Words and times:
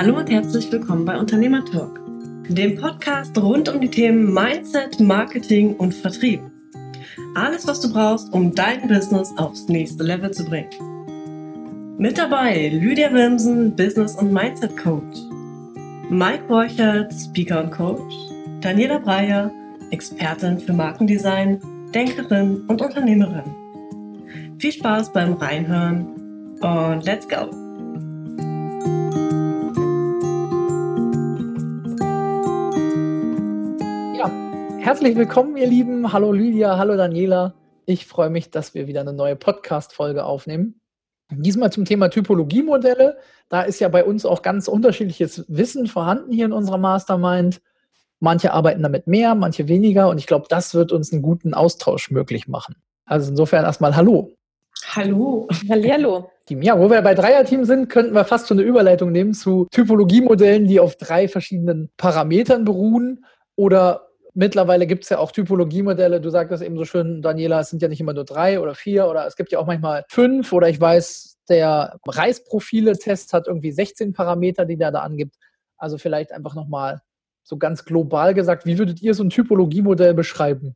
Hallo 0.00 0.16
und 0.16 0.30
herzlich 0.30 0.72
willkommen 0.72 1.04
bei 1.04 1.18
Unternehmer 1.18 1.62
Talk, 1.62 2.00
dem 2.48 2.74
Podcast 2.74 3.36
rund 3.36 3.68
um 3.68 3.82
die 3.82 3.90
Themen 3.90 4.32
Mindset, 4.32 4.98
Marketing 4.98 5.76
und 5.76 5.94
Vertrieb. 5.94 6.40
Alles, 7.34 7.66
was 7.66 7.82
du 7.82 7.92
brauchst, 7.92 8.32
um 8.32 8.54
dein 8.54 8.88
Business 8.88 9.30
aufs 9.36 9.68
nächste 9.68 10.02
Level 10.02 10.30
zu 10.30 10.46
bringen. 10.46 10.70
Mit 11.98 12.16
dabei 12.16 12.70
Lydia 12.70 13.12
Wimsen, 13.12 13.76
Business- 13.76 14.14
und 14.14 14.32
Mindset 14.32 14.74
Coach, 14.78 15.18
Mike 16.08 16.44
Borchert, 16.48 17.12
Speaker 17.12 17.64
und 17.64 17.70
Coach, 17.70 18.14
Daniela 18.62 19.00
Breyer, 19.00 19.50
Expertin 19.90 20.60
für 20.60 20.72
Markendesign, 20.72 21.60
Denkerin 21.94 22.62
und 22.68 22.80
Unternehmerin. 22.80 23.54
Viel 24.58 24.72
Spaß 24.72 25.12
beim 25.12 25.34
Reinhören 25.34 26.06
und 26.62 27.04
let's 27.04 27.28
go! 27.28 27.59
Herzlich 34.80 35.14
willkommen, 35.14 35.58
ihr 35.58 35.66
Lieben. 35.66 36.10
Hallo 36.10 36.32
Lydia, 36.32 36.78
hallo 36.78 36.96
Daniela. 36.96 37.52
Ich 37.84 38.06
freue 38.06 38.30
mich, 38.30 38.50
dass 38.50 38.72
wir 38.72 38.86
wieder 38.86 39.02
eine 39.02 39.12
neue 39.12 39.36
Podcast-Folge 39.36 40.24
aufnehmen. 40.24 40.80
Diesmal 41.30 41.70
zum 41.70 41.84
Thema 41.84 42.08
Typologiemodelle. 42.08 43.18
Da 43.50 43.60
ist 43.60 43.78
ja 43.78 43.88
bei 43.88 44.02
uns 44.02 44.24
auch 44.24 44.40
ganz 44.40 44.68
unterschiedliches 44.68 45.44
Wissen 45.48 45.86
vorhanden 45.86 46.32
hier 46.32 46.46
in 46.46 46.52
unserer 46.52 46.78
Mastermind. 46.78 47.60
Manche 48.20 48.54
arbeiten 48.54 48.82
damit 48.82 49.06
mehr, 49.06 49.34
manche 49.34 49.68
weniger. 49.68 50.08
Und 50.08 50.16
ich 50.16 50.26
glaube, 50.26 50.46
das 50.48 50.74
wird 50.74 50.92
uns 50.92 51.12
einen 51.12 51.20
guten 51.20 51.52
Austausch 51.52 52.10
möglich 52.10 52.48
machen. 52.48 52.74
Also 53.04 53.30
insofern 53.30 53.66
erstmal 53.66 53.94
Hallo. 53.94 54.32
Hallo. 54.94 55.46
Hallihallo. 55.68 56.30
Ja, 56.48 56.80
wo 56.80 56.90
wir 56.90 57.02
bei 57.02 57.14
Dreierteam 57.14 57.66
sind, 57.66 57.90
könnten 57.90 58.14
wir 58.14 58.24
fast 58.24 58.48
schon 58.48 58.58
eine 58.58 58.66
Überleitung 58.66 59.12
nehmen 59.12 59.34
zu 59.34 59.66
Typologiemodellen, 59.70 60.66
die 60.66 60.80
auf 60.80 60.96
drei 60.96 61.28
verschiedenen 61.28 61.90
Parametern 61.98 62.64
beruhen 62.64 63.26
oder 63.56 64.09
Mittlerweile 64.40 64.86
gibt 64.86 65.02
es 65.04 65.10
ja 65.10 65.18
auch 65.18 65.32
Typologiemodelle. 65.32 66.18
Du 66.18 66.30
sagtest 66.30 66.62
eben 66.62 66.78
so 66.78 66.86
schön, 66.86 67.20
Daniela, 67.20 67.60
es 67.60 67.68
sind 67.68 67.82
ja 67.82 67.88
nicht 67.88 68.00
immer 68.00 68.14
nur 68.14 68.24
drei 68.24 68.58
oder 68.58 68.74
vier 68.74 69.06
oder 69.06 69.26
es 69.26 69.36
gibt 69.36 69.52
ja 69.52 69.58
auch 69.58 69.66
manchmal 69.66 70.06
fünf 70.08 70.54
oder 70.54 70.70
ich 70.70 70.80
weiß, 70.80 71.36
der 71.50 71.98
Reisprofile-Test 72.06 73.34
hat 73.34 73.48
irgendwie 73.48 73.70
16 73.70 74.14
Parameter, 74.14 74.64
die 74.64 74.78
der 74.78 74.92
da 74.92 75.00
angibt. 75.00 75.34
Also 75.76 75.98
vielleicht 75.98 76.32
einfach 76.32 76.54
nochmal 76.54 77.02
so 77.42 77.58
ganz 77.58 77.84
global 77.84 78.32
gesagt, 78.32 78.64
wie 78.64 78.78
würdet 78.78 79.02
ihr 79.02 79.12
so 79.12 79.22
ein 79.22 79.28
Typologiemodell 79.28 80.14
beschreiben? 80.14 80.74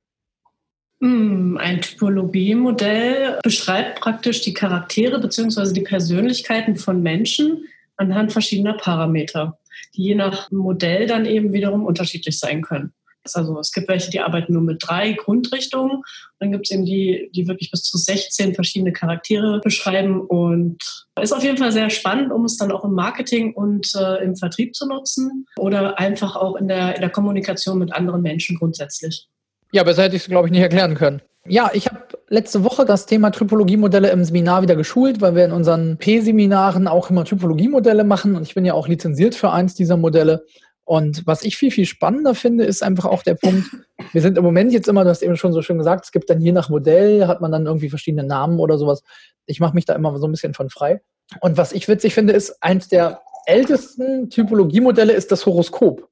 Hm, 1.01 1.57
ein 1.57 1.81
Typologiemodell 1.81 3.39
beschreibt 3.43 3.99
praktisch 3.99 4.43
die 4.43 4.53
Charaktere 4.53 5.19
bzw. 5.19 5.73
die 5.73 5.81
Persönlichkeiten 5.81 6.77
von 6.77 7.03
Menschen 7.03 7.65
anhand 7.97 8.31
verschiedener 8.31 8.77
Parameter, 8.77 9.59
die 9.95 10.03
je 10.03 10.17
nach 10.17 10.51
Modell 10.51 11.07
dann 11.07 11.25
eben 11.25 11.55
wiederum 11.55 11.87
unterschiedlich 11.87 12.39
sein 12.39 12.61
können. 12.61 12.93
Also 13.33 13.59
es 13.59 13.73
gibt 13.73 13.89
welche, 13.89 14.11
die 14.11 14.21
arbeiten 14.21 14.53
nur 14.53 14.63
mit 14.63 14.83
drei 14.87 15.13
Grundrichtungen. 15.13 16.03
Dann 16.39 16.53
gibt 16.53 16.67
es 16.67 16.71
eben 16.73 16.85
die, 16.85 17.31
die 17.35 17.49
wirklich 17.49 17.71
bis 17.71 17.83
zu 17.83 17.97
16 17.97 18.55
verschiedene 18.55 18.93
Charaktere 18.93 19.61
beschreiben. 19.61 20.21
Und 20.21 20.79
ist 21.21 21.33
auf 21.33 21.45
jeden 21.45 21.59
Fall 21.59 21.73
sehr 21.73 21.91
spannend, 21.91 22.33
um 22.33 22.45
es 22.45 22.57
dann 22.57 22.73
auch 22.73 22.85
im 22.85 22.93
Marketing 22.93 23.55
und 23.55 23.95
äh, 23.95 24.23
im 24.23 24.37
Vertrieb 24.37 24.75
zu 24.75 24.87
nutzen 24.87 25.47
oder 25.57 25.99
einfach 25.99 26.37
auch 26.37 26.57
in 26.57 26.69
der, 26.69 26.97
in 26.97 27.01
der 27.01 27.11
Kommunikation 27.11 27.79
mit 27.79 27.93
anderen 27.93 28.23
Menschen 28.23 28.59
grundsätzlich. 28.59 29.29
Ja, 29.73 29.83
besser 29.83 30.05
hätte 30.05 30.17
ich 30.17 30.23
es, 30.23 30.29
glaube 30.29 30.49
ich, 30.49 30.53
nicht 30.53 30.63
erklären 30.63 30.95
können. 30.95 31.23
Ja, 31.47 31.71
ich 31.75 31.87
habe 31.87 31.99
letzte 32.29 32.65
Woche 32.65 32.87
das 32.87 33.05
Thema 33.05 33.31
Typologiemodelle 33.31 34.11
im 34.11 34.25
Seminar 34.25 34.63
wieder 34.63 34.77
geschult, 34.77 35.21
weil 35.21 35.35
wir 35.35 35.45
in 35.45 35.53
unseren 35.53 35.99
P-Seminaren 35.99 36.89
auch 36.89 37.11
immer 37.11 37.25
Typologiemodelle 37.25 38.03
machen 38.03 38.35
und 38.35 38.45
ich 38.45 38.55
bin 38.55 38.65
ja 38.65 38.73
auch 38.73 38.89
lizenziert 38.89 39.35
für 39.35 39.51
eins 39.51 39.75
dieser 39.75 39.99
Modelle. 39.99 40.47
Und 40.85 41.27
was 41.27 41.45
ich 41.45 41.57
viel, 41.57 41.71
viel 41.71 41.87
spannender 41.87 42.35
finde, 42.35 42.65
ist 42.65 42.83
einfach 42.83 43.07
auch 43.07 43.23
der 43.23 43.35
Punkt, 43.35 43.71
wir 44.13 44.21
sind 44.21 44.37
im 44.37 44.45
Moment 44.45 44.73
jetzt 44.73 44.87
immer, 44.87 45.03
du 45.03 45.11
hast 45.11 45.23
eben 45.23 45.37
schon 45.37 45.53
so 45.53 45.63
schön 45.63 45.79
gesagt, 45.79 46.05
es 46.05 46.13
gibt 46.13 46.29
dann 46.29 46.41
je 46.41 46.53
nach 46.53 46.69
Modell, 46.69 47.27
hat 47.27 47.41
man 47.41 47.51
dann 47.51 47.67
irgendwie 47.67 47.89
verschiedene 47.89 48.25
Namen 48.25 48.61
oder 48.61 48.77
sowas. 48.77 49.03
Ich 49.47 49.61
mache 49.61 49.75
mich 49.75 49.87
da 49.87 49.95
immer 49.95 50.17
so 50.19 50.27
ein 50.27 50.31
bisschen 50.31 50.55
von 50.55 50.69
frei. 50.69 51.01
Und 51.41 51.57
was 51.57 51.73
ich 51.73 51.89
witzig 51.89 52.15
finde, 52.15 52.35
ist, 52.35 52.63
eins 52.63 52.89
der 52.89 53.23
ältesten 53.47 54.29
Typologiemodelle 54.29 55.13
ist 55.13 55.33
das 55.33 55.47
Horoskop. 55.47 56.09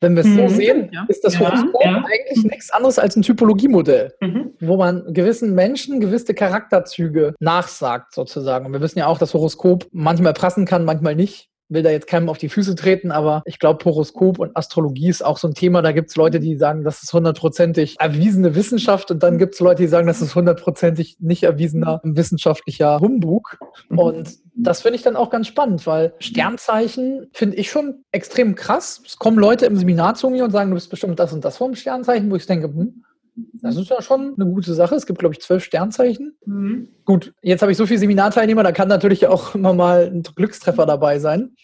Wenn 0.00 0.16
wir 0.16 0.20
es 0.20 0.28
mhm. 0.28 0.48
so 0.48 0.54
sehen, 0.54 0.90
ja. 0.92 1.06
ist 1.08 1.24
das 1.24 1.34
ja, 1.34 1.40
Horoskop 1.40 1.82
ja. 1.84 2.04
eigentlich 2.04 2.44
nichts 2.44 2.70
anderes 2.70 2.98
als 2.98 3.16
ein 3.16 3.22
Typologiemodell, 3.22 4.12
mhm. 4.20 4.52
wo 4.60 4.76
man 4.76 5.12
gewissen 5.12 5.54
Menschen 5.54 5.98
gewisse 5.98 6.34
Charakterzüge 6.34 7.34
nachsagt, 7.40 8.14
sozusagen. 8.14 8.66
Und 8.66 8.72
wir 8.72 8.80
wissen 8.80 8.98
ja 8.98 9.06
auch, 9.06 9.18
dass 9.18 9.34
Horoskop 9.34 9.86
manchmal 9.92 10.34
passen 10.34 10.66
kann, 10.66 10.84
manchmal 10.84 11.16
nicht 11.16 11.48
will 11.74 11.82
da 11.82 11.90
jetzt 11.90 12.06
keinem 12.06 12.28
auf 12.28 12.38
die 12.38 12.48
Füße 12.48 12.74
treten, 12.74 13.10
aber 13.10 13.42
ich 13.44 13.58
glaube, 13.58 13.84
Horoskop 13.84 14.38
und 14.38 14.56
Astrologie 14.56 15.08
ist 15.08 15.24
auch 15.24 15.38
so 15.38 15.48
ein 15.48 15.54
Thema. 15.54 15.82
Da 15.82 15.92
gibt 15.92 16.10
es 16.10 16.16
Leute, 16.16 16.40
die 16.40 16.56
sagen, 16.56 16.84
das 16.84 17.02
ist 17.02 17.12
hundertprozentig 17.12 17.96
erwiesene 17.98 18.54
Wissenschaft 18.54 19.10
und 19.10 19.22
dann 19.22 19.38
gibt 19.38 19.54
es 19.54 19.60
Leute, 19.60 19.82
die 19.82 19.88
sagen, 19.88 20.06
das 20.06 20.22
ist 20.22 20.34
hundertprozentig 20.34 21.16
nicht 21.20 21.42
erwiesener 21.42 22.00
wissenschaftlicher 22.02 23.00
Humbug. 23.00 23.58
Mhm. 23.88 23.98
Und 23.98 24.30
das 24.56 24.82
finde 24.82 24.96
ich 24.96 25.02
dann 25.02 25.16
auch 25.16 25.30
ganz 25.30 25.48
spannend, 25.48 25.86
weil 25.86 26.14
Sternzeichen 26.20 27.28
finde 27.32 27.56
ich 27.56 27.70
schon 27.70 28.04
extrem 28.12 28.54
krass. 28.54 29.02
Es 29.04 29.18
kommen 29.18 29.38
Leute 29.38 29.66
im 29.66 29.76
Seminar 29.76 30.14
zu 30.14 30.30
mir 30.30 30.44
und 30.44 30.50
sagen, 30.50 30.70
du 30.70 30.74
bist 30.74 30.90
bestimmt 30.90 31.18
das 31.18 31.32
und 31.32 31.44
das 31.44 31.56
vom 31.56 31.74
Sternzeichen, 31.74 32.30
wo 32.30 32.36
ich 32.36 32.46
denke, 32.46 32.68
hm, 32.68 33.04
das 33.34 33.76
ist 33.76 33.90
ja 33.90 34.00
schon 34.00 34.34
eine 34.38 34.50
gute 34.50 34.74
Sache. 34.74 34.94
Es 34.94 35.06
gibt, 35.06 35.18
glaube 35.18 35.34
ich, 35.34 35.40
zwölf 35.40 35.64
Sternzeichen. 35.64 36.36
Mhm. 36.46 36.88
Gut, 37.04 37.34
jetzt 37.42 37.62
habe 37.62 37.72
ich 37.72 37.78
so 37.78 37.86
viele 37.86 37.98
Seminarteilnehmer, 37.98 38.62
da 38.62 38.72
kann 38.72 38.88
natürlich 38.88 39.26
auch 39.26 39.54
immer 39.54 39.74
mal 39.74 40.06
ein 40.06 40.22
Glückstreffer 40.22 40.86
dabei 40.86 41.18
sein. 41.18 41.56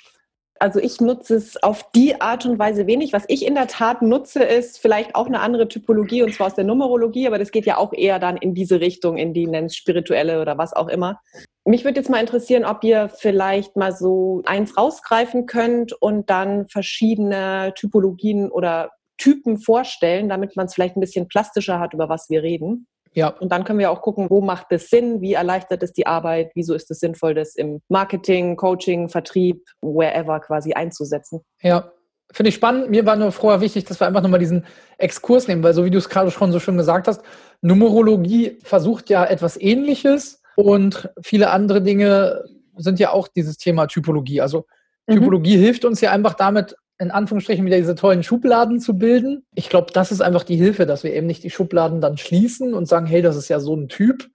Also 0.58 0.78
ich 0.78 1.00
nutze 1.00 1.36
es 1.36 1.62
auf 1.62 1.90
die 1.92 2.20
Art 2.20 2.44
und 2.44 2.58
Weise 2.58 2.86
wenig. 2.86 3.14
Was 3.14 3.24
ich 3.28 3.46
in 3.46 3.54
der 3.54 3.66
Tat 3.66 4.02
nutze, 4.02 4.42
ist 4.44 4.78
vielleicht 4.78 5.14
auch 5.14 5.26
eine 5.26 5.40
andere 5.40 5.68
Typologie 5.68 6.22
und 6.22 6.34
zwar 6.34 6.48
aus 6.48 6.54
der 6.54 6.64
Numerologie, 6.64 7.26
aber 7.26 7.38
das 7.38 7.50
geht 7.50 7.64
ja 7.64 7.78
auch 7.78 7.94
eher 7.94 8.18
dann 8.18 8.36
in 8.36 8.54
diese 8.54 8.78
Richtung, 8.78 9.16
in 9.16 9.32
die 9.32 9.46
nennt 9.46 9.74
spirituelle 9.74 10.42
oder 10.42 10.58
was 10.58 10.74
auch 10.74 10.88
immer. 10.88 11.18
Mich 11.64 11.84
würde 11.84 12.00
jetzt 12.00 12.10
mal 12.10 12.20
interessieren, 12.20 12.66
ob 12.66 12.84
ihr 12.84 13.08
vielleicht 13.08 13.76
mal 13.76 13.92
so 13.92 14.42
eins 14.44 14.76
rausgreifen 14.76 15.46
könnt 15.46 15.94
und 15.94 16.28
dann 16.28 16.68
verschiedene 16.68 17.72
Typologien 17.74 18.50
oder 18.50 18.90
Typen 19.20 19.58
vorstellen, 19.58 20.28
damit 20.28 20.56
man 20.56 20.66
es 20.66 20.74
vielleicht 20.74 20.96
ein 20.96 21.00
bisschen 21.00 21.28
plastischer 21.28 21.78
hat, 21.78 21.92
über 21.94 22.08
was 22.08 22.30
wir 22.30 22.42
reden. 22.42 22.86
Ja. 23.12 23.28
Und 23.28 23.50
dann 23.50 23.64
können 23.64 23.78
wir 23.78 23.90
auch 23.90 24.02
gucken, 24.02 24.30
wo 24.30 24.40
macht 24.40 24.66
es 24.70 24.88
Sinn, 24.88 25.20
wie 25.20 25.34
erleichtert 25.34 25.82
es 25.82 25.92
die 25.92 26.06
Arbeit, 26.06 26.52
wieso 26.54 26.74
ist 26.74 26.90
es 26.90 27.00
sinnvoll, 27.00 27.34
das 27.34 27.56
im 27.56 27.80
Marketing, 27.88 28.56
Coaching, 28.56 29.08
Vertrieb, 29.08 29.64
wherever 29.82 30.40
quasi 30.40 30.72
einzusetzen. 30.72 31.40
Ja, 31.60 31.92
finde 32.30 32.50
ich 32.50 32.54
spannend. 32.54 32.90
Mir 32.90 33.04
war 33.06 33.16
nur 33.16 33.32
vorher 33.32 33.60
wichtig, 33.60 33.84
dass 33.84 34.00
wir 34.00 34.06
einfach 34.06 34.22
nochmal 34.22 34.38
diesen 34.38 34.64
Exkurs 34.98 35.48
nehmen, 35.48 35.62
weil 35.62 35.74
so 35.74 35.84
wie 35.84 35.90
du 35.90 35.98
es 35.98 36.08
gerade 36.08 36.30
schon 36.30 36.52
so 36.52 36.60
schön 36.60 36.76
gesagt 36.76 37.08
hast, 37.08 37.22
Numerologie 37.62 38.58
versucht 38.62 39.10
ja 39.10 39.24
etwas 39.24 39.60
Ähnliches 39.60 40.40
und 40.54 41.10
viele 41.20 41.50
andere 41.50 41.82
Dinge 41.82 42.44
sind 42.76 43.00
ja 43.00 43.12
auch 43.12 43.28
dieses 43.28 43.58
Thema 43.58 43.86
Typologie. 43.86 44.40
Also 44.40 44.66
mhm. 45.06 45.14
Typologie 45.14 45.56
mhm. 45.56 45.62
hilft 45.62 45.84
uns 45.84 46.00
ja 46.00 46.12
einfach 46.12 46.34
damit, 46.34 46.76
in 47.00 47.10
Anführungsstrichen 47.10 47.64
wieder 47.64 47.78
diese 47.78 47.94
tollen 47.94 48.22
Schubladen 48.22 48.78
zu 48.78 48.98
bilden. 48.98 49.42
Ich 49.54 49.70
glaube, 49.70 49.90
das 49.92 50.12
ist 50.12 50.20
einfach 50.20 50.44
die 50.44 50.56
Hilfe, 50.56 50.84
dass 50.84 51.02
wir 51.02 51.14
eben 51.14 51.26
nicht 51.26 51.42
die 51.42 51.50
Schubladen 51.50 52.02
dann 52.02 52.18
schließen 52.18 52.74
und 52.74 52.86
sagen, 52.86 53.06
hey, 53.06 53.22
das 53.22 53.36
ist 53.36 53.48
ja 53.48 53.58
so 53.58 53.74
ein 53.74 53.88
Typ, 53.88 54.28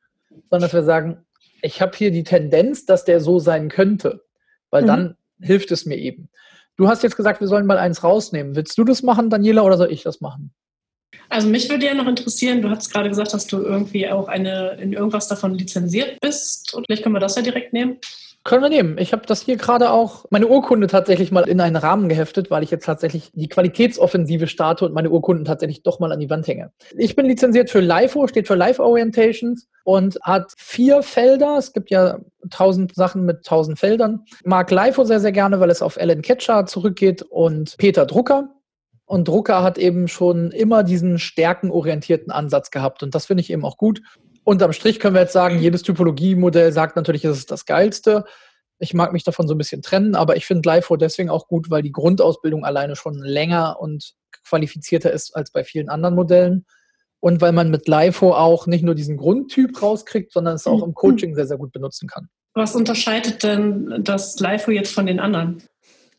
sondern 0.49 0.61
dass 0.61 0.73
wir 0.73 0.83
sagen, 0.83 1.23
ich 1.61 1.79
habe 1.79 1.95
hier 1.95 2.09
die 2.09 2.23
Tendenz, 2.23 2.85
dass 2.85 3.05
der 3.05 3.21
so 3.21 3.37
sein 3.37 3.69
könnte, 3.69 4.23
weil 4.71 4.81
mhm. 4.81 4.87
dann 4.87 5.15
hilft 5.39 5.71
es 5.71 5.85
mir 5.85 5.95
eben. 5.95 6.29
Du 6.75 6.87
hast 6.87 7.03
jetzt 7.03 7.15
gesagt, 7.15 7.39
wir 7.39 7.47
sollen 7.47 7.67
mal 7.67 7.77
eins 7.77 8.03
rausnehmen. 8.03 8.55
Willst 8.55 8.75
du 8.77 8.83
das 8.83 9.03
machen, 9.03 9.29
Daniela, 9.29 9.61
oder 9.61 9.77
soll 9.77 9.91
ich 9.91 10.01
das 10.01 10.19
machen? 10.19 10.51
Also 11.29 11.47
mich 11.47 11.69
würde 11.69 11.85
ja 11.85 11.93
noch 11.93 12.07
interessieren, 12.07 12.63
du 12.63 12.69
hast 12.69 12.91
gerade 12.91 13.09
gesagt, 13.09 13.33
dass 13.33 13.45
du 13.45 13.61
irgendwie 13.61 14.09
auch 14.09 14.27
eine 14.27 14.77
in 14.81 14.91
irgendwas 14.91 15.27
davon 15.27 15.53
lizenziert 15.53 16.19
bist. 16.19 16.73
Und 16.73 16.85
vielleicht 16.87 17.03
können 17.03 17.15
wir 17.15 17.19
das 17.19 17.35
ja 17.35 17.43
direkt 17.43 17.73
nehmen. 17.73 17.99
Können 18.45 18.61
wir 18.61 18.69
nehmen. 18.69 18.99
Ich 18.99 19.11
habe 19.11 19.25
das 19.25 19.41
hier 19.41 19.57
gerade 19.57 19.89
auch, 19.89 20.25
meine 20.29 20.45
Urkunde 20.45 20.85
tatsächlich 20.85 21.31
mal 21.31 21.49
in 21.49 21.59
einen 21.59 21.75
Rahmen 21.75 22.09
geheftet, 22.09 22.51
weil 22.51 22.61
ich 22.61 22.69
jetzt 22.69 22.85
tatsächlich 22.85 23.31
die 23.33 23.49
Qualitätsoffensive 23.49 24.45
starte 24.45 24.85
und 24.85 24.93
meine 24.93 25.09
Urkunden 25.09 25.45
tatsächlich 25.45 25.81
doch 25.81 25.99
mal 25.99 26.11
an 26.11 26.19
die 26.19 26.29
Wand 26.29 26.47
hänge. 26.47 26.71
Ich 26.95 27.15
bin 27.15 27.25
lizenziert 27.25 27.71
für 27.71 27.79
LIFO, 27.79 28.27
steht 28.27 28.45
für 28.45 28.53
Life 28.53 28.83
Orientations 28.83 29.67
und 29.83 30.19
hat 30.21 30.53
vier 30.57 31.01
Felder. 31.01 31.57
Es 31.57 31.73
gibt 31.73 31.89
ja 31.89 32.19
tausend 32.51 32.93
Sachen 32.93 33.25
mit 33.25 33.43
tausend 33.43 33.79
Feldern. 33.79 34.25
Mag 34.43 34.69
LIFO 34.69 35.05
sehr, 35.05 35.19
sehr 35.19 35.31
gerne, 35.31 35.59
weil 35.59 35.71
es 35.71 35.81
auf 35.81 35.99
Alan 35.99 36.21
Ketcher 36.21 36.67
zurückgeht 36.67 37.23
und 37.23 37.75
Peter 37.79 38.05
Drucker. 38.05 38.51
Und 39.07 39.27
Drucker 39.27 39.63
hat 39.63 39.79
eben 39.79 40.07
schon 40.07 40.51
immer 40.51 40.83
diesen 40.83 41.17
stärkenorientierten 41.17 42.31
Ansatz 42.31 42.69
gehabt. 42.69 43.01
Und 43.01 43.15
das 43.15 43.25
finde 43.25 43.41
ich 43.41 43.49
eben 43.51 43.65
auch 43.65 43.77
gut 43.77 44.01
unterm 44.45 44.71
Strich 44.71 45.01
können 45.01 45.15
wir 45.15 45.21
jetzt 45.21 45.33
sagen, 45.33 45.59
jedes 45.59 45.81
Typologiemodell 45.83 46.71
sagt 46.71 46.95
natürlich, 46.95 47.25
es 47.25 47.37
ist 47.37 47.51
das 47.51 47.65
Geilste. 47.65 48.23
Ich 48.79 48.93
mag 48.93 49.11
mich 49.11 49.23
davon 49.23 49.47
so 49.47 49.55
ein 49.55 49.57
bisschen 49.57 49.81
trennen, 49.81 50.15
aber 50.15 50.37
ich 50.37 50.45
finde 50.45 50.69
LIFO 50.69 50.95
deswegen 50.95 51.29
auch 51.29 51.47
gut, 51.47 51.69
weil 51.69 51.81
die 51.81 51.91
Grundausbildung 51.91 52.63
alleine 52.63 52.95
schon 52.95 53.15
länger 53.15 53.77
und 53.79 54.13
qualifizierter 54.43 55.11
ist 55.11 55.35
als 55.35 55.51
bei 55.51 55.63
vielen 55.63 55.89
anderen 55.89 56.15
Modellen. 56.15 56.65
Und 57.19 57.41
weil 57.41 57.53
man 57.53 57.71
mit 57.71 57.87
LIFO 57.87 58.33
auch 58.33 58.67
nicht 58.67 58.83
nur 58.83 58.93
diesen 58.93 59.17
Grundtyp 59.17 59.81
rauskriegt, 59.81 60.31
sondern 60.31 60.55
es 60.55 60.67
auch 60.67 60.83
im 60.83 60.93
Coaching 60.93 61.33
sehr, 61.33 61.47
sehr 61.47 61.57
gut 61.57 61.71
benutzen 61.71 62.07
kann. 62.07 62.29
Was 62.53 62.75
unterscheidet 62.75 63.43
denn 63.43 64.01
das 64.03 64.39
LIFO 64.39 64.71
jetzt 64.71 64.93
von 64.93 65.07
den 65.07 65.19
anderen? 65.19 65.63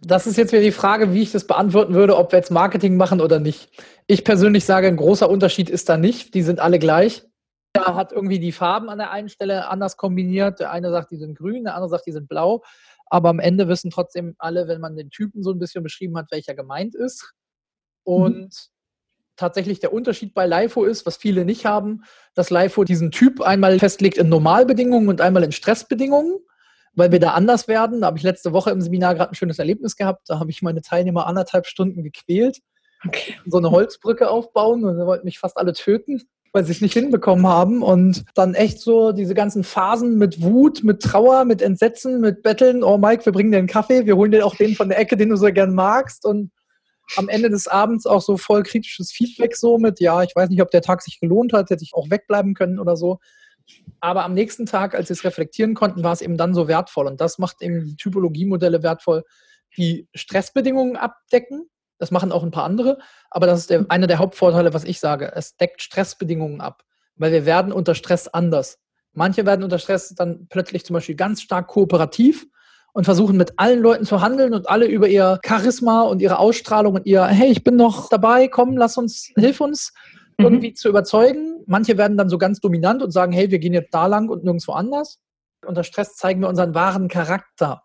Das 0.01 0.27
ist 0.27 0.37
jetzt 0.37 0.53
wieder 0.53 0.63
die 0.63 0.73
Frage, 0.73 1.15
wie 1.15 1.23
ich 1.23 1.33
das 1.33 1.47
beantworten 1.47 1.95
würde, 1.95 2.17
ob 2.17 2.33
wir 2.33 2.39
jetzt 2.39 2.51
Marketing 2.51 2.97
machen 2.97 3.21
oder 3.21 3.39
nicht. 3.39 3.71
Ich 4.07 4.25
persönlich 4.25 4.65
sage, 4.65 4.89
ein 4.89 4.97
großer 4.97 5.31
Unterschied 5.31 5.71
ist 5.71 5.89
da 5.89 5.97
nicht. 5.97 6.35
Die 6.35 6.43
sind 6.43 6.59
alle 6.59 6.79
gleich. 6.79 7.25
Da 7.85 7.95
hat 7.95 8.13
irgendwie 8.13 8.39
die 8.39 8.53
Farben 8.53 8.89
an 8.89 8.99
der 8.99 9.11
einen 9.11 9.29
Stelle 9.29 9.69
anders 9.69 9.97
kombiniert. 9.97 10.61
Der 10.61 10.71
eine 10.71 10.91
sagt, 10.91 11.11
die 11.11 11.17
sind 11.17 11.37
grün, 11.37 11.65
der 11.65 11.75
andere 11.75 11.91
sagt, 11.91 12.07
die 12.07 12.13
sind 12.13 12.29
blau. 12.29 12.63
Aber 13.07 13.29
am 13.29 13.39
Ende 13.39 13.69
wissen 13.69 13.91
trotzdem 13.91 14.35
alle, 14.39 14.69
wenn 14.69 14.81
man 14.81 14.97
den 14.97 15.11
Typen 15.11 15.43
so 15.43 15.51
ein 15.51 15.59
bisschen 15.59 15.83
beschrieben 15.83 16.17
hat, 16.17 16.31
welcher 16.31 16.55
gemeint 16.55 16.95
ist. 16.95 17.33
Und 18.03 18.39
mhm. 18.39 18.51
tatsächlich 19.37 19.81
der 19.81 19.93
Unterschied 19.93 20.35
bei 20.35 20.47
LIFO 20.47 20.85
ist, 20.85 21.07
was 21.07 21.17
viele 21.17 21.45
nicht 21.45 21.67
haben, 21.67 22.03
dass 22.35 22.51
LIFO 22.51 22.85
diesen 22.85 23.11
Typ 23.11 23.41
einmal 23.41 23.79
festlegt 23.79 24.19
in 24.19 24.29
Normalbedingungen 24.29 25.09
und 25.09 25.21
einmal 25.21 25.45
in 25.45 25.53
Stressbedingungen 25.53 26.41
weil 26.97 27.13
wir 27.13 27.21
da 27.21 27.33
anders 27.33 27.69
werden. 27.69 28.01
Da 28.01 28.09
habe 28.09 28.19
ich 28.19 28.25
letzte 28.25 28.53
Woche 28.53 28.71
im 28.71 28.81
Seminar 28.81 29.15
gerade 29.15 29.31
ein 29.31 29.37
schönes 29.37 29.59
Erlebnis 29.59 29.97
gehabt. 29.97 30.29
Da 30.29 30.41
habe 30.41 30.51
ich 30.51 30.63
meine 30.63 30.81
Teilnehmer 30.81 31.27
anderthalb 31.27 31.67
Stunden 31.67 32.03
gequält. 32.03 32.61
Okay. 33.07 33.37
So 33.45 33.59
eine 33.59 33.71
Holzbrücke 33.71 34.29
aufbauen 34.31 34.85
und 34.85 34.99
da 34.99 35.07
wollten 35.07 35.27
mich 35.27 35.39
fast 35.39 35.59
alle 35.59 35.75
töten, 35.75 36.23
weil 36.57 36.65
sie 36.65 36.73
es 36.73 36.81
nicht 36.81 36.95
hinbekommen 36.95 37.47
haben. 37.47 37.83
Und 37.83 38.25
dann 38.35 38.55
echt 38.55 38.81
so 38.81 39.13
diese 39.13 39.35
ganzen 39.35 39.63
Phasen 39.63 40.17
mit 40.17 40.41
Wut, 40.41 40.83
mit 40.85 41.03
Trauer, 41.03 41.45
mit 41.45 41.61
Entsetzen, 41.61 42.19
mit 42.23 42.43
Betteln. 42.43 42.83
Oh 42.83 42.97
Mike, 42.97 43.27
wir 43.27 43.33
bringen 43.33 43.53
dir 43.53 43.59
einen 43.59 43.67
Kaffee, 43.67 44.07
wir 44.07 44.17
holen 44.17 44.31
dir 44.31 44.47
auch 44.47 44.57
den 44.57 44.75
von 44.75 44.89
der 44.89 44.99
Ecke, 44.99 45.19
den 45.19 45.29
du 45.29 45.37
so 45.37 45.45
gern 45.53 45.75
magst. 45.75 46.25
Und 46.25 46.51
am 47.17 47.29
Ende 47.29 47.51
des 47.51 47.69
Abends 47.69 48.07
auch 48.07 48.23
so 48.23 48.39
voll 48.39 48.63
kritisches 48.63 49.13
Feedback 49.13 49.55
so 49.55 49.77
mit, 49.77 50.01
ja, 50.01 50.23
ich 50.23 50.35
weiß 50.35 50.49
nicht, 50.49 50.63
ob 50.63 50.71
der 50.71 50.81
Tag 50.81 51.03
sich 51.03 51.21
gelohnt 51.21 51.53
hat, 51.53 51.69
hätte 51.69 51.85
ich 51.85 51.93
auch 51.93 52.09
wegbleiben 52.09 52.55
können 52.55 52.79
oder 52.79 52.97
so. 52.97 53.19
Aber 54.01 54.25
am 54.25 54.33
nächsten 54.33 54.65
Tag, 54.65 54.95
als 54.95 55.09
sie 55.09 55.13
es 55.15 55.25
reflektieren 55.25 55.75
konnten, 55.75 56.03
war 56.03 56.15
es 56.15 56.23
eben 56.23 56.39
dann 56.39 56.55
so 56.55 56.69
wertvoll. 56.69 57.07
Und 57.07 57.21
das 57.21 57.37
macht 57.37 57.61
eben 57.61 57.85
die 57.85 57.97
Typologiemodelle 57.97 58.83
wertvoll, 58.83 59.25
die 59.77 60.09
Stressbedingungen 60.15 60.97
abdecken. 60.97 61.69
Das 61.99 62.11
machen 62.11 62.33
auch 62.33 62.43
ein 62.43 62.51
paar 62.51 62.65
andere. 62.65 62.99
Aber 63.31 63.47
das 63.47 63.61
ist 63.61 63.71
der, 63.71 63.87
einer 63.89 64.07
der 64.07 64.19
Hauptvorteile, 64.19 64.75
was 64.75 64.85
ich 64.85 65.01
sage. 65.01 65.33
Es 65.35 65.57
deckt 65.57 65.83
Stressbedingungen 65.83 66.61
ab. 66.61 66.85
Weil 67.17 67.33
wir 67.33 67.47
werden 67.47 67.73
unter 67.73 67.95
Stress 67.95 68.29
anders. 68.29 68.79
Manche 69.15 69.47
werden 69.47 69.63
unter 69.63 69.79
Stress 69.79 70.15
dann 70.15 70.47
plötzlich 70.49 70.85
zum 70.85 70.95
Beispiel 70.95 71.15
ganz 71.15 71.41
stark 71.41 71.69
kooperativ 71.69 72.47
und 72.93 73.05
versuchen 73.05 73.37
mit 73.37 73.59
allen 73.59 73.81
Leuten 73.81 74.05
zu 74.05 74.21
handeln 74.21 74.53
und 74.53 74.69
alle 74.69 74.87
über 74.87 75.09
ihr 75.09 75.39
Charisma 75.45 76.03
und 76.03 76.21
ihre 76.21 76.39
Ausstrahlung 76.39 76.95
und 76.95 77.07
ihr, 77.07 77.25
hey, 77.25 77.51
ich 77.51 77.65
bin 77.65 77.77
noch 77.77 78.09
dabei, 78.11 78.49
komm, 78.49 78.77
lass 78.77 78.99
uns, 78.99 79.33
hilf 79.37 79.61
uns, 79.61 79.95
mhm. 80.39 80.45
irgendwie 80.45 80.75
zu 80.75 80.89
überzeugen. 80.89 81.63
Manche 81.67 81.97
werden 81.97 82.19
dann 82.19 82.29
so 82.29 82.39
ganz 82.39 82.61
dominant 82.61 83.03
und 83.03 83.11
sagen, 83.11 83.33
hey, 83.33 83.51
wir 83.51 83.59
gehen 83.59 83.73
jetzt 83.73 83.93
da 83.93 84.07
lang 84.07 84.29
und 84.29 84.45
nirgendwo 84.45 84.73
anders. 84.73 85.19
Unter 85.67 85.83
Stress 85.83 86.17
zeigen 86.17 86.41
wir 86.41 86.49
unseren 86.49 86.75
wahren 86.75 87.09
Charakter. 87.09 87.83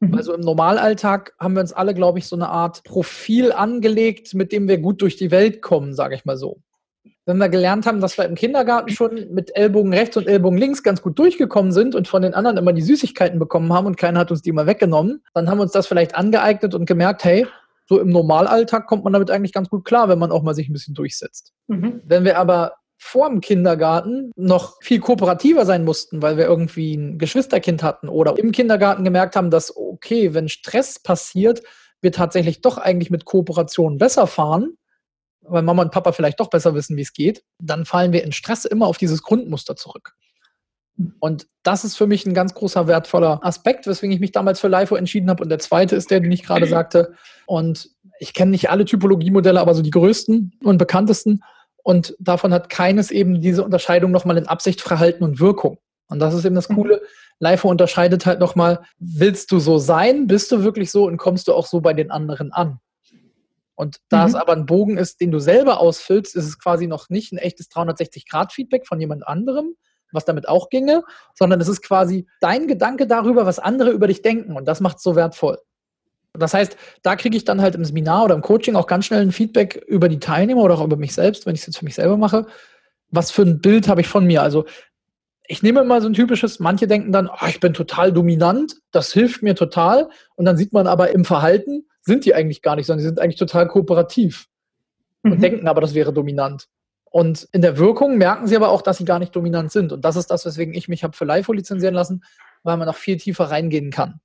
Mhm. 0.00 0.14
Also 0.14 0.34
im 0.34 0.40
Normalalltag 0.40 1.34
haben 1.38 1.54
wir 1.54 1.60
uns 1.60 1.72
alle, 1.72 1.94
glaube 1.94 2.18
ich, 2.18 2.26
so 2.26 2.36
eine 2.36 2.48
Art 2.48 2.84
Profil 2.84 3.52
angelegt, 3.52 4.34
mit 4.34 4.52
dem 4.52 4.68
wir 4.68 4.78
gut 4.78 5.02
durch 5.02 5.16
die 5.16 5.30
Welt 5.30 5.62
kommen, 5.62 5.94
sage 5.94 6.14
ich 6.14 6.24
mal 6.24 6.36
so. 6.36 6.60
Wenn 7.24 7.38
wir 7.38 7.48
gelernt 7.48 7.86
haben, 7.86 8.00
dass 8.00 8.16
wir 8.18 8.24
im 8.24 8.36
Kindergarten 8.36 8.90
schon 8.90 9.32
mit 9.32 9.56
Ellbogen 9.56 9.92
rechts 9.92 10.16
und 10.16 10.28
Ellbogen 10.28 10.58
links 10.58 10.84
ganz 10.84 11.02
gut 11.02 11.18
durchgekommen 11.18 11.72
sind 11.72 11.96
und 11.96 12.06
von 12.06 12.22
den 12.22 12.34
anderen 12.34 12.56
immer 12.56 12.72
die 12.72 12.82
Süßigkeiten 12.82 13.40
bekommen 13.40 13.72
haben 13.72 13.86
und 13.86 13.96
keiner 13.96 14.20
hat 14.20 14.30
uns 14.30 14.42
die 14.42 14.50
immer 14.50 14.66
weggenommen, 14.66 15.24
dann 15.34 15.50
haben 15.50 15.58
wir 15.58 15.62
uns 15.62 15.72
das 15.72 15.88
vielleicht 15.88 16.14
angeeignet 16.14 16.74
und 16.74 16.86
gemerkt, 16.86 17.24
hey, 17.24 17.46
so 17.88 18.00
im 18.00 18.10
Normalalltag 18.10 18.86
kommt 18.86 19.04
man 19.04 19.12
damit 19.12 19.30
eigentlich 19.30 19.52
ganz 19.52 19.68
gut 19.68 19.84
klar, 19.84 20.08
wenn 20.08 20.18
man 20.18 20.30
auch 20.30 20.42
mal 20.42 20.54
sich 20.54 20.68
ein 20.68 20.72
bisschen 20.72 20.94
durchsetzt. 20.94 21.52
Mhm. 21.66 22.00
Wenn 22.04 22.24
wir 22.24 22.38
aber 22.38 22.74
vor 22.98 23.28
dem 23.28 23.40
Kindergarten 23.40 24.32
noch 24.36 24.76
viel 24.82 25.00
kooperativer 25.00 25.66
sein 25.66 25.84
mussten, 25.84 26.22
weil 26.22 26.36
wir 26.36 26.46
irgendwie 26.46 26.94
ein 26.94 27.18
Geschwisterkind 27.18 27.82
hatten 27.82 28.08
oder 28.08 28.38
im 28.38 28.52
Kindergarten 28.52 29.04
gemerkt 29.04 29.36
haben, 29.36 29.50
dass, 29.50 29.76
okay, 29.76 30.34
wenn 30.34 30.48
Stress 30.48 30.98
passiert, 30.98 31.62
wir 32.00 32.12
tatsächlich 32.12 32.60
doch 32.60 32.78
eigentlich 32.78 33.10
mit 33.10 33.24
Kooperation 33.24 33.98
besser 33.98 34.26
fahren, 34.26 34.76
weil 35.42 35.62
Mama 35.62 35.82
und 35.82 35.92
Papa 35.92 36.12
vielleicht 36.12 36.40
doch 36.40 36.50
besser 36.50 36.74
wissen, 36.74 36.96
wie 36.96 37.02
es 37.02 37.12
geht, 37.12 37.44
dann 37.58 37.84
fallen 37.84 38.12
wir 38.12 38.24
in 38.24 38.32
Stress 38.32 38.64
immer 38.64 38.86
auf 38.86 38.98
dieses 38.98 39.22
Grundmuster 39.22 39.76
zurück. 39.76 40.14
Und 41.20 41.46
das 41.62 41.84
ist 41.84 41.96
für 41.96 42.06
mich 42.06 42.24
ein 42.24 42.32
ganz 42.32 42.54
großer 42.54 42.86
wertvoller 42.86 43.40
Aspekt, 43.42 43.86
weswegen 43.86 44.12
ich 44.14 44.20
mich 44.20 44.32
damals 44.32 44.60
für 44.60 44.68
LIFO 44.68 44.96
entschieden 44.96 45.28
habe. 45.28 45.42
Und 45.42 45.50
der 45.50 45.58
zweite 45.58 45.94
ist 45.94 46.10
der, 46.10 46.20
den 46.20 46.32
ich 46.32 46.42
gerade 46.42 46.66
sagte. 46.66 47.14
Und 47.44 47.90
ich 48.18 48.32
kenne 48.32 48.50
nicht 48.50 48.70
alle 48.70 48.86
Typologiemodelle, 48.86 49.60
aber 49.60 49.74
so 49.74 49.82
die 49.82 49.90
größten 49.90 50.52
und 50.64 50.78
bekanntesten. 50.78 51.42
Und 51.86 52.16
davon 52.18 52.52
hat 52.52 52.68
keines 52.68 53.12
eben 53.12 53.40
diese 53.40 53.62
Unterscheidung 53.62 54.10
nochmal 54.10 54.36
in 54.38 54.48
Absicht, 54.48 54.80
Verhalten 54.80 55.22
und 55.22 55.38
Wirkung. 55.38 55.78
Und 56.08 56.18
das 56.18 56.34
ist 56.34 56.44
eben 56.44 56.56
das 56.56 56.66
Coole. 56.66 57.00
LIFO 57.38 57.70
unterscheidet 57.70 58.26
halt 58.26 58.40
nochmal, 58.40 58.80
willst 58.98 59.52
du 59.52 59.60
so 59.60 59.78
sein, 59.78 60.26
bist 60.26 60.50
du 60.50 60.64
wirklich 60.64 60.90
so 60.90 61.06
und 61.06 61.16
kommst 61.16 61.46
du 61.46 61.54
auch 61.54 61.64
so 61.64 61.80
bei 61.80 61.92
den 61.94 62.10
anderen 62.10 62.52
an? 62.52 62.80
Und 63.76 63.98
da 64.08 64.22
mhm. 64.22 64.26
es 64.26 64.34
aber 64.34 64.54
ein 64.54 64.66
Bogen 64.66 64.98
ist, 64.98 65.20
den 65.20 65.30
du 65.30 65.38
selber 65.38 65.78
ausfüllst, 65.78 66.34
ist 66.34 66.46
es 66.46 66.58
quasi 66.58 66.88
noch 66.88 67.08
nicht 67.08 67.30
ein 67.30 67.38
echtes 67.38 67.70
360-Grad-Feedback 67.70 68.84
von 68.84 68.98
jemand 68.98 69.24
anderem, 69.24 69.76
was 70.10 70.24
damit 70.24 70.48
auch 70.48 70.70
ginge, 70.70 71.04
sondern 71.34 71.60
es 71.60 71.68
ist 71.68 71.82
quasi 71.82 72.26
dein 72.40 72.66
Gedanke 72.66 73.06
darüber, 73.06 73.46
was 73.46 73.60
andere 73.60 73.90
über 73.90 74.08
dich 74.08 74.22
denken. 74.22 74.56
Und 74.56 74.66
das 74.66 74.80
macht 74.80 74.96
es 74.96 75.04
so 75.04 75.14
wertvoll. 75.14 75.58
Das 76.38 76.54
heißt, 76.54 76.76
da 77.02 77.16
kriege 77.16 77.36
ich 77.36 77.44
dann 77.44 77.60
halt 77.60 77.74
im 77.74 77.84
Seminar 77.84 78.24
oder 78.24 78.34
im 78.34 78.42
Coaching 78.42 78.76
auch 78.76 78.86
ganz 78.86 79.06
schnell 79.06 79.22
ein 79.22 79.32
Feedback 79.32 79.84
über 79.86 80.08
die 80.08 80.18
Teilnehmer 80.20 80.62
oder 80.62 80.74
auch 80.74 80.84
über 80.84 80.96
mich 80.96 81.14
selbst, 81.14 81.46
wenn 81.46 81.54
ich 81.54 81.60
es 81.62 81.66
jetzt 81.66 81.78
für 81.78 81.84
mich 81.84 81.94
selber 81.94 82.16
mache. 82.16 82.46
Was 83.10 83.30
für 83.30 83.42
ein 83.42 83.60
Bild 83.60 83.88
habe 83.88 84.00
ich 84.00 84.08
von 84.08 84.26
mir? 84.26 84.42
Also 84.42 84.64
ich 85.48 85.62
nehme 85.62 85.80
immer 85.80 86.00
so 86.00 86.08
ein 86.08 86.14
typisches, 86.14 86.58
manche 86.58 86.86
denken 86.86 87.12
dann, 87.12 87.28
oh, 87.28 87.46
ich 87.48 87.60
bin 87.60 87.72
total 87.72 88.12
dominant, 88.12 88.76
das 88.90 89.12
hilft 89.12 89.42
mir 89.42 89.54
total. 89.54 90.08
Und 90.34 90.44
dann 90.44 90.56
sieht 90.56 90.72
man 90.72 90.86
aber 90.86 91.10
im 91.10 91.24
Verhalten, 91.24 91.86
sind 92.02 92.24
die 92.24 92.34
eigentlich 92.34 92.62
gar 92.62 92.76
nicht, 92.76 92.86
sondern 92.86 93.00
sie 93.00 93.06
sind 93.06 93.20
eigentlich 93.20 93.38
total 93.38 93.68
kooperativ 93.68 94.48
und 95.22 95.38
mhm. 95.38 95.40
denken 95.40 95.68
aber, 95.68 95.80
das 95.80 95.94
wäre 95.94 96.12
dominant. 96.12 96.68
Und 97.04 97.48
in 97.52 97.62
der 97.62 97.78
Wirkung 97.78 98.18
merken 98.18 98.46
sie 98.46 98.56
aber 98.56 98.68
auch, 98.68 98.82
dass 98.82 98.98
sie 98.98 99.04
gar 99.04 99.18
nicht 99.18 99.34
dominant 99.34 99.72
sind. 99.72 99.92
Und 99.92 100.04
das 100.04 100.16
ist 100.16 100.30
das, 100.30 100.44
weswegen 100.44 100.74
ich 100.74 100.88
mich 100.88 101.02
habe 101.02 101.16
für 101.16 101.24
LIFO 101.24 101.52
lizenzieren 101.52 101.94
lassen, 101.94 102.22
weil 102.62 102.76
man 102.76 102.86
noch 102.86 102.96
viel 102.96 103.16
tiefer 103.16 103.44
reingehen 103.44 103.90
kann. 103.90 104.20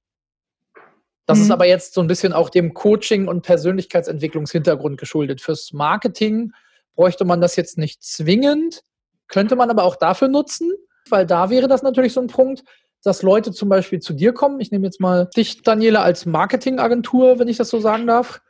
Das 1.31 1.39
mhm. 1.39 1.45
ist 1.45 1.51
aber 1.51 1.65
jetzt 1.65 1.93
so 1.93 2.01
ein 2.01 2.07
bisschen 2.07 2.33
auch 2.33 2.49
dem 2.49 2.73
Coaching- 2.73 3.29
und 3.29 3.41
Persönlichkeitsentwicklungshintergrund 3.41 4.99
geschuldet. 4.99 5.39
Fürs 5.39 5.71
Marketing 5.71 6.51
bräuchte 6.95 7.23
man 7.23 7.39
das 7.39 7.55
jetzt 7.55 7.77
nicht 7.77 8.03
zwingend, 8.03 8.83
könnte 9.29 9.55
man 9.55 9.69
aber 9.69 9.85
auch 9.85 9.95
dafür 9.95 10.27
nutzen, 10.27 10.73
weil 11.09 11.25
da 11.25 11.49
wäre 11.49 11.69
das 11.69 11.83
natürlich 11.83 12.11
so 12.11 12.19
ein 12.19 12.27
Punkt, 12.27 12.63
dass 13.01 13.23
Leute 13.23 13.53
zum 13.53 13.69
Beispiel 13.69 14.01
zu 14.01 14.11
dir 14.11 14.33
kommen. 14.33 14.59
Ich 14.59 14.71
nehme 14.71 14.85
jetzt 14.85 14.99
mal 14.99 15.29
dich, 15.37 15.61
Daniela, 15.61 16.03
als 16.03 16.25
Marketingagentur, 16.25 17.39
wenn 17.39 17.47
ich 17.47 17.55
das 17.55 17.69
so 17.69 17.79
sagen 17.79 18.07
darf 18.07 18.41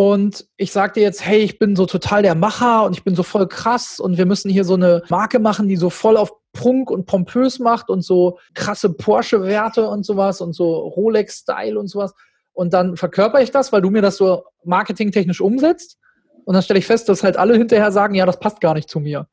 und 0.00 0.46
ich 0.56 0.72
sag 0.72 0.94
dir 0.94 1.02
jetzt, 1.02 1.26
hey, 1.26 1.40
ich 1.40 1.58
bin 1.58 1.76
so 1.76 1.84
total 1.84 2.22
der 2.22 2.34
Macher 2.34 2.84
und 2.84 2.96
ich 2.96 3.04
bin 3.04 3.14
so 3.14 3.22
voll 3.22 3.46
krass 3.46 4.00
und 4.00 4.16
wir 4.16 4.24
müssen 4.24 4.50
hier 4.50 4.64
so 4.64 4.72
eine 4.72 5.02
Marke 5.10 5.38
machen, 5.38 5.68
die 5.68 5.76
so 5.76 5.90
voll 5.90 6.16
auf 6.16 6.32
Prunk 6.54 6.90
und 6.90 7.04
pompös 7.04 7.58
macht 7.58 7.90
und 7.90 8.00
so 8.00 8.38
krasse 8.54 8.94
Porsche-Werte 8.94 9.86
und 9.86 10.06
sowas 10.06 10.40
und 10.40 10.54
so 10.54 10.72
Rolex-Style 10.72 11.78
und 11.78 11.88
sowas. 11.88 12.14
Und 12.54 12.72
dann 12.72 12.96
verkörper 12.96 13.42
ich 13.42 13.50
das, 13.50 13.74
weil 13.74 13.82
du 13.82 13.90
mir 13.90 14.00
das 14.00 14.16
so 14.16 14.44
marketingtechnisch 14.64 15.42
umsetzt. 15.42 15.98
Und 16.46 16.54
dann 16.54 16.62
stelle 16.62 16.78
ich 16.78 16.86
fest, 16.86 17.06
dass 17.10 17.22
halt 17.22 17.36
alle 17.36 17.54
hinterher 17.58 17.92
sagen, 17.92 18.14
ja, 18.14 18.24
das 18.24 18.40
passt 18.40 18.62
gar 18.62 18.72
nicht 18.72 18.88
zu 18.88 19.00
mir. 19.00 19.28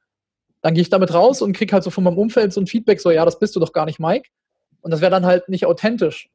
Dann 0.61 0.73
gehe 0.73 0.81
ich 0.81 0.89
damit 0.89 1.13
raus 1.13 1.41
und 1.41 1.53
kriege 1.53 1.71
halt 1.71 1.85
so 1.85 1.91
von 1.91 2.03
meinem 2.03 2.17
Umfeld 2.17 2.51
so 2.51 2.59
ein 2.59 2.67
Feedback, 2.67 2.99
so, 2.99 3.09
ja, 3.09 3.23
das 3.23 3.39
bist 3.39 3.55
du 3.55 3.61
doch 3.61 3.71
gar 3.71 3.85
nicht, 3.85 4.01
Mike. 4.01 4.27
Und 4.81 4.91
das 4.91 4.99
wäre 4.99 5.11
dann 5.11 5.25
halt 5.25 5.47
nicht 5.47 5.65
authentisch. 5.65 6.29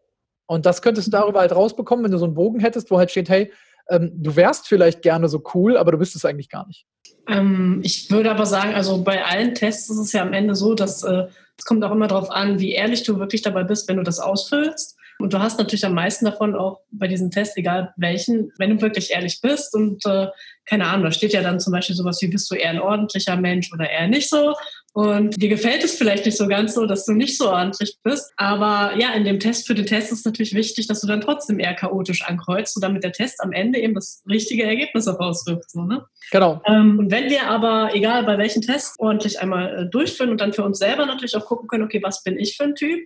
Und 0.47 0.65
das 0.65 0.81
könntest 0.81 1.09
du 1.09 1.11
darüber 1.11 1.41
halt 1.41 1.55
rausbekommen, 1.55 2.03
wenn 2.07 2.13
du 2.13 2.19
so 2.19 2.25
einen 2.25 2.35
Bogen 2.35 2.61
hättest, 2.61 2.91
wo 2.91 2.97
halt 2.97 3.11
steht, 3.11 3.29
hey, 3.29 3.53
ähm, 3.89 4.13
du 4.15 4.37
wärst 4.37 4.69
vielleicht 4.69 5.03
gerne 5.03 5.29
so 5.29 5.43
cool, 5.55 5.77
aber 5.77 5.93
du 5.93 5.99
bist 5.99 6.17
es 6.17 6.25
eigentlich 6.25 6.49
gar 6.49 6.67
nicht. 6.67 6.87
Ähm, 7.29 7.81
ich 7.85 8.11
würde 8.11 8.31
aber 8.31 8.47
sagen, 8.47 8.75
also 8.75 9.03
bei 9.03 9.25
allen 9.25 9.55
Tests 9.55 9.91
ist 9.91 9.99
es 9.99 10.13
ja 10.13 10.23
am 10.23 10.33
Ende 10.33 10.55
so, 10.55 10.75
dass 10.75 11.03
äh, 11.03 11.27
es 11.57 11.65
kommt 11.65 11.85
auch 11.85 11.93
immer 11.93 12.09
darauf 12.09 12.31
an, 12.31 12.59
wie 12.59 12.73
ehrlich 12.73 13.05
du 13.05 13.19
wirklich 13.19 13.43
dabei 13.43 13.65
bist, 13.65 13.89
wenn 13.89 13.97
du 13.97 14.03
das 14.03 14.19
ausfüllst. 14.19 14.97
Und 15.19 15.33
du 15.33 15.39
hast 15.39 15.59
natürlich 15.59 15.85
am 15.85 15.95
meisten 15.95 16.25
davon 16.25 16.57
auch 16.57 16.81
bei 16.91 17.07
diesen 17.07 17.31
Tests, 17.31 17.57
egal 17.57 17.93
welchen, 17.97 18.51
wenn 18.59 18.71
du 18.71 18.83
wirklich 18.83 19.13
ehrlich 19.13 19.41
bist 19.41 19.73
und 19.75 20.05
äh, 20.05 20.27
keine 20.65 20.87
Ahnung, 20.87 21.05
da 21.05 21.13
steht 21.13 21.33
ja 21.33 21.43
dann 21.43 21.61
zum 21.61 21.73
Beispiel 21.73 21.95
sowas 21.95 22.21
wie, 22.23 22.29
bist 22.29 22.51
du 22.51 22.57
eher 22.57 22.71
ein 22.71 22.81
ordentlicher 22.81 23.37
Mensch 23.37 23.73
oder 23.73 23.89
eher 23.89 24.09
nicht 24.09 24.29
so? 24.29 24.55
Und 24.95 25.41
dir 25.41 25.49
gefällt 25.49 25.83
es 25.83 25.95
vielleicht 25.95 26.27
nicht 26.27 26.37
so 26.37 26.47
ganz 26.47 26.75
so, 26.75 26.85
dass 26.85 27.07
du 27.07 27.13
nicht 27.13 27.39
so 27.39 27.51
ordentlich 27.51 27.97
bist. 28.03 28.31
Aber 28.37 28.93
ja, 28.99 29.15
in 29.15 29.25
dem 29.25 29.41
Test 29.41 29.67
für 29.67 29.75
den 29.75 29.87
Test 29.87 30.13
ist 30.13 30.27
natürlich 30.27 30.55
wichtig, 30.55 30.87
dass 30.87 31.01
du 31.01 31.07
dann 31.07 31.23
trotzdem 31.23 31.59
eher 31.59 31.75
chaotisch 31.75 32.23
ankreuzt, 32.23 32.75
so 32.75 32.81
damit 32.81 33.03
der 33.03 33.13
Test 33.13 33.41
am 33.41 33.53
Ende 33.53 33.79
eben 33.79 33.95
das 33.95 34.23
richtige 34.29 34.65
Ergebnis 34.65 35.07
herauswirft. 35.07 35.71
So, 35.71 35.85
ne? 35.85 36.05
Genau. 36.31 36.61
Ähm, 36.67 36.99
und 36.99 37.11
wenn 37.11 37.31
wir 37.31 37.49
aber, 37.49 37.95
egal 37.95 38.25
bei 38.25 38.37
welchen 38.37 38.61
Tests, 38.61 38.99
ordentlich 38.99 39.41
einmal 39.41 39.79
äh, 39.79 39.91
durchführen 39.91 40.31
und 40.31 40.41
dann 40.43 40.53
für 40.53 40.65
uns 40.65 40.79
selber 40.79 41.07
natürlich 41.07 41.37
auch 41.37 41.47
gucken 41.47 41.69
können, 41.69 41.85
okay, 41.85 42.03
was 42.03 42.23
bin 42.23 42.39
ich 42.39 42.57
für 42.57 42.65
ein 42.65 42.75
Typ? 42.75 43.01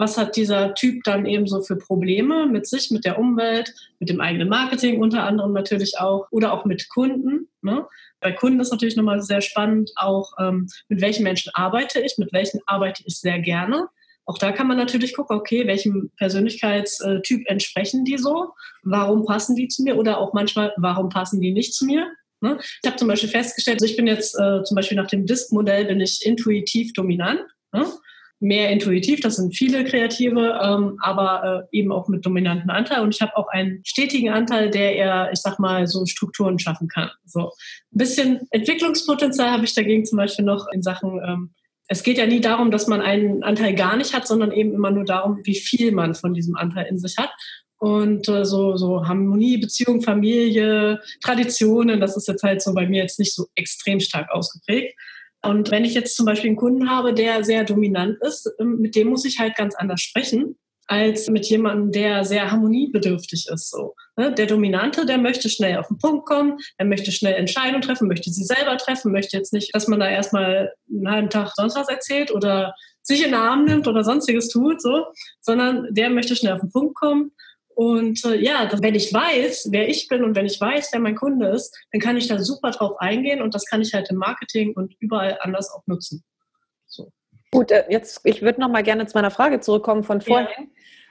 was 0.00 0.16
hat 0.16 0.34
dieser 0.34 0.72
Typ 0.72 1.04
dann 1.04 1.26
eben 1.26 1.46
so 1.46 1.60
für 1.60 1.76
Probleme 1.76 2.46
mit 2.46 2.66
sich, 2.66 2.90
mit 2.90 3.04
der 3.04 3.18
Umwelt, 3.18 3.74
mit 3.98 4.08
dem 4.08 4.22
eigenen 4.22 4.48
Marketing 4.48 4.98
unter 4.98 5.24
anderem 5.24 5.52
natürlich 5.52 6.00
auch 6.00 6.26
oder 6.30 6.54
auch 6.54 6.64
mit 6.64 6.88
Kunden. 6.88 7.48
Ne? 7.60 7.84
Bei 8.20 8.32
Kunden 8.32 8.60
ist 8.60 8.70
natürlich 8.70 8.96
nochmal 8.96 9.22
sehr 9.22 9.40
spannend 9.40 9.90
auch, 9.96 10.32
ähm, 10.38 10.68
mit 10.88 11.00
welchen 11.00 11.22
Menschen 11.22 11.52
arbeite 11.54 12.00
ich, 12.00 12.18
mit 12.18 12.32
welchen 12.32 12.60
arbeite 12.66 13.02
ich 13.06 13.18
sehr 13.18 13.38
gerne. 13.38 13.88
Auch 14.26 14.38
da 14.38 14.52
kann 14.52 14.68
man 14.68 14.76
natürlich 14.76 15.16
gucken, 15.16 15.36
okay, 15.36 15.66
welchem 15.66 16.10
Persönlichkeitstyp 16.16 17.48
entsprechen 17.48 18.04
die 18.04 18.18
so? 18.18 18.52
Warum 18.84 19.24
passen 19.24 19.56
die 19.56 19.68
zu 19.68 19.82
mir? 19.82 19.96
Oder 19.96 20.18
auch 20.18 20.34
manchmal, 20.34 20.72
warum 20.76 21.08
passen 21.08 21.40
die 21.40 21.52
nicht 21.52 21.74
zu 21.74 21.84
mir? 21.84 22.06
Ne? 22.40 22.58
Ich 22.60 22.86
habe 22.86 22.96
zum 22.96 23.08
Beispiel 23.08 23.28
festgestellt, 23.28 23.76
also 23.76 23.86
ich 23.86 23.96
bin 23.96 24.06
jetzt 24.06 24.38
äh, 24.38 24.62
zum 24.62 24.74
Beispiel 24.74 24.96
nach 24.96 25.08
dem 25.08 25.26
Disk-Modell 25.26 25.86
bin 25.86 26.00
ich 26.00 26.24
intuitiv 26.24 26.92
dominant. 26.92 27.40
Ne? 27.72 27.86
Mehr 28.42 28.70
intuitiv, 28.70 29.20
das 29.20 29.36
sind 29.36 29.54
viele 29.54 29.84
Kreative, 29.84 30.58
ähm, 30.62 30.98
aber 31.02 31.68
äh, 31.72 31.76
eben 31.76 31.92
auch 31.92 32.08
mit 32.08 32.24
dominanten 32.24 32.70
Anteil. 32.70 33.02
Und 33.02 33.14
ich 33.14 33.20
habe 33.20 33.36
auch 33.36 33.48
einen 33.48 33.82
stetigen 33.84 34.30
Anteil, 34.30 34.70
der 34.70 34.96
eher, 34.96 35.30
ich 35.32 35.40
sag 35.40 35.58
mal, 35.58 35.86
so 35.86 36.06
Strukturen 36.06 36.58
schaffen 36.58 36.88
kann. 36.88 37.10
So 37.26 37.48
ein 37.92 37.98
bisschen 37.98 38.40
Entwicklungspotenzial 38.50 39.50
habe 39.50 39.64
ich 39.64 39.74
dagegen 39.74 40.06
zum 40.06 40.16
Beispiel 40.16 40.44
noch 40.44 40.66
in 40.72 40.82
Sachen 40.82 41.20
ähm, 41.22 41.50
es 41.92 42.04
geht 42.04 42.18
ja 42.18 42.26
nie 42.26 42.40
darum, 42.40 42.70
dass 42.70 42.86
man 42.86 43.00
einen 43.00 43.42
Anteil 43.42 43.74
gar 43.74 43.96
nicht 43.96 44.14
hat, 44.14 44.24
sondern 44.24 44.52
eben 44.52 44.72
immer 44.72 44.92
nur 44.92 45.04
darum, 45.04 45.40
wie 45.42 45.56
viel 45.56 45.90
man 45.90 46.14
von 46.14 46.34
diesem 46.34 46.54
Anteil 46.54 46.86
in 46.86 47.00
sich 47.00 47.16
hat. 47.16 47.30
Und 47.78 48.28
äh, 48.28 48.44
so, 48.44 48.76
so 48.76 49.08
Harmonie, 49.08 49.56
Beziehung, 49.56 50.00
Familie, 50.00 51.00
Traditionen, 51.20 51.98
das 51.98 52.16
ist 52.16 52.28
jetzt 52.28 52.44
halt 52.44 52.62
so 52.62 52.74
bei 52.74 52.86
mir 52.86 53.02
jetzt 53.02 53.18
nicht 53.18 53.34
so 53.34 53.48
extrem 53.56 53.98
stark 53.98 54.30
ausgeprägt. 54.30 54.94
Und 55.42 55.70
wenn 55.70 55.84
ich 55.84 55.94
jetzt 55.94 56.16
zum 56.16 56.26
Beispiel 56.26 56.50
einen 56.50 56.56
Kunden 56.56 56.90
habe, 56.90 57.14
der 57.14 57.44
sehr 57.44 57.64
dominant 57.64 58.18
ist, 58.20 58.50
ähm, 58.58 58.78
mit 58.80 58.94
dem 58.94 59.08
muss 59.08 59.24
ich 59.24 59.38
halt 59.38 59.56
ganz 59.56 59.74
anders 59.74 60.00
sprechen 60.00 60.56
als 60.86 61.28
mit 61.28 61.46
jemandem, 61.46 61.92
der 61.92 62.24
sehr 62.24 62.50
harmoniebedürftig 62.50 63.46
ist. 63.48 63.70
So. 63.70 63.94
Ne? 64.16 64.34
Der 64.34 64.46
Dominante, 64.46 65.06
der 65.06 65.18
möchte 65.18 65.48
schnell 65.48 65.76
auf 65.76 65.86
den 65.86 65.98
Punkt 65.98 66.26
kommen, 66.26 66.58
er 66.78 66.84
möchte 66.84 67.12
schnell 67.12 67.34
Entscheidungen 67.34 67.80
treffen, 67.80 68.08
möchte 68.08 68.30
sie 68.30 68.42
selber 68.42 68.76
treffen, 68.76 69.12
möchte 69.12 69.36
jetzt 69.36 69.52
nicht, 69.52 69.72
dass 69.72 69.86
man 69.86 70.00
da 70.00 70.10
erstmal 70.10 70.72
einen 70.88 71.08
halben 71.08 71.30
Tag 71.30 71.52
sonst 71.54 71.76
was 71.76 71.88
erzählt 71.88 72.32
oder 72.32 72.74
sich 73.02 73.20
in 73.20 73.30
den 73.30 73.34
Arm 73.34 73.66
nimmt 73.66 73.86
oder 73.86 74.02
sonstiges 74.02 74.48
tut, 74.48 74.82
so, 74.82 75.06
sondern 75.40 75.86
der 75.90 76.10
möchte 76.10 76.34
schnell 76.34 76.54
auf 76.54 76.60
den 76.60 76.72
Punkt 76.72 76.96
kommen 76.96 77.30
und 77.80 78.22
äh, 78.26 78.36
ja, 78.36 78.68
wenn 78.82 78.94
ich 78.94 79.10
weiß, 79.10 79.68
wer 79.70 79.88
ich 79.88 80.06
bin 80.06 80.22
und 80.22 80.36
wenn 80.36 80.44
ich 80.44 80.60
weiß, 80.60 80.90
wer 80.92 81.00
mein 81.00 81.14
Kunde 81.14 81.48
ist, 81.48 81.74
dann 81.92 82.00
kann 82.02 82.18
ich 82.18 82.28
da 82.28 82.38
super 82.38 82.72
drauf 82.72 83.00
eingehen 83.00 83.40
und 83.40 83.54
das 83.54 83.64
kann 83.64 83.80
ich 83.80 83.94
halt 83.94 84.10
im 84.10 84.18
Marketing 84.18 84.74
und 84.74 84.94
überall 84.98 85.38
anders 85.40 85.72
auch 85.72 85.86
nutzen. 85.86 86.22
So. 86.84 87.10
Gut, 87.50 87.70
äh, 87.70 87.86
jetzt 87.88 88.20
ich 88.24 88.42
würde 88.42 88.60
noch 88.60 88.68
mal 88.68 88.82
gerne 88.82 89.06
zu 89.06 89.16
meiner 89.16 89.30
Frage 89.30 89.60
zurückkommen 89.60 90.04
von 90.04 90.20
vorhin. 90.20 90.46
Ja. 90.58 90.64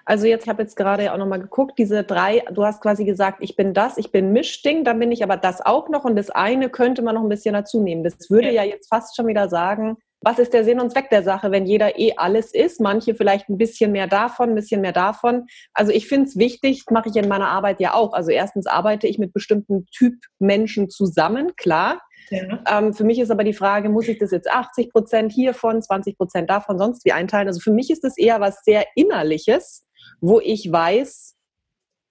Also 0.05 0.27
jetzt 0.27 0.47
habe 0.47 0.61
jetzt 0.61 0.75
gerade 0.75 1.11
auch 1.11 1.17
noch 1.17 1.25
mal 1.25 1.41
geguckt, 1.41 1.79
diese 1.79 2.03
drei, 2.03 2.43
du 2.53 2.63
hast 2.63 2.81
quasi 2.81 3.03
gesagt, 3.03 3.39
ich 3.41 3.55
bin 3.55 3.73
das, 3.73 3.97
ich 3.97 4.11
bin 4.11 4.31
Mischding, 4.31 4.83
dann 4.83 4.99
bin 4.99 5.11
ich 5.11 5.23
aber 5.23 5.37
das 5.37 5.65
auch 5.65 5.89
noch 5.89 6.03
und 6.03 6.15
das 6.15 6.29
eine 6.29 6.69
könnte 6.69 7.01
man 7.01 7.15
noch 7.15 7.23
ein 7.23 7.29
bisschen 7.29 7.55
dazu 7.55 7.81
nehmen. 7.81 8.03
Das 8.03 8.29
würde 8.29 8.51
ja, 8.51 8.63
ja 8.63 8.69
jetzt 8.73 8.89
fast 8.89 9.15
schon 9.15 9.25
wieder 9.25 9.49
sagen, 9.49 9.97
was 10.21 10.39
ist 10.39 10.53
der 10.53 10.63
Sinn 10.63 10.79
und 10.79 10.91
Zweck 10.91 11.09
der 11.09 11.23
Sache, 11.23 11.51
wenn 11.51 11.65
jeder 11.65 11.97
eh 11.97 12.13
alles 12.17 12.53
ist, 12.53 12.81
manche 12.81 13.15
vielleicht 13.15 13.49
ein 13.49 13.57
bisschen 13.57 13.91
mehr 13.91 14.07
davon, 14.07 14.49
ein 14.49 14.55
bisschen 14.55 14.81
mehr 14.81 14.91
davon. 14.91 15.45
Also 15.73 15.91
ich 15.91 16.07
finde 16.07 16.27
es 16.27 16.37
wichtig, 16.37 16.83
mache 16.91 17.09
ich 17.09 17.15
in 17.15 17.27
meiner 17.27 17.47
Arbeit 17.47 17.79
ja 17.79 17.93
auch. 17.93 18.13
Also 18.13 18.31
erstens 18.31 18.67
arbeite 18.67 19.07
ich 19.07 19.17
mit 19.17 19.33
bestimmten 19.33 19.85
Typ 19.87 20.15
Menschen 20.39 20.89
zusammen, 20.89 21.55
klar. 21.55 22.01
Ja. 22.29 22.63
Ähm, 22.69 22.93
für 22.93 23.05
mich 23.05 23.19
ist 23.19 23.31
aber 23.31 23.43
die 23.43 23.53
Frage, 23.53 23.89
muss 23.89 24.07
ich 24.07 24.19
das 24.19 24.31
jetzt 24.31 24.51
80 24.51 24.91
Prozent 24.91 25.31
hiervon, 25.31 25.81
20 25.81 26.17
Prozent 26.17 26.49
davon, 26.49 26.77
sonst 26.77 27.05
wie 27.05 27.13
einteilen? 27.13 27.47
Also 27.47 27.59
für 27.59 27.71
mich 27.71 27.89
ist 27.89 28.03
das 28.03 28.17
eher 28.17 28.39
was 28.39 28.61
sehr 28.63 28.85
Innerliches, 28.95 29.85
wo 30.21 30.39
ich 30.39 30.71
weiß, 30.71 31.35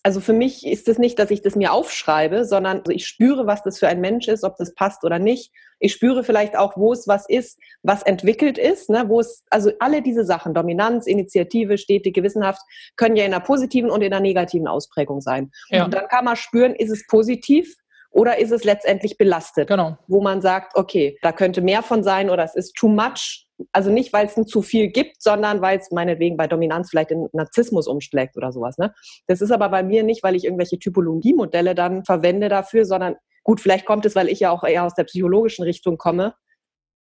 also 0.02 0.20
für 0.20 0.32
mich 0.32 0.66
ist 0.66 0.88
es 0.88 0.98
nicht, 0.98 1.18
dass 1.18 1.30
ich 1.30 1.42
das 1.42 1.56
mir 1.56 1.72
aufschreibe, 1.72 2.44
sondern 2.44 2.82
ich 2.88 3.06
spüre, 3.06 3.46
was 3.46 3.62
das 3.62 3.78
für 3.78 3.88
ein 3.88 4.00
Mensch 4.00 4.28
ist, 4.28 4.44
ob 4.44 4.56
das 4.56 4.74
passt 4.74 5.04
oder 5.04 5.18
nicht. 5.18 5.52
Ich 5.80 5.92
spüre 5.92 6.24
vielleicht 6.24 6.56
auch, 6.56 6.76
wo 6.76 6.92
es 6.92 7.06
was 7.06 7.28
ist, 7.28 7.58
was 7.82 8.02
entwickelt 8.02 8.58
ist, 8.58 8.90
ne, 8.90 9.04
wo 9.08 9.20
es, 9.20 9.44
also 9.50 9.70
alle 9.80 10.02
diese 10.02 10.24
Sachen, 10.24 10.54
Dominanz, 10.54 11.06
Initiative, 11.06 11.78
stetig, 11.78 12.14
gewissenhaft, 12.14 12.60
können 12.96 13.16
ja 13.16 13.24
in 13.24 13.34
einer 13.34 13.44
positiven 13.44 13.90
und 13.90 14.02
in 14.02 14.12
einer 14.12 14.20
negativen 14.20 14.66
Ausprägung 14.66 15.20
sein. 15.20 15.50
Ja. 15.68 15.84
Und 15.84 15.94
dann 15.94 16.08
kann 16.08 16.24
man 16.24 16.36
spüren, 16.36 16.74
ist 16.74 16.90
es 16.90 17.06
positiv 17.06 17.76
oder 18.18 18.38
ist 18.38 18.50
es 18.50 18.64
letztendlich 18.64 19.16
belastet? 19.16 19.68
Genau. 19.68 19.96
Wo 20.06 20.20
man 20.20 20.40
sagt, 20.40 20.76
okay, 20.76 21.16
da 21.22 21.32
könnte 21.32 21.62
mehr 21.62 21.82
von 21.82 22.02
sein 22.02 22.30
oder 22.30 22.44
es 22.44 22.54
ist 22.54 22.74
too 22.74 22.88
much 22.88 23.48
also 23.72 23.90
nicht, 23.90 24.12
weil 24.12 24.26
es 24.26 24.36
ein 24.36 24.46
zu 24.46 24.62
viel 24.62 24.88
gibt, 24.88 25.22
sondern 25.22 25.60
weil 25.60 25.78
es 25.78 25.90
meinetwegen 25.90 26.36
bei 26.36 26.46
Dominanz 26.46 26.90
vielleicht 26.90 27.10
in 27.10 27.28
Narzissmus 27.32 27.88
umschlägt 27.88 28.36
oder 28.36 28.52
sowas. 28.52 28.78
Ne? 28.78 28.94
Das 29.26 29.40
ist 29.40 29.50
aber 29.50 29.68
bei 29.68 29.82
mir 29.82 30.02
nicht, 30.02 30.22
weil 30.22 30.36
ich 30.36 30.44
irgendwelche 30.44 30.78
Typologiemodelle 30.78 31.74
dann 31.74 32.04
verwende 32.04 32.48
dafür, 32.48 32.84
sondern 32.84 33.16
gut, 33.42 33.60
vielleicht 33.60 33.86
kommt 33.86 34.06
es, 34.06 34.14
weil 34.14 34.28
ich 34.28 34.40
ja 34.40 34.50
auch 34.50 34.62
eher 34.62 34.84
aus 34.84 34.94
der 34.94 35.04
psychologischen 35.04 35.64
Richtung 35.64 35.98
komme. 35.98 36.34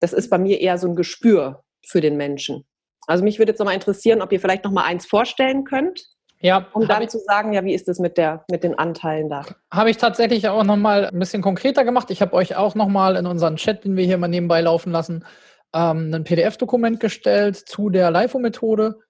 Das 0.01 0.13
ist 0.13 0.31
bei 0.31 0.39
mir 0.39 0.61
eher 0.61 0.79
so 0.79 0.89
ein 0.89 0.97
Gespür 0.97 1.65
für 1.87 2.01
den 2.01 2.17
Menschen. 2.17 2.65
Also 3.07 3.25
mich 3.25 3.39
würde 3.39 3.53
jetzt 3.53 3.59
nochmal 3.59 3.75
interessieren, 3.75 4.23
ob 4.23 4.33
ihr 4.33 4.41
vielleicht 4.41 4.65
nochmal 4.65 4.85
eins 4.85 5.07
vorstellen 5.07 5.65
könnt. 5.65 6.07
Ja, 6.45 6.67
um 6.75 6.87
dann 6.87 7.09
zu 7.09 7.19
sagen, 7.21 7.55
ja, 7.55 7.65
wie 7.65 7.73
ist 7.73 7.89
es 7.89 7.99
mit, 7.99 8.21
mit 8.51 8.65
den 8.65 8.79
Anteilen 8.79 9.31
da? 9.31 9.47
Habe 9.73 9.89
ich 9.89 9.97
tatsächlich 9.97 10.47
auch 10.47 10.63
nochmal 10.63 11.07
ein 11.07 11.19
bisschen 11.19 11.41
konkreter 11.41 11.85
gemacht. 11.85 12.11
Ich 12.11 12.21
habe 12.21 12.35
euch 12.35 12.55
auch 12.55 12.75
nochmal 12.75 13.17
in 13.17 13.25
unseren 13.27 13.57
Chat, 13.57 13.85
den 13.85 13.97
wir 13.97 14.05
hier 14.05 14.19
mal 14.19 14.29
nebenbei 14.29 14.61
laufen 14.61 14.93
lassen, 14.93 15.25
ähm, 15.73 16.13
ein 16.13 16.23
PDF-Dokument 16.23 17.01
gestellt 17.01 17.57
zu 17.57 17.89
der 17.89 18.11
LIFO-Methode. 18.11 19.01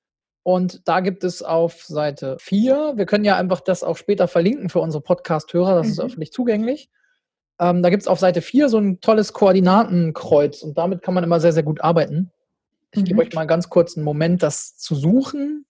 Und 0.45 0.87
da 0.87 1.01
gibt 1.01 1.25
es 1.25 1.43
auf 1.43 1.83
Seite 1.83 2.37
4, 2.39 2.93
wir 2.95 3.07
können 3.07 3.25
ja 3.25 3.37
einfach 3.37 3.61
das 3.61 3.83
auch 3.83 3.97
später 3.97 4.29
verlinken 4.29 4.69
für 4.69 4.79
unsere 4.79 5.03
Podcast-Hörer, 5.03 5.75
das 5.75 5.87
mhm. 5.87 5.93
ist 5.93 6.01
öffentlich 6.01 6.33
zugänglich. 6.33 6.89
Ähm, 7.59 7.83
da 7.83 7.91
gibt 7.91 8.03
es 8.03 8.09
auf 8.09 8.21
Seite 8.21 8.43
4 8.43 8.69
so 8.69 8.79
ein 8.79 9.01
tolles 9.01 9.33
Koordinatenkreuz 9.33 10.63
und 10.63 10.79
damit 10.79 11.03
kann 11.03 11.15
man 11.15 11.25
immer 11.25 11.41
sehr, 11.41 11.53
sehr 11.53 11.65
gut 11.65 11.81
arbeiten. 11.81 12.31
Ich 12.93 13.01
mhm. 13.01 13.05
gebe 13.07 13.23
euch 13.23 13.35
mal 13.35 13.49
ganz 13.49 13.71
kurz 13.71 13.97
einen 13.97 14.05
Moment, 14.05 14.45
das 14.45 14.77
zu 14.77 14.95
suchen. 14.95 15.67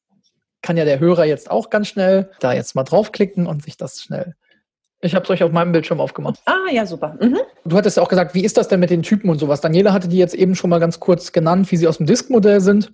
Kann 0.65 0.77
ja 0.77 0.85
der 0.85 0.99
Hörer 0.99 1.25
jetzt 1.25 1.51
auch 1.51 1.71
ganz 1.71 1.89
schnell 1.89 2.31
da 2.41 2.53
jetzt 2.53 2.75
mal 2.75 2.83
draufklicken 2.83 3.47
und 3.47 3.63
sich 3.63 3.77
das 3.77 4.03
schnell 4.03 4.35
ich 5.05 5.15
habe 5.15 5.25
es 5.25 5.31
euch 5.31 5.43
auf 5.43 5.53
meinem 5.53 5.73
Bildschirm 5.73 6.01
aufgemacht. 6.01 6.41
Ah, 6.47 6.71
ja, 6.73 6.87
super. 6.87 7.17
Mhm. 7.21 7.39
Du 7.65 7.77
hattest 7.77 7.99
ja 7.99 8.03
auch 8.03 8.09
gesagt, 8.09 8.35
wie 8.35 8.45
ist 8.45 8.57
das 8.57 8.69
denn 8.69 8.81
mit 8.81 8.91
den 8.91 9.03
Typen 9.03 9.29
und 9.29 9.39
sowas? 9.39 9.61
Daniela 9.61 9.93
hatte 9.93 10.09
die 10.09 10.17
jetzt 10.17 10.35
eben 10.35 10.55
schon 10.55 10.71
mal 10.71 10.81
ganz 10.81 10.99
kurz 10.99 11.33
genannt, 11.33 11.71
wie 11.71 11.77
sie 11.77 11.87
aus 11.87 11.99
dem 11.99 12.07
Disk-Modell 12.07 12.61
sind. 12.61 12.91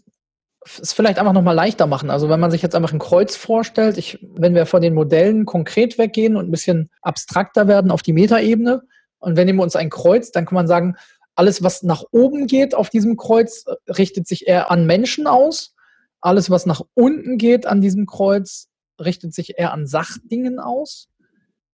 Es 0.82 0.92
vielleicht 0.92 1.18
einfach 1.18 1.32
nochmal 1.32 1.54
leichter 1.54 1.86
machen. 1.86 2.10
Also 2.10 2.28
wenn 2.28 2.40
man 2.40 2.50
sich 2.50 2.62
jetzt 2.62 2.74
einfach 2.74 2.92
ein 2.92 2.98
Kreuz 2.98 3.36
vorstellt, 3.36 3.96
ich, 3.96 4.18
wenn 4.34 4.54
wir 4.54 4.66
von 4.66 4.82
den 4.82 4.92
Modellen 4.92 5.46
konkret 5.46 5.98
weggehen 5.98 6.36
und 6.36 6.48
ein 6.48 6.50
bisschen 6.50 6.90
abstrakter 7.00 7.68
werden 7.68 7.92
auf 7.92 8.02
die 8.02 8.12
Metaebene 8.12 8.82
und 9.20 9.36
wenn 9.36 9.46
wir 9.46 9.62
uns 9.62 9.76
ein 9.76 9.88
Kreuz, 9.88 10.32
dann 10.32 10.46
kann 10.46 10.56
man 10.56 10.66
sagen, 10.66 10.96
alles, 11.36 11.62
was 11.62 11.84
nach 11.84 12.02
oben 12.10 12.48
geht 12.48 12.74
auf 12.74 12.90
diesem 12.90 13.16
Kreuz, 13.16 13.64
richtet 13.86 14.26
sich 14.26 14.48
eher 14.48 14.70
an 14.70 14.84
Menschen 14.84 15.26
aus. 15.28 15.76
Alles, 16.20 16.50
was 16.50 16.66
nach 16.66 16.82
unten 16.94 17.38
geht 17.38 17.66
an 17.66 17.80
diesem 17.80 18.06
Kreuz, 18.06 18.68
richtet 19.00 19.34
sich 19.34 19.58
eher 19.58 19.72
an 19.72 19.86
Sachdingen 19.86 20.58
aus 20.58 21.10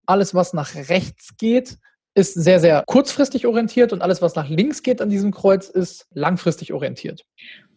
alles, 0.07 0.35
was 0.35 0.53
nach 0.53 0.75
rechts 0.75 1.37
geht, 1.37 1.79
ist 2.15 2.35
sehr, 2.35 2.61
sehr 2.61 2.83
kurzfristig 2.87 3.47
orientiert 3.47 3.93
und 3.93 4.01
alles, 4.01 4.23
was 4.23 4.35
nach 4.35 4.49
links 4.49 4.83
geht 4.83 5.03
an 5.03 5.11
diesem 5.11 5.33
Kreuz, 5.33 5.69
ist 5.69 6.07
langfristig 6.15 6.73
orientiert. 6.73 7.27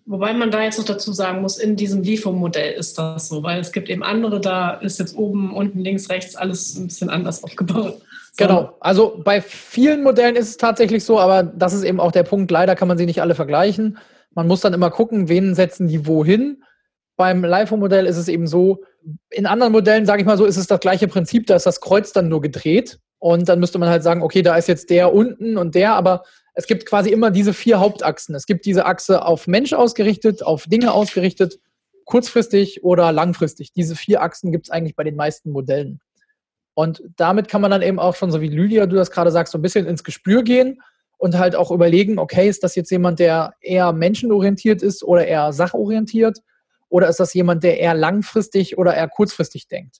Wobei 0.05 0.33
man 0.33 0.49
da 0.49 0.63
jetzt 0.63 0.79
noch 0.79 0.85
dazu 0.85 1.11
sagen 1.11 1.41
muss, 1.41 1.57
in 1.57 1.75
diesem 1.75 2.01
LIFO-Modell 2.01 2.73
ist 2.73 2.97
das 2.97 3.27
so, 3.27 3.43
weil 3.43 3.59
es 3.59 3.71
gibt 3.71 3.89
eben 3.89 4.01
andere, 4.01 4.39
da 4.39 4.71
ist 4.71 4.97
jetzt 4.97 5.15
oben, 5.15 5.53
unten, 5.53 5.79
links, 5.79 6.09
rechts 6.09 6.35
alles 6.35 6.75
ein 6.75 6.87
bisschen 6.87 7.09
anders 7.09 7.43
aufgebaut. 7.43 7.99
So. 7.99 8.01
Genau, 8.37 8.77
also 8.79 9.21
bei 9.23 9.41
vielen 9.41 10.01
Modellen 10.01 10.35
ist 10.35 10.49
es 10.49 10.57
tatsächlich 10.57 11.03
so, 11.03 11.19
aber 11.19 11.43
das 11.43 11.73
ist 11.73 11.83
eben 11.83 11.99
auch 11.99 12.11
der 12.11 12.23
Punkt, 12.23 12.49
leider 12.49 12.75
kann 12.75 12.87
man 12.87 12.97
sie 12.97 13.05
nicht 13.05 13.21
alle 13.21 13.35
vergleichen. 13.35 13.97
Man 14.35 14.47
muss 14.47 14.61
dann 14.61 14.73
immer 14.73 14.91
gucken, 14.91 15.29
wen 15.29 15.55
setzen 15.55 15.87
die 15.87 16.05
wohin. 16.05 16.63
Beim 17.17 17.43
LIFO-Modell 17.43 18.05
ist 18.05 18.17
es 18.17 18.27
eben 18.27 18.47
so, 18.47 18.83
in 19.29 19.45
anderen 19.45 19.71
Modellen, 19.71 20.05
sage 20.05 20.21
ich 20.21 20.25
mal 20.25 20.37
so, 20.37 20.45
ist 20.45 20.57
es 20.57 20.67
das 20.67 20.79
gleiche 20.79 21.07
Prinzip, 21.07 21.47
da 21.47 21.55
ist 21.55 21.65
das 21.65 21.81
Kreuz 21.81 22.11
dann 22.11 22.29
nur 22.29 22.41
gedreht 22.41 22.99
und 23.17 23.49
dann 23.49 23.59
müsste 23.59 23.79
man 23.79 23.89
halt 23.89 24.03
sagen, 24.03 24.21
okay, 24.21 24.41
da 24.41 24.55
ist 24.55 24.67
jetzt 24.67 24.89
der 24.89 25.13
unten 25.13 25.57
und 25.57 25.75
der, 25.75 25.95
aber 25.95 26.23
es 26.53 26.67
gibt 26.67 26.85
quasi 26.85 27.09
immer 27.09 27.31
diese 27.31 27.53
vier 27.53 27.79
Hauptachsen. 27.79 28.35
Es 28.35 28.45
gibt 28.45 28.65
diese 28.65 28.85
Achse 28.85 29.25
auf 29.25 29.47
Mensch 29.47 29.73
ausgerichtet, 29.73 30.43
auf 30.43 30.65
Dinge 30.65 30.91
ausgerichtet, 30.93 31.59
kurzfristig 32.05 32.83
oder 32.83 33.11
langfristig. 33.11 33.71
Diese 33.71 33.95
vier 33.95 34.21
Achsen 34.21 34.51
gibt 34.51 34.67
es 34.67 34.69
eigentlich 34.69 34.95
bei 34.95 35.03
den 35.03 35.15
meisten 35.15 35.51
Modellen. 35.51 36.01
Und 36.73 37.03
damit 37.17 37.47
kann 37.47 37.61
man 37.61 37.71
dann 37.71 37.81
eben 37.81 37.99
auch 37.99 38.15
schon, 38.15 38.31
so 38.31 38.41
wie 38.41 38.47
Lydia, 38.47 38.85
du 38.85 38.95
das 38.95 39.11
gerade 39.11 39.31
sagst, 39.31 39.51
so 39.51 39.57
ein 39.57 39.61
bisschen 39.61 39.85
ins 39.85 40.03
Gespür 40.03 40.43
gehen 40.43 40.81
und 41.19 41.37
halt 41.37 41.55
auch 41.55 41.69
überlegen, 41.69 42.17
okay, 42.17 42.47
ist 42.47 42.63
das 42.63 42.75
jetzt 42.75 42.89
jemand, 42.91 43.19
der 43.19 43.53
eher 43.59 43.91
menschenorientiert 43.91 44.81
ist 44.81 45.03
oder 45.03 45.27
eher 45.27 45.51
sachorientiert? 45.51 46.39
Oder 46.87 47.09
ist 47.09 47.19
das 47.19 47.33
jemand, 47.33 47.63
der 47.63 47.79
eher 47.79 47.93
langfristig 47.93 48.77
oder 48.77 48.95
eher 48.95 49.09
kurzfristig 49.09 49.67
denkt? 49.67 49.97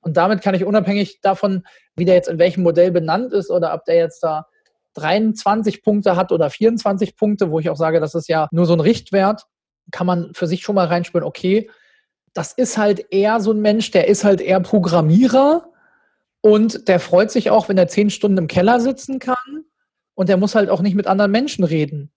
Und 0.00 0.16
damit 0.16 0.42
kann 0.42 0.56
ich 0.56 0.64
unabhängig 0.64 1.20
davon, 1.20 1.64
wie 1.94 2.04
der 2.04 2.16
jetzt 2.16 2.28
in 2.28 2.40
welchem 2.40 2.64
Modell 2.64 2.90
benannt 2.90 3.32
ist 3.32 3.48
oder 3.48 3.72
ob 3.72 3.84
der 3.84 3.94
jetzt 3.94 4.24
da 4.24 4.46
23 4.94 5.84
Punkte 5.84 6.16
hat 6.16 6.32
oder 6.32 6.50
24 6.50 7.16
Punkte, 7.16 7.52
wo 7.52 7.60
ich 7.60 7.70
auch 7.70 7.76
sage, 7.76 8.00
das 8.00 8.16
ist 8.16 8.28
ja 8.28 8.48
nur 8.50 8.66
so 8.66 8.72
ein 8.72 8.80
Richtwert, 8.80 9.44
kann 9.92 10.06
man 10.06 10.32
für 10.34 10.48
sich 10.48 10.62
schon 10.62 10.74
mal 10.74 10.88
reinspüren, 10.88 11.26
okay, 11.26 11.70
das 12.32 12.52
ist 12.52 12.76
halt 12.76 13.12
eher 13.12 13.40
so 13.40 13.52
ein 13.52 13.60
Mensch, 13.60 13.92
der 13.92 14.08
ist 14.08 14.24
halt 14.24 14.40
eher 14.40 14.60
Programmierer 14.60 15.70
und 16.40 16.88
der 16.88 16.98
freut 16.98 17.30
sich 17.30 17.50
auch, 17.50 17.68
wenn 17.68 17.78
er 17.78 17.86
zehn 17.86 18.10
Stunden 18.10 18.38
im 18.38 18.46
Keller 18.48 18.80
sitzen 18.80 19.20
kann 19.20 19.64
und 20.20 20.28
der 20.28 20.36
muss 20.36 20.54
halt 20.54 20.68
auch 20.68 20.82
nicht 20.82 20.94
mit 20.94 21.06
anderen 21.06 21.30
Menschen 21.30 21.64
reden. 21.64 22.12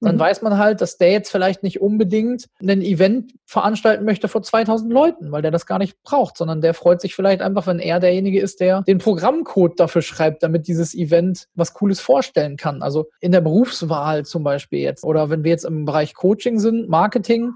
dann 0.00 0.14
mhm. 0.14 0.20
weiß 0.20 0.42
man 0.42 0.58
halt, 0.58 0.80
dass 0.80 0.96
der 0.96 1.10
jetzt 1.10 1.28
vielleicht 1.28 1.64
nicht 1.64 1.80
unbedingt 1.80 2.48
ein 2.60 2.82
Event 2.82 3.32
veranstalten 3.46 4.04
möchte 4.04 4.28
vor 4.28 4.44
2000 4.44 4.92
Leuten, 4.92 5.32
weil 5.32 5.42
der 5.42 5.50
das 5.50 5.66
gar 5.66 5.80
nicht 5.80 6.00
braucht, 6.04 6.36
sondern 6.36 6.60
der 6.60 6.72
freut 6.72 7.00
sich 7.00 7.16
vielleicht 7.16 7.42
einfach, 7.42 7.66
wenn 7.66 7.80
er 7.80 7.98
derjenige 7.98 8.40
ist, 8.40 8.60
der 8.60 8.82
den 8.82 8.98
Programmcode 8.98 9.80
dafür 9.80 10.02
schreibt, 10.02 10.44
damit 10.44 10.68
dieses 10.68 10.94
Event 10.94 11.48
was 11.56 11.74
Cooles 11.74 11.98
vorstellen 11.98 12.56
kann. 12.56 12.80
Also 12.80 13.08
in 13.18 13.32
der 13.32 13.40
Berufswahl 13.40 14.24
zum 14.24 14.44
Beispiel 14.44 14.78
jetzt 14.78 15.02
oder 15.02 15.28
wenn 15.28 15.42
wir 15.42 15.50
jetzt 15.50 15.64
im 15.64 15.84
Bereich 15.84 16.14
Coaching 16.14 16.60
sind, 16.60 16.88
Marketing, 16.88 17.54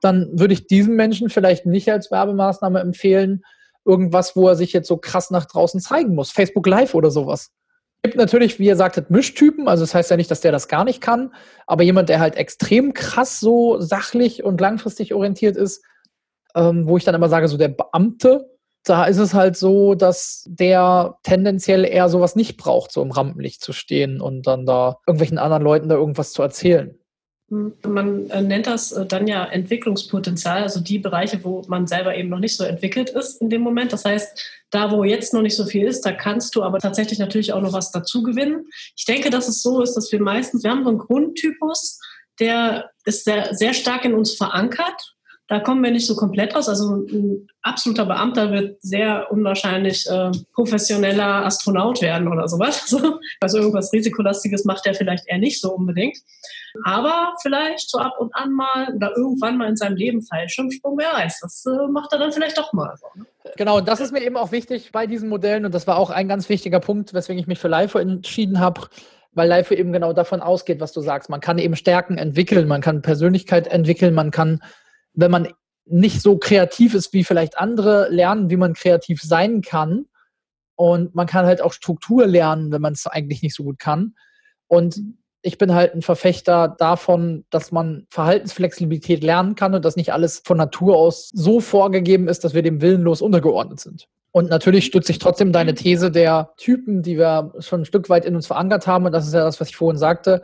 dann 0.00 0.30
würde 0.32 0.54
ich 0.54 0.66
diesem 0.66 0.96
Menschen 0.96 1.30
vielleicht 1.30 1.64
nicht 1.64 1.88
als 1.92 2.10
Werbemaßnahme 2.10 2.80
empfehlen, 2.80 3.44
irgendwas, 3.84 4.34
wo 4.34 4.48
er 4.48 4.56
sich 4.56 4.72
jetzt 4.72 4.88
so 4.88 4.96
krass 4.96 5.30
nach 5.30 5.44
draußen 5.44 5.78
zeigen 5.78 6.16
muss. 6.16 6.32
Facebook 6.32 6.66
Live 6.66 6.96
oder 6.96 7.12
sowas 7.12 7.52
gibt 8.02 8.16
natürlich, 8.16 8.58
wie 8.58 8.66
ihr 8.66 8.76
sagtet, 8.76 9.10
Mischtypen. 9.10 9.68
Also 9.68 9.84
das 9.84 9.94
heißt 9.94 10.10
ja 10.10 10.16
nicht, 10.16 10.30
dass 10.30 10.40
der 10.40 10.52
das 10.52 10.68
gar 10.68 10.84
nicht 10.84 11.00
kann. 11.00 11.32
Aber 11.66 11.82
jemand, 11.84 12.08
der 12.08 12.20
halt 12.20 12.36
extrem 12.36 12.94
krass 12.94 13.40
so 13.40 13.80
sachlich 13.80 14.42
und 14.42 14.60
langfristig 14.60 15.14
orientiert 15.14 15.56
ist, 15.56 15.84
ähm, 16.54 16.86
wo 16.86 16.96
ich 16.96 17.04
dann 17.04 17.14
immer 17.14 17.28
sage, 17.28 17.48
so 17.48 17.56
der 17.56 17.68
Beamte, 17.68 18.50
da 18.84 19.04
ist 19.04 19.18
es 19.18 19.32
halt 19.32 19.56
so, 19.56 19.94
dass 19.94 20.44
der 20.48 21.16
tendenziell 21.22 21.84
eher 21.84 22.08
sowas 22.08 22.34
nicht 22.34 22.56
braucht, 22.56 22.90
so 22.90 23.02
im 23.02 23.12
Rampenlicht 23.12 23.62
zu 23.62 23.72
stehen 23.72 24.20
und 24.20 24.46
dann 24.46 24.66
da 24.66 24.98
irgendwelchen 25.06 25.38
anderen 25.38 25.62
Leuten 25.62 25.88
da 25.88 25.94
irgendwas 25.94 26.32
zu 26.32 26.42
erzählen. 26.42 26.98
Man 27.52 28.30
äh, 28.30 28.40
nennt 28.40 28.66
das 28.66 28.92
äh, 28.92 29.04
dann 29.04 29.26
ja 29.26 29.44
Entwicklungspotenzial, 29.44 30.62
also 30.62 30.80
die 30.80 30.98
Bereiche, 30.98 31.44
wo 31.44 31.62
man 31.68 31.86
selber 31.86 32.16
eben 32.16 32.30
noch 32.30 32.38
nicht 32.38 32.56
so 32.56 32.64
entwickelt 32.64 33.10
ist 33.10 33.42
in 33.42 33.50
dem 33.50 33.60
Moment. 33.60 33.92
Das 33.92 34.06
heißt, 34.06 34.62
da, 34.70 34.90
wo 34.90 35.04
jetzt 35.04 35.34
noch 35.34 35.42
nicht 35.42 35.54
so 35.54 35.66
viel 35.66 35.86
ist, 35.86 36.00
da 36.06 36.12
kannst 36.12 36.54
du 36.54 36.62
aber 36.62 36.78
tatsächlich 36.78 37.18
natürlich 37.18 37.52
auch 37.52 37.60
noch 37.60 37.74
was 37.74 37.90
dazu 37.90 38.22
gewinnen. 38.22 38.68
Ich 38.96 39.04
denke, 39.04 39.28
dass 39.28 39.48
es 39.48 39.60
so 39.60 39.82
ist, 39.82 39.94
dass 39.94 40.10
wir 40.10 40.22
meistens, 40.22 40.64
wir 40.64 40.70
haben 40.70 40.84
so 40.84 40.88
einen 40.88 40.98
Grundtypus, 40.98 42.00
der 42.40 42.90
ist 43.04 43.24
sehr, 43.24 43.54
sehr 43.54 43.74
stark 43.74 44.06
in 44.06 44.14
uns 44.14 44.34
verankert. 44.34 45.11
Da 45.52 45.60
kommen 45.60 45.84
wir 45.84 45.90
nicht 45.90 46.06
so 46.06 46.16
komplett 46.16 46.56
raus. 46.56 46.66
Also 46.66 47.04
ein 47.04 47.46
absoluter 47.60 48.06
Beamter 48.06 48.50
wird 48.52 48.80
sehr 48.80 49.30
unwahrscheinlich 49.30 50.08
äh, 50.08 50.30
professioneller 50.54 51.44
Astronaut 51.44 52.00
werden 52.00 52.26
oder 52.28 52.48
sowas. 52.48 52.96
Also 53.40 53.58
irgendwas 53.58 53.92
Risikolastiges 53.92 54.64
macht 54.64 54.86
er 54.86 54.94
vielleicht 54.94 55.28
eher 55.28 55.36
nicht 55.36 55.60
so 55.60 55.74
unbedingt. 55.74 56.16
Aber 56.84 57.34
vielleicht 57.42 57.90
so 57.90 57.98
ab 57.98 58.14
und 58.18 58.34
an 58.34 58.52
mal 58.52 58.94
oder 58.94 59.14
irgendwann 59.14 59.58
mal 59.58 59.68
in 59.68 59.76
seinem 59.76 59.96
Leben 59.96 60.22
Fallschirmsprung, 60.22 60.96
wer 60.96 61.12
weiß, 61.12 61.40
das 61.40 61.66
äh, 61.66 61.86
macht 61.90 62.14
er 62.14 62.20
dann 62.20 62.32
vielleicht 62.32 62.56
doch 62.56 62.72
mal. 62.72 62.94
So, 62.98 63.06
ne? 63.20 63.26
Genau, 63.56 63.78
und 63.78 63.88
das 63.88 64.00
ist 64.00 64.10
mir 64.10 64.22
eben 64.22 64.38
auch 64.38 64.52
wichtig 64.52 64.90
bei 64.90 65.06
diesen 65.06 65.28
Modellen 65.28 65.66
und 65.66 65.74
das 65.74 65.86
war 65.86 65.98
auch 65.98 66.08
ein 66.08 66.28
ganz 66.28 66.48
wichtiger 66.48 66.80
Punkt, 66.80 67.12
weswegen 67.12 67.38
ich 67.38 67.46
mich 67.46 67.58
für 67.58 67.68
LIFO 67.68 67.98
entschieden 67.98 68.58
habe, 68.58 68.88
weil 69.32 69.50
LIFO 69.50 69.74
eben 69.74 69.92
genau 69.92 70.14
davon 70.14 70.40
ausgeht, 70.40 70.80
was 70.80 70.92
du 70.92 71.02
sagst. 71.02 71.28
Man 71.28 71.40
kann 71.40 71.58
eben 71.58 71.76
Stärken 71.76 72.16
entwickeln, 72.16 72.68
man 72.68 72.80
kann 72.80 73.02
Persönlichkeit 73.02 73.66
entwickeln, 73.66 74.14
man 74.14 74.30
kann, 74.30 74.62
wenn 75.14 75.30
man 75.30 75.48
nicht 75.84 76.22
so 76.22 76.38
kreativ 76.38 76.94
ist 76.94 77.12
wie 77.12 77.24
vielleicht 77.24 77.58
andere, 77.58 78.08
lernen, 78.08 78.50
wie 78.50 78.56
man 78.56 78.74
kreativ 78.74 79.20
sein 79.22 79.62
kann. 79.62 80.06
Und 80.76 81.14
man 81.14 81.26
kann 81.26 81.46
halt 81.46 81.60
auch 81.60 81.72
Struktur 81.72 82.26
lernen, 82.26 82.72
wenn 82.72 82.82
man 82.82 82.92
es 82.92 83.06
eigentlich 83.06 83.42
nicht 83.42 83.54
so 83.54 83.64
gut 83.64 83.78
kann. 83.78 84.14
Und 84.68 85.00
ich 85.42 85.58
bin 85.58 85.74
halt 85.74 85.94
ein 85.94 86.02
Verfechter 86.02 86.74
davon, 86.78 87.44
dass 87.50 87.72
man 87.72 88.06
Verhaltensflexibilität 88.10 89.22
lernen 89.22 89.56
kann 89.56 89.74
und 89.74 89.84
dass 89.84 89.96
nicht 89.96 90.12
alles 90.12 90.42
von 90.44 90.56
Natur 90.56 90.96
aus 90.96 91.30
so 91.34 91.60
vorgegeben 91.60 92.28
ist, 92.28 92.44
dass 92.44 92.54
wir 92.54 92.62
dem 92.62 92.80
willenlos 92.80 93.20
untergeordnet 93.20 93.80
sind. 93.80 94.08
Und 94.30 94.48
natürlich 94.48 94.86
stütze 94.86 95.12
ich 95.12 95.18
trotzdem 95.18 95.52
deine 95.52 95.74
These 95.74 96.10
der 96.10 96.52
Typen, 96.56 97.02
die 97.02 97.18
wir 97.18 97.52
schon 97.58 97.82
ein 97.82 97.84
Stück 97.84 98.08
weit 98.08 98.24
in 98.24 98.34
uns 98.34 98.46
verankert 98.46 98.86
haben. 98.86 99.04
Und 99.04 99.12
das 99.12 99.26
ist 99.26 99.34
ja 99.34 99.44
das, 99.44 99.60
was 99.60 99.68
ich 99.68 99.76
vorhin 99.76 99.98
sagte. 99.98 100.42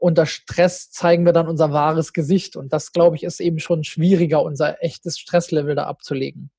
Unter 0.00 0.24
Stress 0.24 0.90
zeigen 0.90 1.26
wir 1.26 1.34
dann 1.34 1.46
unser 1.46 1.72
wahres 1.72 2.14
Gesicht. 2.14 2.56
Und 2.56 2.72
das, 2.72 2.92
glaube 2.92 3.16
ich, 3.16 3.22
ist 3.22 3.38
eben 3.38 3.58
schon 3.58 3.84
schwieriger, 3.84 4.42
unser 4.42 4.82
echtes 4.82 5.18
Stresslevel 5.18 5.74
da 5.74 5.84
abzulegen. 5.84 6.50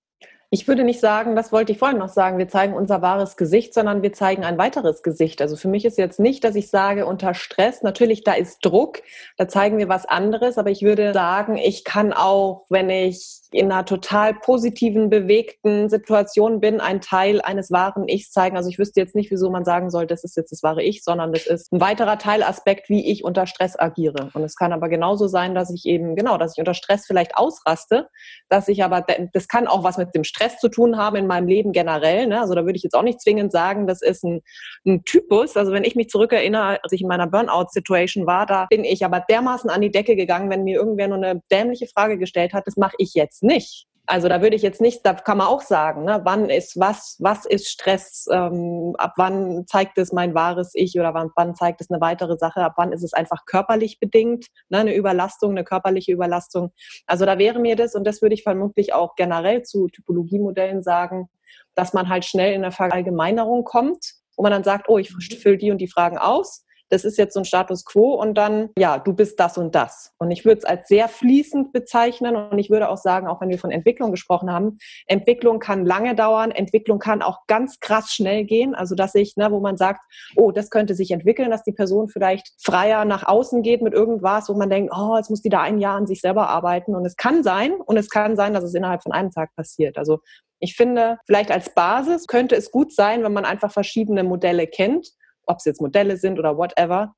Ich 0.53 0.67
würde 0.67 0.83
nicht 0.83 0.99
sagen, 0.99 1.37
das 1.37 1.53
wollte 1.53 1.71
ich 1.71 1.77
vorhin 1.77 1.97
noch 1.97 2.09
sagen, 2.09 2.37
wir 2.37 2.49
zeigen 2.49 2.73
unser 2.73 3.01
wahres 3.01 3.37
Gesicht, 3.37 3.73
sondern 3.73 4.01
wir 4.01 4.11
zeigen 4.11 4.43
ein 4.43 4.57
weiteres 4.57 5.01
Gesicht. 5.01 5.41
Also 5.41 5.55
für 5.55 5.69
mich 5.69 5.85
ist 5.85 5.97
jetzt 5.97 6.19
nicht, 6.19 6.43
dass 6.43 6.55
ich 6.55 6.69
sage, 6.69 7.05
unter 7.05 7.33
Stress, 7.33 7.83
natürlich, 7.83 8.25
da 8.25 8.33
ist 8.33 8.59
Druck, 8.59 9.01
da 9.37 9.47
zeigen 9.47 9.77
wir 9.77 9.87
was 9.87 10.05
anderes, 10.05 10.57
aber 10.57 10.69
ich 10.69 10.81
würde 10.81 11.13
sagen, 11.13 11.55
ich 11.55 11.85
kann 11.85 12.11
auch, 12.11 12.65
wenn 12.67 12.89
ich 12.89 13.39
in 13.53 13.71
einer 13.71 13.85
total 13.85 14.33
positiven, 14.33 15.09
bewegten 15.09 15.89
Situation 15.89 16.59
bin, 16.59 16.81
ein 16.81 16.99
Teil 16.99 17.41
eines 17.41 17.71
wahren 17.71 18.09
Ichs 18.09 18.31
zeigen. 18.31 18.57
Also 18.57 18.69
ich 18.69 18.79
wüsste 18.79 18.99
jetzt 18.99 19.15
nicht, 19.15 19.31
wieso 19.31 19.49
man 19.49 19.63
sagen 19.63 19.89
soll, 19.89 20.05
das 20.05 20.25
ist 20.25 20.35
jetzt 20.35 20.51
das 20.51 20.63
wahre 20.63 20.83
Ich, 20.83 21.03
sondern 21.03 21.31
das 21.31 21.47
ist 21.47 21.71
ein 21.71 21.79
weiterer 21.81 22.17
Teilaspekt, 22.17 22.89
wie 22.89 23.09
ich 23.09 23.23
unter 23.23 23.45
Stress 23.45 23.79
agiere. 23.79 24.29
Und 24.33 24.43
es 24.43 24.55
kann 24.55 24.73
aber 24.73 24.89
genauso 24.89 25.27
sein, 25.27 25.55
dass 25.55 25.69
ich 25.69 25.85
eben, 25.85 26.15
genau, 26.15 26.37
dass 26.37 26.53
ich 26.55 26.59
unter 26.59 26.73
Stress 26.73 27.05
vielleicht 27.05 27.37
ausraste, 27.37 28.09
dass 28.49 28.67
ich 28.67 28.83
aber, 28.83 29.05
das 29.33 29.47
kann 29.47 29.67
auch 29.67 29.83
was 29.83 29.97
mit 29.97 30.13
dem 30.13 30.23
Stress 30.23 30.40
zu 30.59 30.69
tun 30.69 30.97
haben 30.97 31.15
in 31.15 31.27
meinem 31.27 31.47
Leben 31.47 31.71
generell. 31.71 32.27
Ne? 32.27 32.39
Also 32.39 32.55
da 32.55 32.65
würde 32.65 32.77
ich 32.77 32.83
jetzt 32.83 32.93
auch 32.93 33.03
nicht 33.03 33.21
zwingend 33.21 33.51
sagen, 33.51 33.87
das 33.87 34.01
ist 34.01 34.23
ein, 34.23 34.41
ein 34.85 35.03
Typus. 35.03 35.55
Also 35.57 35.71
wenn 35.71 35.83
ich 35.83 35.95
mich 35.95 36.09
zurückerinnere, 36.09 36.83
als 36.83 36.91
ich 36.91 37.01
in 37.01 37.07
meiner 37.07 37.27
Burnout-Situation 37.27 38.25
war, 38.25 38.45
da 38.45 38.67
bin 38.69 38.83
ich 38.83 39.05
aber 39.05 39.19
dermaßen 39.19 39.69
an 39.69 39.81
die 39.81 39.91
Decke 39.91 40.15
gegangen, 40.15 40.49
wenn 40.49 40.63
mir 40.63 40.79
irgendwer 40.79 41.07
nur 41.07 41.17
eine 41.17 41.41
dämliche 41.51 41.87
Frage 41.87 42.17
gestellt 42.17 42.53
hat, 42.53 42.67
das 42.67 42.77
mache 42.77 42.95
ich 42.97 43.13
jetzt 43.13 43.43
nicht. 43.43 43.87
Also 44.07 44.27
da 44.27 44.41
würde 44.41 44.55
ich 44.55 44.61
jetzt 44.61 44.81
nicht, 44.81 45.05
da 45.05 45.13
kann 45.13 45.37
man 45.37 45.47
auch 45.47 45.61
sagen, 45.61 46.05
ne, 46.05 46.21
wann 46.23 46.49
ist 46.49 46.79
was, 46.79 47.17
was 47.19 47.45
ist 47.45 47.69
Stress, 47.69 48.25
ähm, 48.31 48.95
ab 48.97 49.13
wann 49.17 49.65
zeigt 49.67 49.97
es 49.97 50.11
mein 50.11 50.33
wahres 50.33 50.71
Ich 50.73 50.99
oder 50.99 51.13
wann, 51.13 51.29
wann 51.35 51.55
zeigt 51.55 51.81
es 51.81 51.91
eine 51.91 52.01
weitere 52.01 52.35
Sache, 52.37 52.63
ab 52.63 52.73
wann 52.77 52.91
ist 52.91 53.03
es 53.03 53.13
einfach 53.13 53.45
körperlich 53.45 53.99
bedingt, 53.99 54.47
ne, 54.69 54.79
eine 54.79 54.95
Überlastung, 54.95 55.51
eine 55.51 55.63
körperliche 55.63 56.11
Überlastung. 56.11 56.71
Also 57.05 57.25
da 57.25 57.37
wäre 57.37 57.59
mir 57.59 57.75
das, 57.75 57.93
und 57.95 58.05
das 58.05 58.21
würde 58.21 58.33
ich 58.33 58.43
vermutlich 58.43 58.93
auch 58.93 59.15
generell 59.15 59.61
zu 59.63 59.87
Typologiemodellen 59.87 60.81
sagen, 60.81 61.29
dass 61.75 61.93
man 61.93 62.09
halt 62.09 62.25
schnell 62.25 62.53
in 62.53 62.63
eine 62.63 62.71
Verallgemeinerung 62.71 63.63
kommt, 63.63 64.13
wo 64.35 64.43
man 64.43 64.51
dann 64.51 64.63
sagt, 64.63 64.89
oh, 64.89 64.97
ich 64.97 65.11
fülle 65.11 65.57
die 65.57 65.71
und 65.71 65.77
die 65.77 65.87
Fragen 65.87 66.17
aus 66.17 66.65
das 66.91 67.05
ist 67.05 67.17
jetzt 67.17 67.33
so 67.33 67.39
ein 67.39 67.45
Status 67.45 67.85
quo 67.85 68.15
und 68.15 68.35
dann, 68.35 68.69
ja, 68.77 68.99
du 68.99 69.13
bist 69.13 69.39
das 69.39 69.57
und 69.57 69.73
das. 69.75 70.13
Und 70.17 70.29
ich 70.29 70.43
würde 70.43 70.59
es 70.59 70.65
als 70.65 70.89
sehr 70.89 71.07
fließend 71.07 71.71
bezeichnen 71.71 72.35
und 72.35 72.59
ich 72.59 72.69
würde 72.69 72.89
auch 72.89 72.97
sagen, 72.97 73.27
auch 73.27 73.39
wenn 73.39 73.49
wir 73.49 73.57
von 73.57 73.71
Entwicklung 73.71 74.11
gesprochen 74.11 74.51
haben, 74.51 74.77
Entwicklung 75.07 75.59
kann 75.59 75.85
lange 75.85 76.15
dauern, 76.15 76.51
Entwicklung 76.51 76.99
kann 76.99 77.21
auch 77.21 77.47
ganz 77.47 77.79
krass 77.79 78.11
schnell 78.11 78.43
gehen. 78.43 78.75
Also, 78.75 78.93
dass 78.95 79.15
ich, 79.15 79.37
ne, 79.37 79.51
wo 79.51 79.61
man 79.61 79.77
sagt, 79.77 80.01
oh, 80.35 80.51
das 80.51 80.69
könnte 80.69 80.93
sich 80.93 81.11
entwickeln, 81.11 81.49
dass 81.49 81.63
die 81.63 81.71
Person 81.71 82.09
vielleicht 82.09 82.51
freier 82.61 83.05
nach 83.05 83.25
außen 83.25 83.61
geht 83.61 83.81
mit 83.81 83.93
irgendwas, 83.93 84.49
wo 84.49 84.53
man 84.53 84.69
denkt, 84.69 84.93
oh, 84.93 85.15
jetzt 85.15 85.29
muss 85.29 85.41
die 85.41 85.49
da 85.49 85.61
ein 85.61 85.79
Jahr 85.79 85.95
an 85.95 86.07
sich 86.07 86.19
selber 86.19 86.49
arbeiten. 86.49 86.93
Und 86.93 87.05
es 87.05 87.15
kann 87.15 87.41
sein, 87.41 87.73
und 87.73 87.95
es 87.95 88.09
kann 88.09 88.35
sein, 88.35 88.53
dass 88.53 88.65
es 88.65 88.73
innerhalb 88.73 89.01
von 89.01 89.13
einem 89.13 89.31
Tag 89.31 89.55
passiert. 89.55 89.97
Also, 89.97 90.19
ich 90.59 90.75
finde, 90.75 91.17
vielleicht 91.25 91.51
als 91.51 91.73
Basis 91.73 92.27
könnte 92.27 92.55
es 92.55 92.69
gut 92.69 92.93
sein, 92.93 93.23
wenn 93.23 93.33
man 93.33 93.45
einfach 93.45 93.71
verschiedene 93.71 94.23
Modelle 94.23 94.67
kennt 94.67 95.07
ob 95.45 95.57
es 95.57 95.65
jetzt 95.65 95.81
Modelle 95.81 96.17
sind 96.17 96.39
oder 96.39 96.57
whatever. 96.57 97.13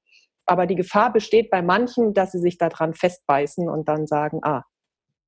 Aber 0.46 0.68
die 0.68 0.76
Gefahr 0.76 1.14
besteht 1.14 1.50
bei 1.50 1.62
manchen, 1.62 2.14
dass 2.14 2.32
sie 2.32 2.40
sich 2.40 2.58
daran 2.58 2.94
festbeißen 2.94 3.70
und 3.70 3.88
dann 3.88 4.08
sagen, 4.08 4.40
ah, 4.44 4.64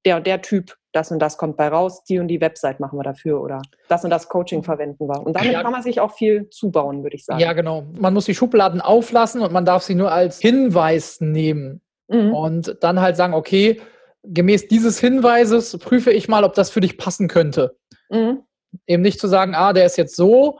der 0.05 0.17
und 0.17 0.27
der 0.27 0.41
Typ, 0.41 0.75
das 0.91 1.11
und 1.11 1.19
das 1.19 1.37
kommt 1.37 1.57
bei 1.57 1.67
raus, 1.67 2.03
die 2.03 2.19
und 2.19 2.27
die 2.27 2.39
Website 2.39 2.79
machen 2.79 2.97
wir 2.97 3.03
dafür 3.03 3.41
oder 3.41 3.61
das 3.89 4.03
und 4.03 4.11
das 4.11 4.29
Coaching 4.29 4.63
verwenden 4.63 5.07
wir. 5.07 5.25
Und 5.25 5.35
damit 5.35 5.51
ja. 5.51 5.63
kann 5.63 5.71
man 5.71 5.81
sich 5.81 5.99
auch 5.99 6.13
viel 6.13 6.49
zubauen, 6.49 7.03
würde 7.03 7.15
ich 7.15 7.25
sagen. 7.25 7.39
Ja, 7.39 7.53
genau. 7.53 7.85
Man 7.99 8.13
muss 8.13 8.25
die 8.25 8.35
Schubladen 8.35 8.81
auflassen 8.81 9.41
und 9.41 9.51
man 9.51 9.65
darf 9.65 9.83
sie 9.83 9.95
nur 9.95 10.11
als 10.11 10.39
Hinweis 10.39 11.21
nehmen. 11.21 11.81
Mhm. 12.07 12.33
Und 12.33 12.77
dann 12.81 13.01
halt 13.01 13.17
sagen, 13.17 13.33
okay, 13.33 13.81
gemäß 14.23 14.67
dieses 14.67 14.99
Hinweises 14.99 15.77
prüfe 15.79 16.11
ich 16.11 16.27
mal, 16.27 16.43
ob 16.43 16.53
das 16.53 16.69
für 16.69 16.81
dich 16.81 16.97
passen 16.97 17.27
könnte. 17.27 17.77
Mhm. 18.09 18.43
Eben 18.87 19.01
nicht 19.01 19.19
zu 19.19 19.27
sagen, 19.27 19.55
ah, 19.55 19.73
der 19.73 19.85
ist 19.85 19.97
jetzt 19.97 20.15
so. 20.15 20.59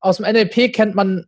Aus 0.00 0.18
dem 0.18 0.26
NLP 0.26 0.72
kennt 0.72 0.94
man 0.94 1.26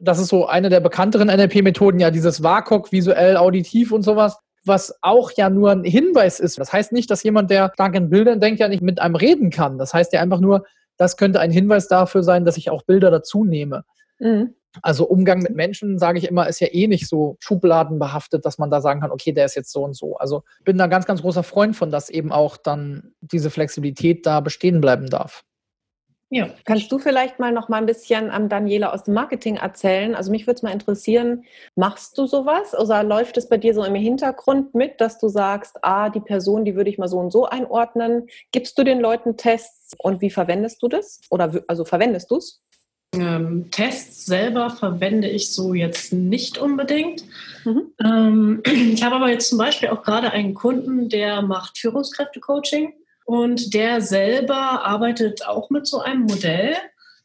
das 0.00 0.18
ist 0.18 0.28
so 0.28 0.46
eine 0.46 0.68
der 0.68 0.80
bekannteren 0.80 1.28
NLP-Methoden, 1.28 2.00
ja, 2.00 2.10
dieses 2.10 2.42
WAKOK, 2.42 2.92
visuell, 2.92 3.36
auditiv 3.36 3.92
und 3.92 4.02
sowas, 4.02 4.38
was 4.64 4.96
auch 5.02 5.30
ja 5.36 5.50
nur 5.50 5.70
ein 5.70 5.84
Hinweis 5.84 6.40
ist. 6.40 6.58
Das 6.58 6.72
heißt 6.72 6.92
nicht, 6.92 7.10
dass 7.10 7.22
jemand, 7.22 7.50
der 7.50 7.72
dank 7.76 7.94
in 7.94 8.10
Bildern 8.10 8.40
denkt, 8.40 8.60
ja 8.60 8.68
nicht 8.68 8.82
mit 8.82 9.00
einem 9.00 9.16
reden 9.16 9.50
kann. 9.50 9.78
Das 9.78 9.94
heißt 9.94 10.12
ja 10.12 10.20
einfach 10.20 10.40
nur, 10.40 10.64
das 10.96 11.16
könnte 11.16 11.40
ein 11.40 11.50
Hinweis 11.50 11.88
dafür 11.88 12.22
sein, 12.22 12.44
dass 12.44 12.56
ich 12.56 12.70
auch 12.70 12.82
Bilder 12.82 13.10
dazu 13.10 13.44
nehme. 13.44 13.84
Mhm. 14.18 14.54
Also 14.82 15.06
Umgang 15.06 15.40
mit 15.40 15.56
Menschen, 15.56 15.98
sage 15.98 16.18
ich 16.18 16.28
immer, 16.28 16.46
ist 16.48 16.60
ja 16.60 16.68
eh 16.70 16.86
nicht 16.86 17.08
so 17.08 17.36
schubladenbehaftet, 17.40 18.44
dass 18.44 18.58
man 18.58 18.70
da 18.70 18.80
sagen 18.80 19.00
kann, 19.00 19.10
okay, 19.10 19.32
der 19.32 19.46
ist 19.46 19.54
jetzt 19.54 19.72
so 19.72 19.82
und 19.82 19.96
so. 19.96 20.16
Also 20.16 20.42
bin 20.64 20.78
da 20.78 20.86
ganz, 20.86 21.06
ganz 21.06 21.22
großer 21.22 21.42
Freund 21.42 21.74
von, 21.74 21.90
dass 21.90 22.10
eben 22.10 22.32
auch 22.32 22.56
dann 22.56 23.14
diese 23.20 23.50
Flexibilität 23.50 24.26
da 24.26 24.40
bestehen 24.40 24.80
bleiben 24.80 25.08
darf. 25.08 25.44
Ja. 26.30 26.50
Kannst 26.64 26.92
du 26.92 26.98
vielleicht 26.98 27.38
mal 27.38 27.52
noch 27.52 27.70
mal 27.70 27.78
ein 27.78 27.86
bisschen 27.86 28.30
am 28.30 28.50
Daniela 28.50 28.92
aus 28.92 29.04
dem 29.04 29.14
Marketing 29.14 29.56
erzählen? 29.56 30.14
Also 30.14 30.30
mich 30.30 30.46
würde 30.46 30.56
es 30.56 30.62
mal 30.62 30.72
interessieren, 30.72 31.44
machst 31.74 32.18
du 32.18 32.26
sowas 32.26 32.78
oder 32.78 33.02
läuft 33.02 33.38
es 33.38 33.48
bei 33.48 33.56
dir 33.56 33.72
so 33.72 33.82
im 33.82 33.94
Hintergrund 33.94 34.74
mit, 34.74 35.00
dass 35.00 35.18
du 35.18 35.28
sagst, 35.28 35.78
ah, 35.82 36.10
die 36.10 36.20
Person, 36.20 36.66
die 36.66 36.76
würde 36.76 36.90
ich 36.90 36.98
mal 36.98 37.08
so 37.08 37.18
und 37.18 37.30
so 37.30 37.46
einordnen? 37.46 38.28
Gibst 38.52 38.78
du 38.78 38.84
den 38.84 39.00
Leuten 39.00 39.38
Tests 39.38 39.94
und 39.98 40.20
wie 40.20 40.30
verwendest 40.30 40.82
du 40.82 40.88
das? 40.88 41.20
Oder 41.30 41.62
also 41.66 41.86
verwendest 41.86 42.30
du 42.30 42.36
es? 42.36 42.60
Ähm, 43.14 43.70
Tests 43.70 44.26
selber 44.26 44.68
verwende 44.68 45.30
ich 45.30 45.54
so 45.54 45.72
jetzt 45.72 46.12
nicht 46.12 46.58
unbedingt. 46.58 47.24
Mhm. 47.64 47.94
Ähm, 48.04 48.62
ich 48.66 49.02
habe 49.02 49.16
aber 49.16 49.30
jetzt 49.30 49.48
zum 49.48 49.56
Beispiel 49.56 49.88
auch 49.88 50.02
gerade 50.02 50.30
einen 50.30 50.52
Kunden, 50.52 51.08
der 51.08 51.40
macht 51.40 51.78
Führungskräfte-Coaching 51.78 52.92
und 53.28 53.74
der 53.74 54.00
selber 54.00 54.86
arbeitet 54.86 55.46
auch 55.46 55.68
mit 55.68 55.86
so 55.86 56.00
einem 56.00 56.22
Modell 56.22 56.74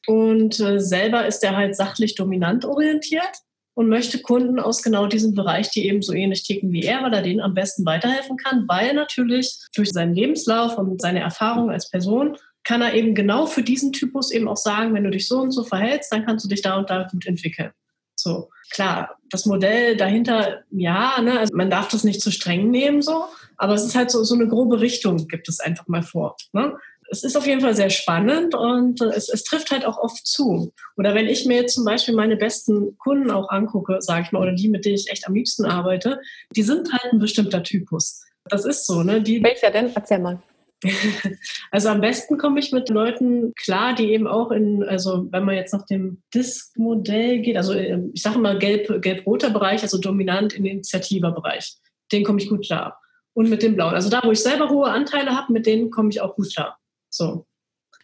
und 0.06 0.60
äh, 0.60 0.82
selber 0.82 1.26
ist 1.26 1.46
er 1.46 1.56
halt 1.56 1.78
sachlich 1.78 2.16
dominant 2.16 2.66
orientiert 2.66 3.32
und 3.74 3.88
möchte 3.88 4.20
Kunden 4.20 4.60
aus 4.60 4.84
genau 4.84 5.08
diesem 5.08 5.34
Bereich, 5.34 5.70
die 5.70 5.88
eben 5.88 6.02
so 6.02 6.12
ähnlich 6.12 6.44
ticken 6.44 6.74
wie 6.74 6.84
er, 6.84 7.02
weil 7.04 7.14
er 7.14 7.22
denen 7.22 7.40
am 7.40 7.54
besten 7.54 7.86
weiterhelfen 7.86 8.36
kann, 8.36 8.66
weil 8.68 8.94
natürlich 8.94 9.58
durch 9.78 9.92
seinen 9.92 10.14
Lebenslauf 10.14 10.78
und 10.78 11.00
seine 11.00 11.22
Erfahrung 11.22 11.72
als 11.72 11.90
Person 11.90 12.36
kann 12.66 12.82
er 12.82 12.96
eben 12.96 13.16
genau 13.16 13.46
für 13.46 13.64
diesen 13.64 13.94
Typus 13.94 14.30
eben 14.32 14.50
auch 14.50 14.58
sagen, 14.58 14.94
wenn 14.94 15.06
du 15.06 15.10
dich 15.10 15.30
so 15.30 15.40
und 15.40 15.52
so 15.52 15.64
verhältst, 15.64 16.12
dann 16.12 16.26
kannst 16.26 16.44
du 16.44 16.50
dich 16.50 16.62
da 16.62 16.78
und 16.78 16.90
da 16.90 17.08
gut 17.10 17.26
entwickeln. 17.26 17.72
So, 18.18 18.50
klar, 18.72 19.18
das 19.34 19.46
Modell 19.46 19.98
dahinter, 19.98 20.64
ja, 20.72 21.20
ne, 21.22 21.40
also 21.40 21.56
man 21.56 21.70
darf 21.70 21.88
das 21.88 22.04
nicht 22.04 22.22
zu 22.22 22.32
streng 22.32 22.70
nehmen, 22.70 23.02
so, 23.02 23.26
aber 23.58 23.74
es 23.74 23.84
ist 23.84 23.96
halt 23.96 24.12
so, 24.12 24.24
so 24.24 24.36
eine 24.36 24.48
grobe 24.48 24.80
Richtung, 24.80 25.28
gibt 25.28 25.50
es 25.50 25.60
einfach 25.60 25.88
mal 25.88 26.04
vor. 26.04 26.36
Ne? 26.54 26.78
Es 27.10 27.24
ist 27.24 27.36
auf 27.36 27.46
jeden 27.46 27.62
Fall 27.62 27.76
sehr 27.76 27.90
spannend 27.90 28.56
und 28.56 29.02
äh, 29.02 29.06
es, 29.06 29.30
es 29.30 29.44
trifft 29.44 29.72
halt 29.72 29.86
auch 29.86 29.98
oft 29.98 30.26
zu. 30.26 30.72
Oder 30.98 31.16
wenn 31.16 31.28
ich 31.28 31.46
mir 31.46 31.58
jetzt 31.58 31.76
zum 31.76 31.86
Beispiel 31.86 32.16
meine 32.16 32.38
besten 32.38 32.98
Kunden 32.98 33.32
auch 33.32 33.50
angucke, 33.50 33.98
sage 34.02 34.24
ich 34.26 34.32
mal, 34.32 34.42
oder 34.42 34.54
die, 34.54 34.70
mit 34.70 34.86
denen 34.86 34.96
ich 34.96 35.10
echt 35.10 35.28
am 35.28 35.34
liebsten 35.34 35.66
arbeite, 35.66 36.20
die 36.56 36.64
sind 36.64 36.92
halt 36.92 37.14
ein 37.14 37.20
bestimmter 37.20 37.64
Typus. 37.64 38.24
Das 38.46 38.66
ist 38.66 38.86
so, 38.86 39.04
ne? 39.04 39.22
Die, 39.22 39.44
Welcher 39.44 39.72
denn? 39.72 39.92
Erzähl 39.96 40.20
mal. 40.20 40.40
Also 41.72 41.90
am 41.90 42.02
besten 42.02 42.38
komme 42.38 42.60
ich 42.60 42.72
mit 42.72 42.90
Leuten 42.90 43.54
klar, 43.56 43.96
die 43.96 44.12
eben 44.12 44.28
auch 44.28 44.52
in, 44.52 44.84
also 44.84 45.28
wenn 45.32 45.44
man 45.44 45.56
jetzt 45.56 45.74
nach 45.74 45.86
dem 45.86 46.22
Disk-Modell 46.34 47.40
geht, 47.40 47.58
also 47.58 47.74
ähm, 47.74 48.12
ich 48.14 48.22
sage 48.22 48.40
mal 48.40 48.58
gelb, 48.60 49.02
gelb-roter 49.02 49.50
Bereich, 49.50 49.82
also 49.82 49.98
dominant 49.98 50.54
in 50.54 50.66
initiativer 50.66 51.32
Bereich, 51.32 51.76
den 52.12 52.24
komme 52.24 52.40
ich 52.40 52.50
gut 52.50 52.66
klar. 52.66 53.00
Und 53.34 53.50
mit 53.50 53.64
dem 53.64 53.76
blauen. 53.76 53.96
Also 53.96 54.10
da, 54.10 54.22
wo 54.24 54.32
ich 54.32 54.44
selber 54.44 54.70
hohe 54.70 54.92
Anteile 54.92 55.36
habe, 55.36 55.52
mit 55.52 55.66
denen 55.66 55.90
komme 55.90 56.10
ich 56.10 56.22
auch 56.22 56.36
gut 56.36 56.54
klar. 56.54 56.78
So. 57.10 57.48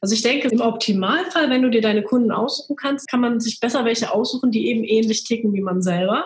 Also 0.02 0.16
ich 0.16 0.24
denke, 0.24 0.48
im 0.48 0.62
Optimalfall, 0.62 1.50
wenn 1.50 1.62
du 1.62 1.70
dir 1.70 1.82
deine 1.82 2.04
Kunden 2.04 2.32
aussuchen 2.32 2.76
kannst, 2.76 3.08
kann 3.10 3.20
man 3.20 3.40
sich 3.40 3.60
besser 3.60 3.86
welche 3.86 4.12
aussuchen, 4.12 4.50
die 4.50 4.68
eben 4.68 4.84
ähnlich 4.84 5.26
ticken 5.26 5.54
wie 5.54 5.62
man 5.62 5.82
selber, 5.82 6.26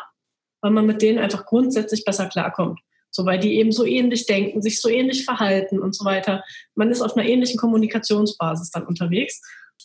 weil 0.61 0.71
man 0.71 0.85
mit 0.85 1.01
denen 1.01 1.19
einfach 1.19 1.45
grundsätzlich 1.45 2.05
besser 2.05 2.27
klarkommt. 2.27 2.79
So, 3.15 3.25
weil 3.25 3.39
die 3.39 3.57
eben 3.57 3.71
so 3.71 3.85
ähnlich 3.85 4.25
denken, 4.25 4.61
sich 4.61 4.81
so 4.81 4.89
ähnlich 4.89 5.23
verhalten 5.23 5.79
und 5.79 5.95
so 5.95 6.03
weiter. 6.03 6.43
Man 6.73 6.89
ist 6.89 7.01
auf 7.01 7.15
einer 7.15 7.27
ähnlichen 7.27 7.59
Kommunikationsbasis 7.59 8.71
dann 8.71 8.87
unterwegs. 8.87 9.39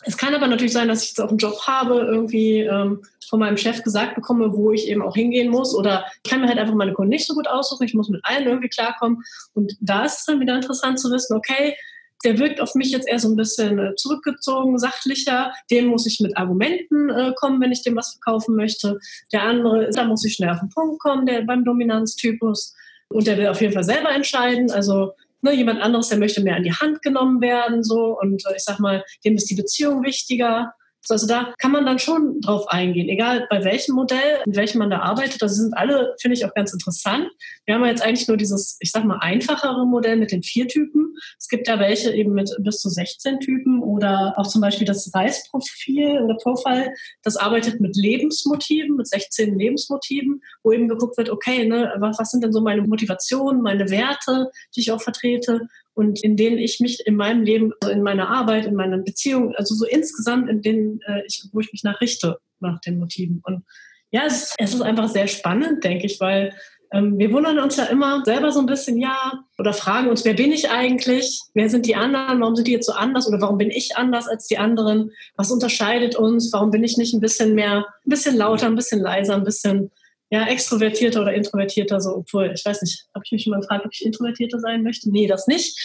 Es 0.04 0.16
kann 0.16 0.34
aber 0.34 0.46
natürlich 0.46 0.72
sein, 0.72 0.88
dass 0.88 1.02
ich 1.02 1.10
jetzt 1.10 1.20
auch 1.20 1.28
einen 1.28 1.38
Job 1.38 1.60
habe, 1.66 2.00
irgendwie 2.00 2.60
ähm, 2.60 3.02
von 3.28 3.40
meinem 3.40 3.56
Chef 3.56 3.82
gesagt 3.82 4.14
bekomme, 4.14 4.52
wo 4.54 4.72
ich 4.72 4.88
eben 4.88 5.02
auch 5.02 5.14
hingehen 5.14 5.50
muss. 5.50 5.74
Oder 5.74 6.06
ich 6.24 6.30
kann 6.30 6.40
mir 6.40 6.48
halt 6.48 6.58
einfach 6.58 6.74
meine 6.74 6.94
Kunden 6.94 7.10
nicht 7.10 7.26
so 7.26 7.34
gut 7.34 7.48
aussuchen. 7.48 7.84
Ich 7.84 7.94
muss 7.94 8.08
mit 8.08 8.24
allen 8.24 8.46
irgendwie 8.46 8.68
klarkommen. 8.68 9.22
Und 9.54 9.74
da 9.80 10.04
ist 10.04 10.20
es 10.20 10.24
dann 10.24 10.40
wieder 10.40 10.54
interessant 10.54 10.98
zu 10.98 11.10
wissen, 11.10 11.36
okay, 11.36 11.76
der 12.24 12.38
wirkt 12.38 12.60
auf 12.60 12.74
mich 12.74 12.90
jetzt 12.90 13.08
eher 13.08 13.18
so 13.18 13.28
ein 13.28 13.36
bisschen 13.36 13.78
äh, 13.78 13.94
zurückgezogen, 13.94 14.78
sachlicher. 14.78 15.52
Dem 15.70 15.86
muss 15.86 16.06
ich 16.06 16.20
mit 16.20 16.36
Argumenten 16.36 17.10
äh, 17.10 17.32
kommen, 17.36 17.60
wenn 17.60 17.72
ich 17.72 17.82
dem 17.82 17.96
was 17.96 18.12
verkaufen 18.12 18.56
möchte. 18.56 18.98
Der 19.32 19.42
andere, 19.42 19.90
da 19.90 20.04
muss 20.04 20.24
ich 20.24 20.34
schnell 20.34 20.50
auf 20.50 20.60
den 20.60 20.70
Punkt 20.70 21.00
kommen, 21.00 21.26
der 21.26 21.42
beim 21.42 21.64
Dominanztypus. 21.64 22.74
Und 23.08 23.26
der 23.26 23.38
will 23.38 23.48
auf 23.48 23.60
jeden 23.60 23.72
Fall 23.72 23.84
selber 23.84 24.10
entscheiden. 24.10 24.70
Also 24.70 25.12
ne, 25.42 25.52
jemand 25.52 25.80
anderes, 25.80 26.08
der 26.08 26.18
möchte 26.18 26.42
mehr 26.42 26.56
an 26.56 26.64
die 26.64 26.72
Hand 26.72 27.02
genommen 27.02 27.40
werden, 27.40 27.82
so. 27.82 28.18
Und 28.20 28.44
äh, 28.46 28.56
ich 28.56 28.64
sag 28.64 28.78
mal, 28.78 29.04
dem 29.24 29.36
ist 29.36 29.48
die 29.50 29.54
Beziehung 29.54 30.02
wichtiger. 30.02 30.72
Also 31.08 31.26
da 31.26 31.54
kann 31.58 31.72
man 31.72 31.86
dann 31.86 31.98
schon 31.98 32.40
drauf 32.40 32.68
eingehen, 32.68 33.08
egal 33.08 33.46
bei 33.50 33.64
welchem 33.64 33.94
Modell, 33.94 34.40
mit 34.46 34.56
welchem 34.56 34.78
man 34.78 34.90
da 34.90 35.00
arbeitet. 35.00 35.40
Das 35.40 35.56
sind 35.56 35.74
alle, 35.76 36.14
finde 36.20 36.36
ich, 36.36 36.44
auch 36.44 36.54
ganz 36.54 36.72
interessant. 36.72 37.28
Wir 37.64 37.74
haben 37.74 37.84
jetzt 37.84 38.02
eigentlich 38.02 38.28
nur 38.28 38.36
dieses, 38.36 38.76
ich 38.80 38.90
sag 38.90 39.04
mal, 39.04 39.18
einfachere 39.18 39.86
Modell 39.86 40.16
mit 40.16 40.32
den 40.32 40.42
vier 40.42 40.68
Typen. 40.68 41.14
Es 41.38 41.48
gibt 41.48 41.66
ja 41.68 41.78
welche 41.78 42.12
eben 42.12 42.32
mit 42.32 42.50
bis 42.60 42.80
zu 42.80 42.88
16 42.88 43.40
Typen 43.40 43.82
oder 43.82 44.34
auch 44.36 44.46
zum 44.46 44.60
Beispiel 44.60 44.86
das 44.86 45.10
Reisprofil 45.14 46.22
oder 46.22 46.36
Profile, 46.36 46.92
das 47.22 47.36
arbeitet 47.36 47.80
mit 47.80 47.96
Lebensmotiven, 47.96 48.96
mit 48.96 49.08
16 49.08 49.58
Lebensmotiven, 49.58 50.42
wo 50.62 50.72
eben 50.72 50.88
geguckt 50.88 51.16
wird, 51.16 51.30
okay, 51.30 51.66
ne, 51.66 51.92
was 51.98 52.30
sind 52.30 52.44
denn 52.44 52.52
so 52.52 52.60
meine 52.60 52.82
Motivationen, 52.82 53.62
meine 53.62 53.90
Werte, 53.90 54.50
die 54.74 54.80
ich 54.80 54.92
auch 54.92 55.00
vertrete 55.00 55.68
und 55.98 56.22
in 56.22 56.36
denen 56.36 56.58
ich 56.58 56.78
mich 56.78 57.04
in 57.08 57.16
meinem 57.16 57.42
Leben, 57.42 57.72
also 57.80 57.92
in 57.92 58.02
meiner 58.02 58.28
Arbeit, 58.28 58.66
in 58.66 58.76
meiner 58.76 58.98
Beziehung, 58.98 59.52
also 59.56 59.74
so 59.74 59.84
insgesamt, 59.84 60.48
in 60.48 60.62
denen 60.62 61.00
äh, 61.08 61.22
ich, 61.26 61.48
wo 61.52 61.58
ich 61.58 61.72
mich 61.72 61.82
nachrichte 61.82 62.38
nach 62.60 62.80
den 62.82 63.00
Motiven. 63.00 63.42
Und 63.42 63.64
ja, 64.12 64.22
es 64.24 64.44
ist, 64.44 64.54
es 64.58 64.74
ist 64.74 64.80
einfach 64.80 65.08
sehr 65.08 65.26
spannend, 65.26 65.82
denke 65.82 66.06
ich, 66.06 66.20
weil 66.20 66.54
ähm, 66.92 67.18
wir 67.18 67.32
wundern 67.32 67.58
uns 67.58 67.78
ja 67.78 67.86
immer 67.86 68.22
selber 68.24 68.52
so 68.52 68.60
ein 68.60 68.66
bisschen, 68.66 68.96
ja, 68.96 69.44
oder 69.58 69.72
fragen 69.72 70.08
uns, 70.08 70.24
wer 70.24 70.34
bin 70.34 70.52
ich 70.52 70.70
eigentlich? 70.70 71.40
Wer 71.54 71.68
sind 71.68 71.84
die 71.84 71.96
anderen? 71.96 72.40
Warum 72.40 72.54
sind 72.54 72.68
die 72.68 72.72
jetzt 72.72 72.86
so 72.86 72.92
anders? 72.92 73.26
Oder 73.26 73.40
warum 73.40 73.58
bin 73.58 73.72
ich 73.72 73.96
anders 73.96 74.28
als 74.28 74.46
die 74.46 74.58
anderen? 74.58 75.10
Was 75.34 75.50
unterscheidet 75.50 76.14
uns? 76.14 76.52
Warum 76.52 76.70
bin 76.70 76.84
ich 76.84 76.96
nicht 76.96 77.12
ein 77.12 77.20
bisschen 77.20 77.56
mehr, 77.56 77.78
ein 77.78 77.84
bisschen 78.04 78.36
lauter, 78.36 78.66
ein 78.66 78.76
bisschen 78.76 79.00
leiser, 79.00 79.34
ein 79.34 79.42
bisschen 79.42 79.90
ja, 80.30 80.46
extrovertierter 80.46 81.22
oder 81.22 81.32
introvertierter, 81.32 82.00
so, 82.00 82.16
obwohl, 82.16 82.52
ich 82.54 82.64
weiß 82.64 82.82
nicht, 82.82 83.06
habe 83.14 83.24
ich 83.24 83.32
mich 83.32 83.46
mal 83.46 83.60
gefragt, 83.60 83.84
ob 83.86 83.92
ich 83.92 84.04
introvertierter 84.04 84.60
sein 84.60 84.82
möchte? 84.82 85.10
Nee, 85.10 85.26
das 85.26 85.46
nicht. 85.46 85.78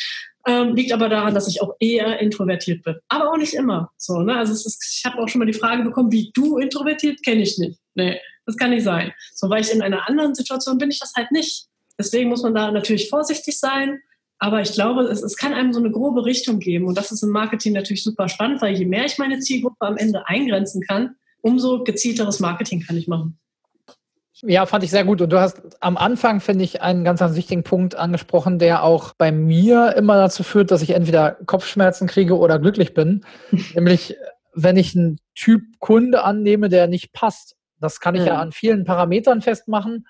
Ähm, 0.45 0.75
liegt 0.75 0.91
aber 0.91 1.08
daran, 1.08 1.34
dass 1.34 1.47
ich 1.47 1.62
auch 1.62 1.75
eher 1.79 2.19
introvertiert 2.19 2.84
bin. 2.84 2.95
Aber 3.08 3.32
auch 3.32 3.38
nicht 3.38 3.53
immer. 3.53 3.91
So, 3.97 4.19
ne? 4.19 4.36
Also 4.36 4.51
es 4.51 4.65
ist, 4.65 4.97
ich 4.97 5.06
habe 5.06 5.21
auch 5.21 5.29
schon 5.29 5.39
mal 5.39 5.45
die 5.45 5.53
Frage 5.53 5.84
bekommen, 5.84 6.12
wie 6.12 6.32
du 6.34 6.58
introvertiert, 6.58 7.23
kenne 7.23 7.43
ich 7.43 7.58
nicht. 7.58 7.79
Nee, 7.95 8.19
das 8.45 8.58
kann 8.58 8.71
nicht 8.71 8.84
sein. 8.84 9.13
So, 9.34 9.49
weil 9.49 9.62
ich 9.62 9.71
in 9.71 9.82
einer 9.82 10.10
anderen 10.10 10.36
Situation 10.36 10.77
bin 10.77 10.91
ich 10.91 10.99
das 10.99 11.13
halt 11.15 11.32
nicht. 11.32 11.67
Deswegen 11.97 12.29
muss 12.29 12.43
man 12.43 12.53
da 12.53 12.71
natürlich 12.71 13.10
vorsichtig 13.10 13.58
sein. 13.58 13.99
Aber 14.39 14.60
ich 14.60 14.73
glaube, 14.73 15.03
es, 15.03 15.23
es 15.23 15.38
kann 15.38 15.53
einem 15.53 15.71
so 15.71 15.79
eine 15.79 15.91
grobe 15.91 16.25
Richtung 16.25 16.60
geben. 16.60 16.88
Und 16.88 16.97
das 16.97 17.13
ist 17.13 17.23
im 17.23 17.29
Marketing 17.29 17.71
natürlich 17.71 18.03
super 18.03 18.27
spannend, 18.27 18.62
weil 18.62 18.75
je 18.75 18.86
mehr 18.86 19.06
ich 19.06 19.17
meine 19.17 19.39
Zielgruppe 19.39 19.86
am 19.86 19.95
Ende 19.95 20.27
eingrenzen 20.27 20.82
kann, 20.82 21.15
umso 21.39 21.86
gezielteres 21.86 22.41
Marketing 22.41 22.82
kann 22.82 22.97
ich 22.97 23.08
machen. 23.08 23.39
Ja, 24.41 24.65
fand 24.65 24.84
ich 24.84 24.91
sehr 24.91 25.06
gut. 25.06 25.22
Und 25.22 25.32
du 25.32 25.39
hast 25.39 25.62
am 25.80 25.96
Anfang, 25.96 26.39
finde 26.39 26.63
ich, 26.63 26.82
einen 26.82 27.04
ganz, 27.04 27.19
ganz 27.19 27.36
wichtigen 27.36 27.63
Punkt 27.63 27.96
angesprochen, 27.96 28.58
der 28.58 28.84
auch 28.84 29.13
bei 29.17 29.32
mir 29.32 29.96
immer 29.96 30.17
dazu 30.17 30.43
führt, 30.43 30.72
dass 30.72 30.82
ich 30.82 30.91
entweder 30.91 31.38
Kopfschmerzen 31.46 32.08
kriege 32.08 32.38
oder 32.38 32.58
glücklich 32.60 32.93
bin. 32.93 33.24
Nämlich, 33.76 34.17
wenn 34.54 34.78
ich 34.78 34.96
einen 34.96 35.19
Typ 35.36 35.62
Kunde 35.80 36.24
annehme, 36.24 36.69
der 36.69 36.88
nicht 36.88 37.13
passt. 37.13 37.56
Das 37.80 38.00
kann 38.00 38.15
ich 38.15 38.22
ja, 38.22 38.34
ja 38.34 38.39
an 38.39 38.52
vielen 38.52 38.86
Parametern 38.86 39.41
festmachen. 39.41 40.08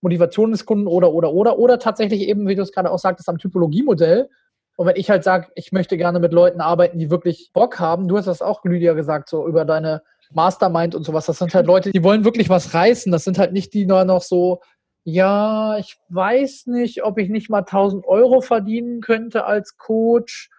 Motivation 0.00 0.52
des 0.52 0.64
Kunden 0.64 0.86
oder, 0.86 1.12
oder, 1.12 1.32
oder. 1.32 1.58
Oder 1.58 1.78
tatsächlich 1.78 2.22
eben, 2.22 2.48
wie 2.48 2.54
du 2.54 2.62
es 2.62 2.72
gerade 2.72 2.90
auch 2.90 2.98
sagtest, 2.98 3.28
am 3.28 3.38
Typologiemodell. 3.38 4.28
Und 4.76 4.86
wenn 4.86 4.96
ich 4.96 5.10
halt 5.10 5.24
sage, 5.24 5.48
ich 5.54 5.72
möchte 5.72 5.96
gerne 5.96 6.20
mit 6.20 6.32
Leuten 6.32 6.60
arbeiten, 6.60 6.98
die 6.98 7.10
wirklich 7.10 7.50
Bock 7.52 7.78
haben, 7.80 8.08
du 8.08 8.16
hast 8.16 8.26
das 8.26 8.42
auch, 8.42 8.62
Lydia, 8.64 8.92
gesagt, 8.92 9.28
so 9.28 9.46
über 9.46 9.64
deine 9.64 10.02
Mastermind 10.32 10.94
und 10.94 11.04
sowas. 11.04 11.26
Das 11.26 11.38
sind 11.38 11.54
halt 11.54 11.66
Leute, 11.66 11.90
die 11.90 12.02
wollen 12.02 12.24
wirklich 12.24 12.48
was 12.48 12.74
reißen. 12.74 13.12
Das 13.12 13.24
sind 13.24 13.38
halt 13.38 13.52
nicht 13.52 13.74
die 13.74 13.86
nur 13.86 14.04
noch 14.04 14.22
so, 14.22 14.60
ja, 15.04 15.78
ich 15.78 15.96
weiß 16.08 16.66
nicht, 16.66 17.04
ob 17.04 17.18
ich 17.18 17.28
nicht 17.28 17.48
mal 17.48 17.60
1000 17.60 18.06
Euro 18.06 18.40
verdienen 18.40 19.00
könnte 19.00 19.44
als 19.44 19.76
Coach. 19.76 20.50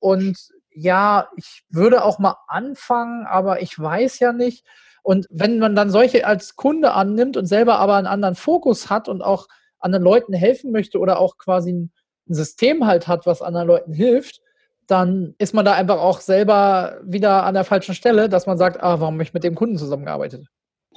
Und 0.00 0.38
ja, 0.70 1.28
ich 1.36 1.64
würde 1.68 2.04
auch 2.04 2.18
mal 2.18 2.36
anfangen, 2.48 3.26
aber 3.26 3.60
ich 3.60 3.78
weiß 3.78 4.18
ja 4.18 4.32
nicht. 4.32 4.64
Und 5.02 5.26
wenn 5.30 5.58
man 5.58 5.74
dann 5.74 5.90
solche 5.90 6.26
als 6.26 6.56
Kunde 6.56 6.92
annimmt 6.92 7.36
und 7.36 7.46
selber 7.46 7.78
aber 7.78 7.96
einen 7.96 8.06
anderen 8.06 8.34
Fokus 8.34 8.88
hat 8.88 9.08
und 9.08 9.20
auch 9.20 9.48
anderen 9.78 10.04
Leuten 10.04 10.32
helfen 10.32 10.72
möchte 10.72 10.98
oder 10.98 11.18
auch 11.18 11.36
quasi 11.38 11.72
ein 11.72 11.92
System 12.26 12.86
halt 12.86 13.08
hat, 13.08 13.26
was 13.26 13.42
anderen 13.42 13.66
Leuten 13.66 13.92
hilft, 13.92 14.40
dann 14.86 15.34
ist 15.38 15.54
man 15.54 15.64
da 15.64 15.74
einfach 15.74 15.98
auch 15.98 16.20
selber 16.20 16.98
wieder 17.02 17.44
an 17.44 17.54
der 17.54 17.64
falschen 17.64 17.94
Stelle, 17.94 18.28
dass 18.28 18.46
man 18.46 18.58
sagt, 18.58 18.82
ah, 18.82 19.00
warum 19.00 19.14
habe 19.14 19.22
ich 19.22 19.34
mit 19.34 19.44
dem 19.44 19.54
Kunden 19.54 19.76
zusammengearbeitet? 19.76 20.46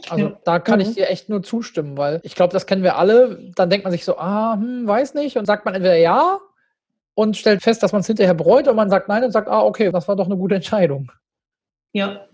Also 0.10 0.26
ja. 0.26 0.39
da 0.43 0.60
kann 0.60 0.80
mhm. 0.80 0.86
ich 0.86 0.95
dir 0.95 1.10
echt 1.10 1.30
nur 1.30 1.41
zustimmen, 1.41 1.98
weil 1.98 2.19
ich 2.24 2.36
glaube, 2.36 2.54
das 2.54 2.65
kennen 2.65 2.84
wir 2.84 2.98
alle. 2.98 3.52
Dann 3.56 3.69
denkt 3.69 3.86
man 3.86 3.91
sich 3.91 4.04
so, 4.04 4.17
ah, 4.17 4.54
hm, 4.54 4.88
weiß 4.88 5.13
nicht, 5.13 5.38
und 5.38 5.45
sagt 5.45 5.65
man 5.65 5.74
entweder 5.74 5.95
ja 5.95 6.39
und 7.13 7.38
stellt 7.38 7.63
fest, 7.63 7.82
dass 7.82 7.93
man 7.93 8.02
es 8.02 8.08
hinterher 8.08 8.34
bereut, 8.34 8.67
und 8.67 8.76
man 8.76 8.89
sagt 8.89 9.08
nein 9.08 9.24
und 9.24 9.32
sagt, 9.32 9.48
ah, 9.48 9.62
okay, 9.62 9.89
das 9.91 10.08
war 10.08 10.17
doch 10.17 10.26
eine 10.26 10.36
gute 10.36 10.56
Entscheidung. 10.56 11.12
Ja, 11.93 12.28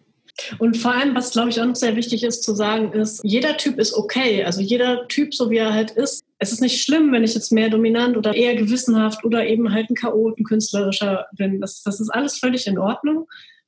und 0.59 0.77
vor 0.77 0.93
allem, 0.93 1.15
was 1.15 1.31
glaube 1.31 1.49
ich 1.49 1.61
auch 1.61 1.65
noch 1.65 1.75
sehr 1.75 1.95
wichtig 1.95 2.23
ist 2.23 2.43
zu 2.43 2.55
sagen, 2.55 2.93
ist, 2.93 3.21
jeder 3.23 3.57
Typ 3.57 3.77
ist 3.79 3.93
okay. 3.93 4.43
Also 4.43 4.61
jeder 4.61 5.07
Typ, 5.07 5.33
so 5.33 5.49
wie 5.49 5.57
er 5.57 5.73
halt 5.73 5.91
ist. 5.91 6.23
Es 6.41 6.51
ist 6.51 6.59
nicht 6.59 6.81
schlimm, 6.81 7.11
wenn 7.11 7.23
ich 7.23 7.35
jetzt 7.35 7.51
mehr 7.51 7.69
dominant 7.69 8.17
oder 8.17 8.33
eher 8.33 8.55
gewissenhaft 8.55 9.23
oder 9.23 9.45
eben 9.45 9.71
halt 9.71 9.91
ein 9.91 9.95
Chaot, 9.95 10.39
ein 10.39 10.43
künstlerischer 10.43 11.27
bin. 11.33 11.61
Das, 11.61 11.83
das 11.83 11.99
ist 11.99 12.09
alles 12.09 12.39
völlig 12.39 12.65
in 12.65 12.79
Ordnung. 12.79 13.27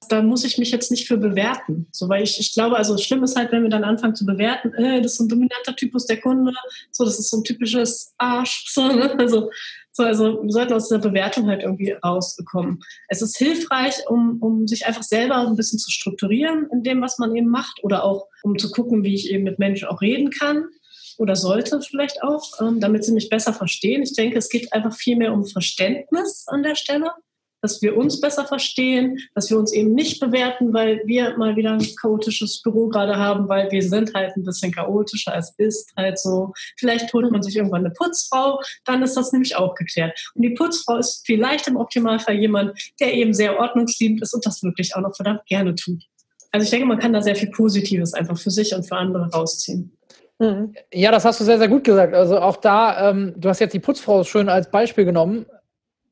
Da 0.10 0.24
muss 0.24 0.44
ich 0.44 0.58
mich 0.58 0.72
jetzt 0.72 0.90
nicht 0.90 1.08
für 1.08 1.18
bewerten. 1.18 1.88
So, 1.92 2.10
weil 2.10 2.24
ich, 2.24 2.40
ich 2.40 2.52
glaube, 2.52 2.76
also 2.76 2.98
schlimm 2.98 3.24
ist 3.24 3.38
halt, 3.38 3.52
wenn 3.52 3.62
wir 3.62 3.70
dann 3.70 3.84
anfangen 3.84 4.16
zu 4.16 4.26
bewerten, 4.26 4.74
äh, 4.74 5.04
das 5.04 5.14
ist 5.14 5.20
ein 5.20 5.30
dominanter 5.30 5.76
Typus 5.76 6.08
der 6.08 6.20
Kunde, 6.20 6.52
so, 6.92 7.06
das 7.06 7.20
ist 7.20 7.30
so 7.30 7.38
ein 7.38 7.44
typisches 7.44 8.14
Arsch. 8.18 8.66
So, 8.74 8.88
ne? 8.88 9.16
Also 9.20 9.52
So, 9.92 10.02
also 10.02 10.42
wir 10.42 10.52
sollten 10.52 10.74
aus 10.74 10.90
dieser 10.90 11.00
Bewertung 11.00 11.48
halt 11.48 11.62
irgendwie 11.62 11.92
rausbekommen. 11.92 12.80
Es 13.08 13.22
ist 13.22 13.38
hilfreich, 13.38 13.94
um, 14.10 14.40
um 14.42 14.68
sich 14.68 14.88
einfach 14.88 15.04
selber 15.04 15.36
ein 15.36 15.56
bisschen 15.56 15.78
zu 15.78 15.92
strukturieren 15.92 16.68
in 16.72 16.82
dem, 16.82 17.02
was 17.02 17.20
man 17.20 17.36
eben 17.36 17.50
macht 17.50 17.84
oder 17.84 18.04
auch 18.04 18.26
um 18.42 18.58
zu 18.58 18.72
gucken, 18.72 19.04
wie 19.04 19.14
ich 19.14 19.30
eben 19.30 19.44
mit 19.44 19.60
Menschen 19.60 19.88
auch 19.88 20.02
reden 20.02 20.32
kann 20.32 20.66
oder 21.18 21.36
sollte 21.36 21.82
vielleicht 21.82 22.24
auch, 22.24 22.60
ähm, 22.62 22.80
damit 22.80 23.06
sie 23.06 23.14
mich 23.14 23.30
besser 23.30 23.54
verstehen. 23.54 24.04
Ich 24.04 24.14
denke, 24.14 24.38
es 24.38 24.50
geht 24.50 24.74
einfach 24.74 24.94
viel 24.94 25.16
mehr 25.16 25.34
um 25.34 25.46
Verständnis 25.46 26.46
an 26.48 26.64
der 26.64 26.76
Stelle 26.76 27.12
dass 27.64 27.82
wir 27.82 27.96
uns 27.98 28.20
besser 28.20 28.46
verstehen, 28.46 29.18
dass 29.34 29.50
wir 29.50 29.58
uns 29.58 29.72
eben 29.72 29.94
nicht 29.94 30.20
bewerten, 30.20 30.74
weil 30.74 31.02
wir 31.06 31.38
mal 31.38 31.56
wieder 31.56 31.72
ein 31.72 31.96
chaotisches 32.00 32.62
Büro 32.62 32.90
gerade 32.90 33.16
haben, 33.16 33.48
weil 33.48 33.72
wir 33.72 33.82
sind 33.82 34.14
halt 34.14 34.36
ein 34.36 34.44
bisschen 34.44 34.74
chaotischer. 34.74 35.34
Es 35.36 35.54
ist 35.58 35.94
halt 35.96 36.20
so. 36.20 36.52
Vielleicht 36.78 37.12
holt 37.14 37.32
man 37.32 37.42
sich 37.42 37.56
irgendwann 37.56 37.86
eine 37.86 37.94
Putzfrau, 37.94 38.60
dann 38.84 39.02
ist 39.02 39.16
das 39.16 39.32
nämlich 39.32 39.56
auch 39.56 39.76
geklärt. 39.76 40.20
Und 40.36 40.42
die 40.42 40.50
Putzfrau 40.50 40.98
ist 40.98 41.24
vielleicht 41.26 41.68
im 41.70 41.78
Optimalfall 41.78 42.36
jemand, 42.36 42.78
der 43.00 43.14
eben 43.14 43.34
sehr 43.34 43.58
ordnungsliebend 43.58 44.22
ist 44.22 44.34
und 44.34 44.46
das 44.46 44.62
wirklich 44.62 44.94
auch 44.98 45.02
noch 45.02 45.16
verdammt 45.16 45.46
gerne 45.46 45.74
tut. 45.74 46.04
Also 46.52 46.66
ich 46.66 46.70
denke, 46.70 46.86
man 46.86 47.00
kann 47.00 47.14
da 47.14 47.22
sehr 47.22 47.36
viel 47.36 47.50
Positives 47.50 48.14
einfach 48.14 48.38
für 48.38 48.52
sich 48.52 48.76
und 48.76 48.84
für 48.84 48.98
andere 48.98 49.30
rausziehen. 49.32 49.98
Mhm. 50.40 50.74
Ja, 50.92 51.12
das 51.12 51.26
hast 51.26 51.40
du 51.40 51.44
sehr, 51.44 51.58
sehr 51.58 51.68
gut 51.68 51.84
gesagt. 51.84 52.14
Also 52.14 52.40
auch 52.40 52.58
da, 52.58 53.10
ähm, 53.10 53.34
du 53.38 53.50
hast 53.50 53.60
jetzt 53.60 53.74
die 53.74 53.80
Putzfrau 53.80 54.24
schön 54.24 54.50
als 54.50 54.70
Beispiel 54.72 55.06
genommen 55.06 55.46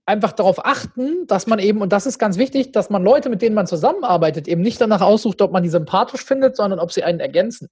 einfach 0.05 0.33
darauf 0.33 0.65
achten, 0.65 1.27
dass 1.27 1.47
man 1.47 1.59
eben, 1.59 1.81
und 1.81 1.93
das 1.93 2.05
ist 2.05 2.19
ganz 2.19 2.37
wichtig, 2.37 2.71
dass 2.73 2.89
man 2.89 3.03
Leute, 3.03 3.29
mit 3.29 3.41
denen 3.41 3.55
man 3.55 3.67
zusammenarbeitet, 3.67 4.47
eben 4.47 4.61
nicht 4.61 4.81
danach 4.81 5.01
aussucht, 5.01 5.41
ob 5.41 5.51
man 5.51 5.63
die 5.63 5.69
sympathisch 5.69 6.25
findet, 6.25 6.55
sondern 6.57 6.79
ob 6.79 6.91
sie 6.91 7.03
einen 7.03 7.19
ergänzen. 7.19 7.69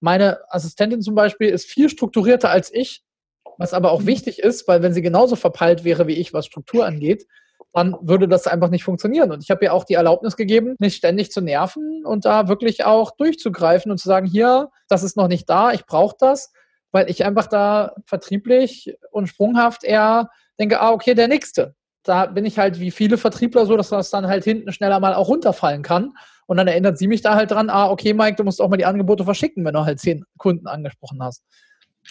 Meine 0.00 0.40
Assistentin 0.52 1.02
zum 1.02 1.14
Beispiel 1.14 1.48
ist 1.50 1.66
viel 1.66 1.88
strukturierter 1.88 2.50
als 2.50 2.72
ich, 2.74 3.02
was 3.58 3.74
aber 3.74 3.92
auch 3.92 4.06
wichtig 4.06 4.40
ist, 4.40 4.68
weil 4.68 4.82
wenn 4.82 4.92
sie 4.92 5.02
genauso 5.02 5.36
verpeilt 5.36 5.84
wäre 5.84 6.06
wie 6.06 6.14
ich, 6.14 6.34
was 6.34 6.46
Struktur 6.46 6.84
angeht, 6.86 7.26
dann 7.72 7.96
würde 8.00 8.28
das 8.28 8.46
einfach 8.46 8.70
nicht 8.70 8.84
funktionieren. 8.84 9.32
Und 9.32 9.42
ich 9.42 9.50
habe 9.50 9.64
ihr 9.64 9.72
auch 9.72 9.84
die 9.84 9.94
Erlaubnis 9.94 10.36
gegeben, 10.36 10.76
nicht 10.78 10.96
ständig 10.96 11.30
zu 11.30 11.40
nerven 11.40 12.04
und 12.04 12.24
da 12.24 12.48
wirklich 12.48 12.84
auch 12.84 13.10
durchzugreifen 13.12 13.90
und 13.90 13.98
zu 13.98 14.08
sagen, 14.08 14.26
hier, 14.26 14.70
das 14.88 15.02
ist 15.02 15.16
noch 15.16 15.28
nicht 15.28 15.48
da, 15.48 15.72
ich 15.72 15.86
brauche 15.86 16.16
das, 16.18 16.52
weil 16.90 17.10
ich 17.10 17.24
einfach 17.24 17.46
da 17.46 17.94
vertrieblich 18.04 18.96
und 19.10 19.26
sprunghaft 19.26 19.84
eher 19.84 20.30
denke, 20.58 20.80
ah, 20.80 20.90
okay, 20.92 21.14
der 21.14 21.28
nächste. 21.28 21.74
Da 22.04 22.26
bin 22.26 22.44
ich 22.44 22.58
halt 22.58 22.80
wie 22.80 22.90
viele 22.90 23.16
Vertriebler 23.16 23.64
so, 23.64 23.76
dass 23.76 23.88
das 23.88 24.10
dann 24.10 24.26
halt 24.26 24.44
hinten 24.44 24.72
schneller 24.72 25.00
mal 25.00 25.14
auch 25.14 25.28
runterfallen 25.28 25.82
kann. 25.82 26.12
Und 26.46 26.56
dann 26.56 26.66
erinnert 26.66 26.98
sie 26.98 27.06
mich 27.06 27.22
da 27.22 27.36
halt 27.36 27.52
dran, 27.52 27.70
ah, 27.70 27.90
okay, 27.90 28.12
Mike, 28.12 28.36
du 28.36 28.44
musst 28.44 28.60
auch 28.60 28.68
mal 28.68 28.76
die 28.76 28.84
Angebote 28.84 29.24
verschicken, 29.24 29.64
wenn 29.64 29.74
du 29.74 29.84
halt 29.84 30.00
zehn 30.00 30.24
Kunden 30.36 30.66
angesprochen 30.66 31.22
hast. 31.22 31.44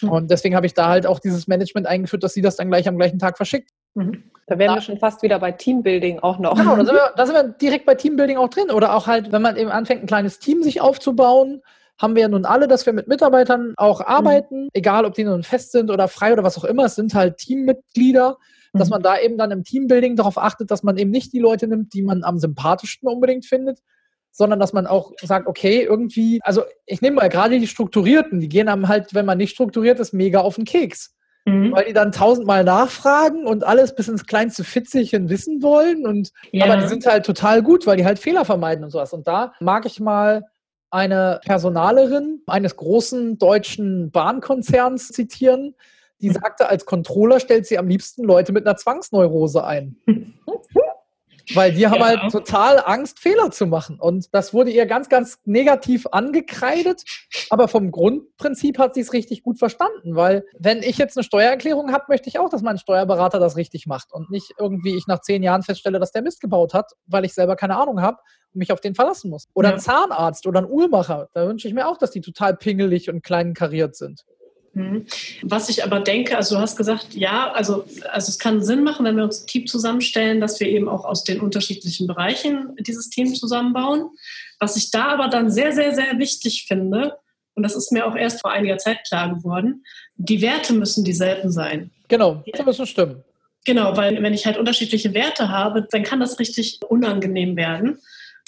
Mhm. 0.00 0.08
Und 0.08 0.30
deswegen 0.30 0.56
habe 0.56 0.66
ich 0.66 0.74
da 0.74 0.88
halt 0.88 1.06
auch 1.06 1.18
dieses 1.18 1.46
Management 1.46 1.86
eingeführt, 1.86 2.22
dass 2.22 2.32
sie 2.32 2.42
das 2.42 2.56
dann 2.56 2.68
gleich 2.68 2.88
am 2.88 2.96
gleichen 2.96 3.18
Tag 3.18 3.36
verschickt. 3.36 3.70
Mhm. 3.94 4.24
Da 4.46 4.58
wären 4.58 4.74
wir 4.74 4.80
schon 4.82 4.98
fast 4.98 5.22
wieder 5.22 5.38
bei 5.38 5.52
Teambuilding 5.52 6.18
auch 6.18 6.38
noch. 6.38 6.56
Genau, 6.56 6.76
da 6.76 6.84
sind, 6.84 6.94
wir, 6.94 7.12
da 7.16 7.26
sind 7.26 7.34
wir 7.34 7.44
direkt 7.44 7.86
bei 7.86 7.94
Teambuilding 7.94 8.36
auch 8.36 8.48
drin. 8.48 8.70
Oder 8.70 8.94
auch 8.94 9.06
halt, 9.06 9.32
wenn 9.32 9.42
man 9.42 9.56
eben 9.56 9.70
anfängt, 9.70 10.02
ein 10.02 10.06
kleines 10.06 10.38
Team 10.38 10.62
sich 10.62 10.80
aufzubauen, 10.80 11.62
haben 11.98 12.14
wir 12.14 12.22
ja 12.22 12.28
nun 12.28 12.44
alle, 12.44 12.68
dass 12.68 12.84
wir 12.84 12.92
mit 12.92 13.06
Mitarbeitern 13.06 13.74
auch 13.76 14.00
arbeiten, 14.00 14.64
mhm. 14.64 14.68
egal 14.72 15.04
ob 15.04 15.14
die 15.14 15.24
nun 15.24 15.42
fest 15.42 15.72
sind 15.72 15.90
oder 15.90 16.08
frei 16.08 16.32
oder 16.32 16.42
was 16.42 16.58
auch 16.58 16.64
immer. 16.64 16.84
Es 16.84 16.96
sind 16.96 17.14
halt 17.14 17.36
Teammitglieder 17.38 18.38
dass 18.72 18.88
mhm. 18.88 18.92
man 18.92 19.02
da 19.02 19.18
eben 19.18 19.36
dann 19.36 19.50
im 19.50 19.64
Teambuilding 19.64 20.16
darauf 20.16 20.38
achtet, 20.38 20.70
dass 20.70 20.82
man 20.82 20.96
eben 20.96 21.10
nicht 21.10 21.32
die 21.32 21.38
Leute 21.38 21.68
nimmt, 21.68 21.92
die 21.94 22.02
man 22.02 22.24
am 22.24 22.38
sympathischsten 22.38 23.08
unbedingt 23.08 23.44
findet, 23.44 23.80
sondern 24.30 24.58
dass 24.58 24.72
man 24.72 24.86
auch 24.86 25.12
sagt, 25.22 25.46
okay, 25.46 25.82
irgendwie, 25.82 26.40
also 26.42 26.62
ich 26.86 27.02
nehme 27.02 27.16
mal 27.16 27.28
gerade 27.28 27.58
die 27.58 27.66
Strukturierten, 27.66 28.40
die 28.40 28.48
gehen 28.48 28.68
einem 28.68 28.88
halt, 28.88 29.14
wenn 29.14 29.26
man 29.26 29.38
nicht 29.38 29.52
strukturiert 29.52 30.00
ist, 30.00 30.14
mega 30.14 30.40
auf 30.40 30.56
den 30.56 30.64
Keks. 30.64 31.14
Mhm. 31.44 31.72
Weil 31.72 31.86
die 31.86 31.92
dann 31.92 32.12
tausendmal 32.12 32.62
nachfragen 32.62 33.46
und 33.46 33.64
alles 33.64 33.94
bis 33.94 34.08
ins 34.08 34.26
kleinste 34.26 34.62
Fitzchen 34.62 35.28
wissen 35.28 35.62
wollen. 35.62 36.06
Und 36.06 36.30
ja. 36.52 36.66
aber 36.66 36.76
die 36.76 36.86
sind 36.86 37.04
halt 37.04 37.26
total 37.26 37.62
gut, 37.62 37.86
weil 37.86 37.96
die 37.96 38.04
halt 38.04 38.18
Fehler 38.18 38.44
vermeiden 38.44 38.84
und 38.84 38.90
sowas. 38.90 39.12
Und 39.12 39.26
da 39.26 39.52
mag 39.60 39.84
ich 39.86 39.98
mal 39.98 40.44
eine 40.90 41.40
Personalerin 41.44 42.42
eines 42.46 42.76
großen 42.76 43.38
deutschen 43.38 44.10
Bahnkonzerns 44.10 45.08
zitieren, 45.08 45.74
die 46.20 46.30
sagte, 46.30 46.68
als 46.68 46.86
Controller 46.86 47.40
stellt 47.40 47.66
sie 47.66 47.78
am 47.78 47.88
liebsten 47.88 48.22
Leute 48.22 48.52
mit 48.52 48.66
einer 48.66 48.76
Zwangsneurose 48.76 49.64
ein. 49.64 49.96
Weil 51.54 51.72
die 51.72 51.86
haben 51.86 52.00
ja. 52.00 52.06
halt 52.06 52.32
total 52.32 52.82
Angst, 52.84 53.18
Fehler 53.18 53.50
zu 53.50 53.66
machen. 53.66 53.98
Und 53.98 54.32
das 54.32 54.54
wurde 54.54 54.70
ihr 54.70 54.86
ganz, 54.86 55.08
ganz 55.08 55.38
negativ 55.44 56.06
angekreidet. 56.10 57.02
Aber 57.50 57.68
vom 57.68 57.90
Grundprinzip 57.90 58.78
hat 58.78 58.94
sie 58.94 59.00
es 59.00 59.12
richtig 59.12 59.42
gut 59.42 59.58
verstanden. 59.58 60.16
Weil 60.16 60.44
wenn 60.58 60.82
ich 60.82 60.98
jetzt 60.98 61.16
eine 61.16 61.24
Steuererklärung 61.24 61.92
habe, 61.92 62.04
möchte 62.08 62.28
ich 62.28 62.38
auch, 62.38 62.48
dass 62.48 62.62
mein 62.62 62.78
Steuerberater 62.78 63.38
das 63.38 63.56
richtig 63.56 63.86
macht. 63.86 64.12
Und 64.12 64.30
nicht 64.30 64.52
irgendwie 64.58 64.96
ich 64.96 65.06
nach 65.06 65.20
zehn 65.20 65.42
Jahren 65.42 65.62
feststelle, 65.62 65.98
dass 65.98 66.12
der 66.12 66.22
Mist 66.22 66.40
gebaut 66.40 66.74
hat, 66.74 66.92
weil 67.06 67.24
ich 67.24 67.34
selber 67.34 67.56
keine 67.56 67.76
Ahnung 67.76 68.00
habe 68.00 68.18
und 68.52 68.58
mich 68.58 68.72
auf 68.72 68.80
den 68.80 68.94
verlassen 68.94 69.30
muss. 69.30 69.48
Oder 69.54 69.70
ja. 69.70 69.74
ein 69.74 69.80
Zahnarzt 69.80 70.46
oder 70.46 70.60
ein 70.60 70.70
Uhrmacher. 70.70 71.28
Da 71.32 71.46
wünsche 71.46 71.68
ich 71.68 71.74
mir 71.74 71.88
auch, 71.88 71.98
dass 71.98 72.10
die 72.10 72.20
total 72.20 72.56
pingelig 72.56 73.10
und 73.10 73.22
klein 73.22 73.54
kariert 73.54 73.96
sind. 73.96 74.24
Mhm. 74.74 75.06
Was 75.42 75.68
ich 75.68 75.84
aber 75.84 76.00
denke, 76.00 76.36
also 76.36 76.54
du 76.54 76.60
hast 76.60 76.76
gesagt, 76.76 77.08
ja, 77.14 77.52
also, 77.52 77.84
also 78.10 78.28
es 78.28 78.38
kann 78.38 78.62
Sinn 78.62 78.84
machen, 78.84 79.04
wenn 79.04 79.16
wir 79.16 79.24
uns 79.24 79.42
ein 79.42 79.46
Team 79.46 79.66
zusammenstellen, 79.66 80.40
dass 80.40 80.60
wir 80.60 80.68
eben 80.68 80.88
auch 80.88 81.04
aus 81.04 81.24
den 81.24 81.40
unterschiedlichen 81.40 82.06
Bereichen 82.06 82.74
dieses 82.80 83.10
Team 83.10 83.34
zusammenbauen. 83.34 84.10
Was 84.58 84.76
ich 84.76 84.90
da 84.90 85.08
aber 85.08 85.28
dann 85.28 85.50
sehr, 85.50 85.72
sehr, 85.72 85.94
sehr 85.94 86.18
wichtig 86.18 86.64
finde, 86.66 87.18
und 87.54 87.64
das 87.64 87.76
ist 87.76 87.92
mir 87.92 88.06
auch 88.06 88.16
erst 88.16 88.40
vor 88.40 88.50
einiger 88.50 88.78
Zeit 88.78 89.04
klar 89.06 89.34
geworden, 89.34 89.84
die 90.16 90.40
Werte 90.40 90.72
müssen 90.72 91.04
dieselben 91.04 91.50
sein. 91.50 91.90
Genau, 92.08 92.42
die 92.46 92.62
müssen 92.62 92.86
stimmen. 92.86 93.22
Genau, 93.64 93.96
weil 93.96 94.22
wenn 94.22 94.34
ich 94.34 94.46
halt 94.46 94.58
unterschiedliche 94.58 95.14
Werte 95.14 95.50
habe, 95.50 95.86
dann 95.90 96.02
kann 96.02 96.20
das 96.20 96.38
richtig 96.38 96.80
unangenehm 96.88 97.56
werden, 97.56 97.98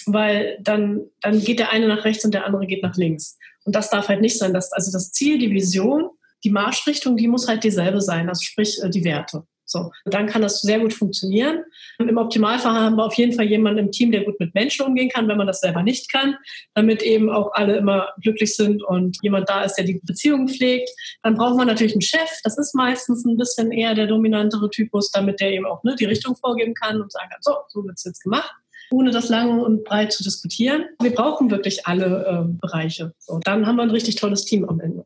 weil 0.07 0.59
dann, 0.61 1.03
dann 1.21 1.41
geht 1.41 1.61
der 1.61 1.71
eine 1.71 1.87
nach 1.87 2.05
rechts 2.05 2.25
und 2.25 2.35
der 2.35 2.47
andere 2.47 2.67
geht 2.67 2.83
nach 2.83 2.97
links. 2.97 3.39
Und 3.65 3.75
das 3.75 3.91
darf 3.91 4.09
halt 4.09 4.21
nicht 4.21 4.39
sein. 4.39 4.53
Dass, 4.53 4.73
also 4.73 4.93
das 4.93 5.13
Ziel, 5.13 5.39
die 5.39 5.51
Vision, 5.51 6.11
die 6.45 6.51
Marschrichtung, 6.51 7.17
die 7.17 7.29
muss 7.29 7.49
halt 7.49 7.65
dieselbe 7.65 8.01
sein, 8.01 8.29
also 8.29 8.43
sprich 8.43 8.79
äh, 8.83 8.91
die 8.91 9.05
Werte. 9.05 9.45
So, 9.67 9.91
dann 10.05 10.27
kann 10.27 10.43
das 10.43 10.61
sehr 10.61 10.79
gut 10.79 10.93
funktionieren. 10.93 11.65
Im 11.99 12.19
Optimalfall 12.19 12.75
haben 12.75 12.97
wir 12.97 13.07
auf 13.07 13.15
jeden 13.15 13.33
Fall 13.33 13.47
jemanden 13.47 13.79
im 13.79 13.91
Team, 13.91 14.13
der 14.13 14.25
gut 14.25 14.39
mit 14.39 14.55
Menschen 14.55 14.85
umgehen 14.87 15.09
kann, 15.09 15.27
wenn 15.27 15.39
man 15.39 15.47
das 15.47 15.61
selber 15.61 15.83
nicht 15.83 16.13
kann, 16.13 16.37
damit 16.75 17.03
eben 17.03 17.31
auch 17.31 17.51
alle 17.55 17.77
immer 17.77 18.13
glücklich 18.21 18.55
sind 18.55 18.83
und 18.85 19.17
jemand 19.23 19.49
da 19.49 19.65
ist, 19.65 19.77
der 19.77 19.87
die 19.87 20.01
Beziehung 20.03 20.49
pflegt. 20.49 20.91
Dann 21.23 21.35
braucht 21.35 21.57
man 21.57 21.67
natürlich 21.67 21.95
einen 21.95 22.03
Chef. 22.03 22.31
Das 22.43 22.59
ist 22.59 22.75
meistens 22.75 23.25
ein 23.25 23.39
bisschen 23.39 23.73
eher 23.73 23.95
der 23.95 24.07
dominantere 24.07 24.69
Typus, 24.69 25.11
damit 25.11 25.41
der 25.41 25.53
eben 25.53 25.65
auch 25.65 25.83
ne, 25.83 25.97
die 25.99 26.05
Richtung 26.05 26.37
vorgeben 26.37 26.75
kann 26.75 27.01
und 27.01 27.11
sagen 27.11 27.31
kann, 27.31 27.41
so, 27.41 27.55
so 27.69 27.83
wird 27.85 27.97
es 27.97 28.05
jetzt 28.05 28.23
gemacht 28.23 28.55
ohne 28.95 29.11
das 29.11 29.29
lange 29.29 29.63
und 29.63 29.85
breit 29.85 30.13
zu 30.13 30.23
diskutieren. 30.23 30.85
Wir 31.01 31.15
brauchen 31.15 31.51
wirklich 31.51 31.87
alle 31.87 32.27
äh, 32.27 32.59
Bereiche. 32.61 33.13
So, 33.19 33.41
dann 33.43 33.67
haben 33.67 33.77
wir 33.77 33.83
ein 33.83 33.91
richtig 33.91 34.17
tolles 34.17 34.45
Team 34.45 34.69
am 34.69 34.81
Ende. 34.81 35.05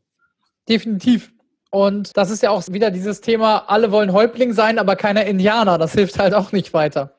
Definitiv. 0.67 1.31
Und 1.71 2.15
das 2.15 2.29
ist 2.29 2.43
ja 2.43 2.51
auch 2.51 2.63
wieder 2.69 2.91
dieses 2.91 3.21
Thema, 3.21 3.65
alle 3.67 3.91
wollen 3.91 4.13
Häuptling 4.13 4.53
sein, 4.53 4.79
aber 4.79 4.95
keiner 4.95 5.25
Indianer. 5.25 5.77
Das 5.77 5.93
hilft 5.93 6.19
halt 6.19 6.33
auch 6.33 6.51
nicht 6.51 6.73
weiter. 6.73 7.15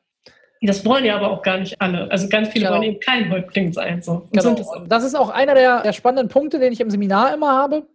Das 0.61 0.85
wollen 0.85 1.05
ja 1.05 1.15
aber 1.15 1.31
auch 1.31 1.41
gar 1.41 1.57
nicht 1.57 1.81
alle. 1.81 2.09
Also 2.11 2.29
ganz 2.29 2.49
viele 2.49 2.65
genau. 2.65 2.77
wollen 2.77 2.91
eben 2.91 2.99
kein 2.99 3.31
Häuptling 3.31 3.73
sein. 3.73 4.01
So. 4.01 4.27
Genau. 4.31 4.53
Das, 4.53 4.67
das, 4.87 5.03
ist 5.03 5.15
auch 5.15 5.29
einer 5.29 5.55
der, 5.55 5.81
der 5.81 5.93
spannenden 5.93 6.27
Punkte, 6.27 6.59
den 6.59 6.71
ich 6.71 6.79
im 6.79 6.91
Seminar 6.91 7.33
immer 7.33 7.51
habe. 7.51 7.87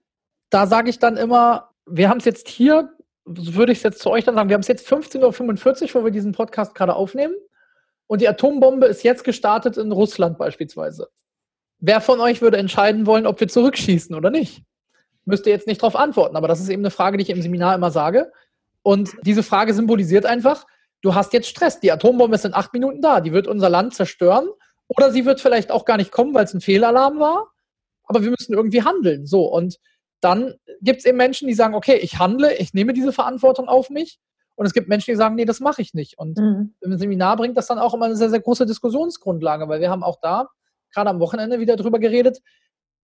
Da 0.51 0.67
sage 0.67 0.91
ich 0.91 0.99
dann 0.99 1.17
immer, 1.17 1.71
wir 1.87 2.09
haben 2.09 2.19
es 2.19 2.25
jetzt 2.25 2.49
hier, 2.49 2.91
würde 3.25 3.73
ich 3.73 3.79
es 3.79 3.85
jetzt 3.85 4.01
zu 4.01 4.11
euch 4.11 4.25
dann 4.25 4.35
sagen, 4.35 4.49
wir 4.49 4.55
haben 4.55 4.63
es 4.63 4.69
jetzt 4.69 4.91
15.45 4.91 5.95
Uhr, 5.95 6.01
wo 6.01 6.05
wir 6.05 6.11
diesen 6.11 6.33
Podcast 6.33 6.75
gerade 6.75 6.95
aufnehmen. 6.95 7.35
Und 8.07 8.21
die 8.21 8.29
Atombombe 8.29 8.87
ist 8.87 9.03
jetzt 9.03 9.25
gestartet 9.25 9.77
in 9.77 9.93
Russland 9.93 10.39
beispielsweise. 10.39 11.09
Wer 11.79 12.01
von 12.01 12.21
euch 12.21 12.41
würde 12.41 12.57
entscheiden 12.57 13.07
wollen, 13.07 13.27
ob 13.27 13.41
wir 13.41 13.49
zurückschießen 13.49 14.15
oder 14.15 14.31
nicht? 14.31 14.63
Müsst 15.25 15.47
ihr 15.47 15.53
jetzt 15.53 15.67
nicht 15.67 15.83
darauf 15.83 15.97
antworten, 15.97 16.37
aber 16.37 16.49
das 16.49 16.61
ist 16.61 16.69
eben 16.69 16.83
eine 16.83 16.91
Frage, 16.91 17.17
die 17.17 17.23
ich 17.23 17.31
im 17.31 17.43
Seminar 17.43 17.75
immer 17.75 17.91
sage. 17.91 18.33
Und 18.83 19.17
diese 19.23 19.43
Frage 19.43 19.75
symbolisiert 19.75 20.25
einfach, 20.25 20.65
du 21.03 21.15
hast 21.15 21.33
jetzt 21.33 21.49
Stress. 21.49 21.81
Die 21.81 21.91
Atombombe 21.91 22.37
ist 22.37 22.45
in 22.45 22.55
acht 22.55 22.73
Minuten 22.73 23.03
da. 23.03 23.21
Die 23.21 23.33
wird 23.33 23.49
unser 23.49 23.69
Land 23.69 23.95
zerstören. 23.95 24.49
Oder 24.87 25.11
sie 25.11 25.25
wird 25.25 25.41
vielleicht 25.41 25.73
auch 25.73 25.85
gar 25.85 25.97
nicht 25.97 26.13
kommen, 26.13 26.33
weil 26.33 26.45
es 26.45 26.55
ein 26.55 26.61
Fehlalarm 26.61 27.19
war. 27.19 27.49
Aber 28.05 28.23
wir 28.23 28.31
müssen 28.31 28.55
irgendwie 28.55 28.85
handeln. 28.85 29.27
So. 29.27 29.47
Und 29.47 29.79
dann 30.21 30.55
gibt 30.81 31.01
es 31.01 31.05
eben 31.05 31.17
Menschen, 31.17 31.49
die 31.49 31.55
sagen, 31.55 31.75
okay, 31.75 31.97
ich 31.97 32.21
handle, 32.21 32.55
ich 32.57 32.73
nehme 32.73 32.93
diese 32.93 33.13
Verantwortung 33.13 33.69
auf 33.69 33.91
mich. 33.91 34.21
Und 34.57 34.67
es 34.67 34.73
gibt 34.73 34.89
Menschen, 34.89 35.13
die 35.13 35.17
sagen, 35.17 35.37
nee, 35.37 35.45
das 35.45 35.61
mache 35.61 35.83
ich 35.83 35.95
nicht. 35.95 36.19
Und 36.19 36.39
mhm. 36.39 36.75
im 36.81 36.99
Seminar 36.99 37.37
bringt 37.37 37.57
das 37.57 37.67
dann 37.67 37.79
auch 37.79 37.95
immer 37.95 38.07
eine 38.07 38.17
sehr, 38.17 38.31
sehr 38.31 38.41
große 38.41 38.67
Diskussionsgrundlage, 38.67 39.69
weil 39.69 39.81
wir 39.81 39.91
haben 39.91 40.03
auch 40.03 40.19
da 40.21 40.49
gerade 40.93 41.11
am 41.11 41.21
Wochenende 41.21 41.61
wieder 41.61 41.77
drüber 41.77 41.99
geredet. 41.99 42.41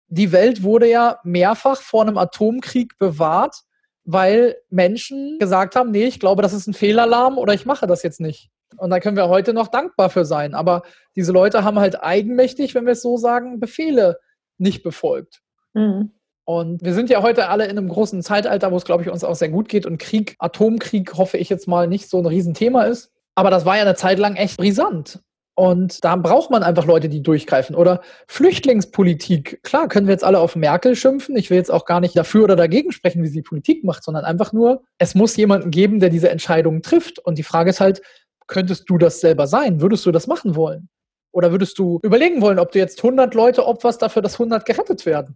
Die 0.08 0.32
Welt 0.32 0.62
wurde 0.62 0.90
ja 0.90 1.20
mehrfach 1.24 1.82
vor 1.82 2.02
einem 2.02 2.18
Atomkrieg 2.18 2.98
bewahrt, 2.98 3.64
weil 4.04 4.56
Menschen 4.70 5.40
gesagt 5.40 5.76
haben, 5.76 5.92
nee, 5.92 6.06
ich 6.06 6.20
glaube, 6.20 6.42
das 6.42 6.54
ist 6.54 6.68
ein 6.68 6.74
Fehlalarm 6.74 7.38
oder 7.38 7.54
ich 7.54 7.66
mache 7.66 7.88
das 7.88 8.04
jetzt 8.04 8.20
nicht. 8.20 8.50
Und 8.76 8.90
da 8.90 9.00
können 9.00 9.18
wir 9.18 9.30
heute 9.30 9.54
noch 9.54 9.70
dankbar 9.70 10.10
für 10.10 10.26
sein. 10.26 10.54
Aber 10.54 10.84
diese 11.16 11.32
Leute 11.32 11.64
haben 11.64 11.80
halt 11.80 12.04
eigenmächtig, 12.04 12.76
wenn 12.76 12.86
wir 12.86 12.94
es 12.94 13.02
so 13.02 13.18
sagen, 13.18 13.60
Befehle 13.60 14.20
nicht 14.58 14.84
befolgt. 14.84 15.42
Mhm. 15.74 16.12
Und 16.50 16.82
wir 16.82 16.94
sind 16.94 17.10
ja 17.10 17.22
heute 17.22 17.50
alle 17.50 17.66
in 17.66 17.72
einem 17.72 17.90
großen 17.90 18.24
Zeitalter, 18.24 18.72
wo 18.72 18.78
es, 18.78 18.86
glaube 18.86 19.04
ich, 19.04 19.10
uns 19.10 19.26
auch 19.26 19.36
sehr 19.36 19.50
gut 19.50 19.68
geht. 19.68 19.86
Und 19.86 19.98
Krieg, 19.98 20.38
Atomkrieg, 20.40 21.18
hoffe 21.18 21.38
ich 21.38 21.50
jetzt 21.50 21.68
mal, 21.68 21.90
nicht 21.90 22.10
so 22.10 22.20
ein 22.20 22.26
Riesenthema 22.26 22.84
ist. 22.84 23.12
Aber 23.36 23.50
das 23.50 23.66
war 23.66 23.76
ja 23.76 23.82
eine 23.82 23.96
Zeit 23.96 24.18
lang 24.18 24.38
echt 24.38 24.56
brisant. 24.56 25.20
Und 25.56 26.06
da 26.06 26.16
braucht 26.16 26.50
man 26.50 26.64
einfach 26.64 26.86
Leute, 26.86 27.10
die 27.10 27.22
durchgreifen. 27.22 27.76
Oder 27.76 28.00
Flüchtlingspolitik. 28.28 29.62
Klar, 29.64 29.90
können 29.90 30.08
wir 30.08 30.14
jetzt 30.14 30.24
alle 30.24 30.40
auf 30.40 30.56
Merkel 30.56 30.96
schimpfen. 30.96 31.36
Ich 31.36 31.50
will 31.50 31.58
jetzt 31.58 31.70
auch 31.70 31.84
gar 31.84 32.00
nicht 32.00 32.16
dafür 32.16 32.46
oder 32.46 32.56
dagegen 32.56 32.94
sprechen, 32.94 33.24
wie 33.24 33.28
sie 33.28 33.42
Politik 33.42 33.84
macht, 33.84 34.06
sondern 34.06 34.24
einfach 34.24 34.54
nur, 34.54 34.84
es 35.00 35.16
muss 35.16 35.36
jemanden 35.36 35.70
geben, 35.70 36.00
der 36.00 36.10
diese 36.10 36.30
Entscheidungen 36.30 36.82
trifft. 36.82 37.20
Und 37.20 37.38
die 37.38 37.44
Frage 37.44 37.72
ist 37.72 37.82
halt, 37.82 38.02
könntest 38.48 38.90
du 38.90 38.98
das 38.98 39.20
selber 39.20 39.48
sein? 39.48 39.82
Würdest 39.82 40.06
du 40.06 40.12
das 40.14 40.28
machen 40.28 40.56
wollen? 40.56 40.88
Oder 41.34 41.52
würdest 41.52 41.78
du 41.78 42.00
überlegen 42.04 42.42
wollen, 42.42 42.58
ob 42.58 42.72
du 42.72 42.80
jetzt 42.80 43.04
100 43.04 43.34
Leute 43.34 43.66
opferst 43.66 44.02
dafür, 44.02 44.22
dass 44.22 44.36
100 44.36 44.66
gerettet 44.66 45.06
werden? 45.06 45.36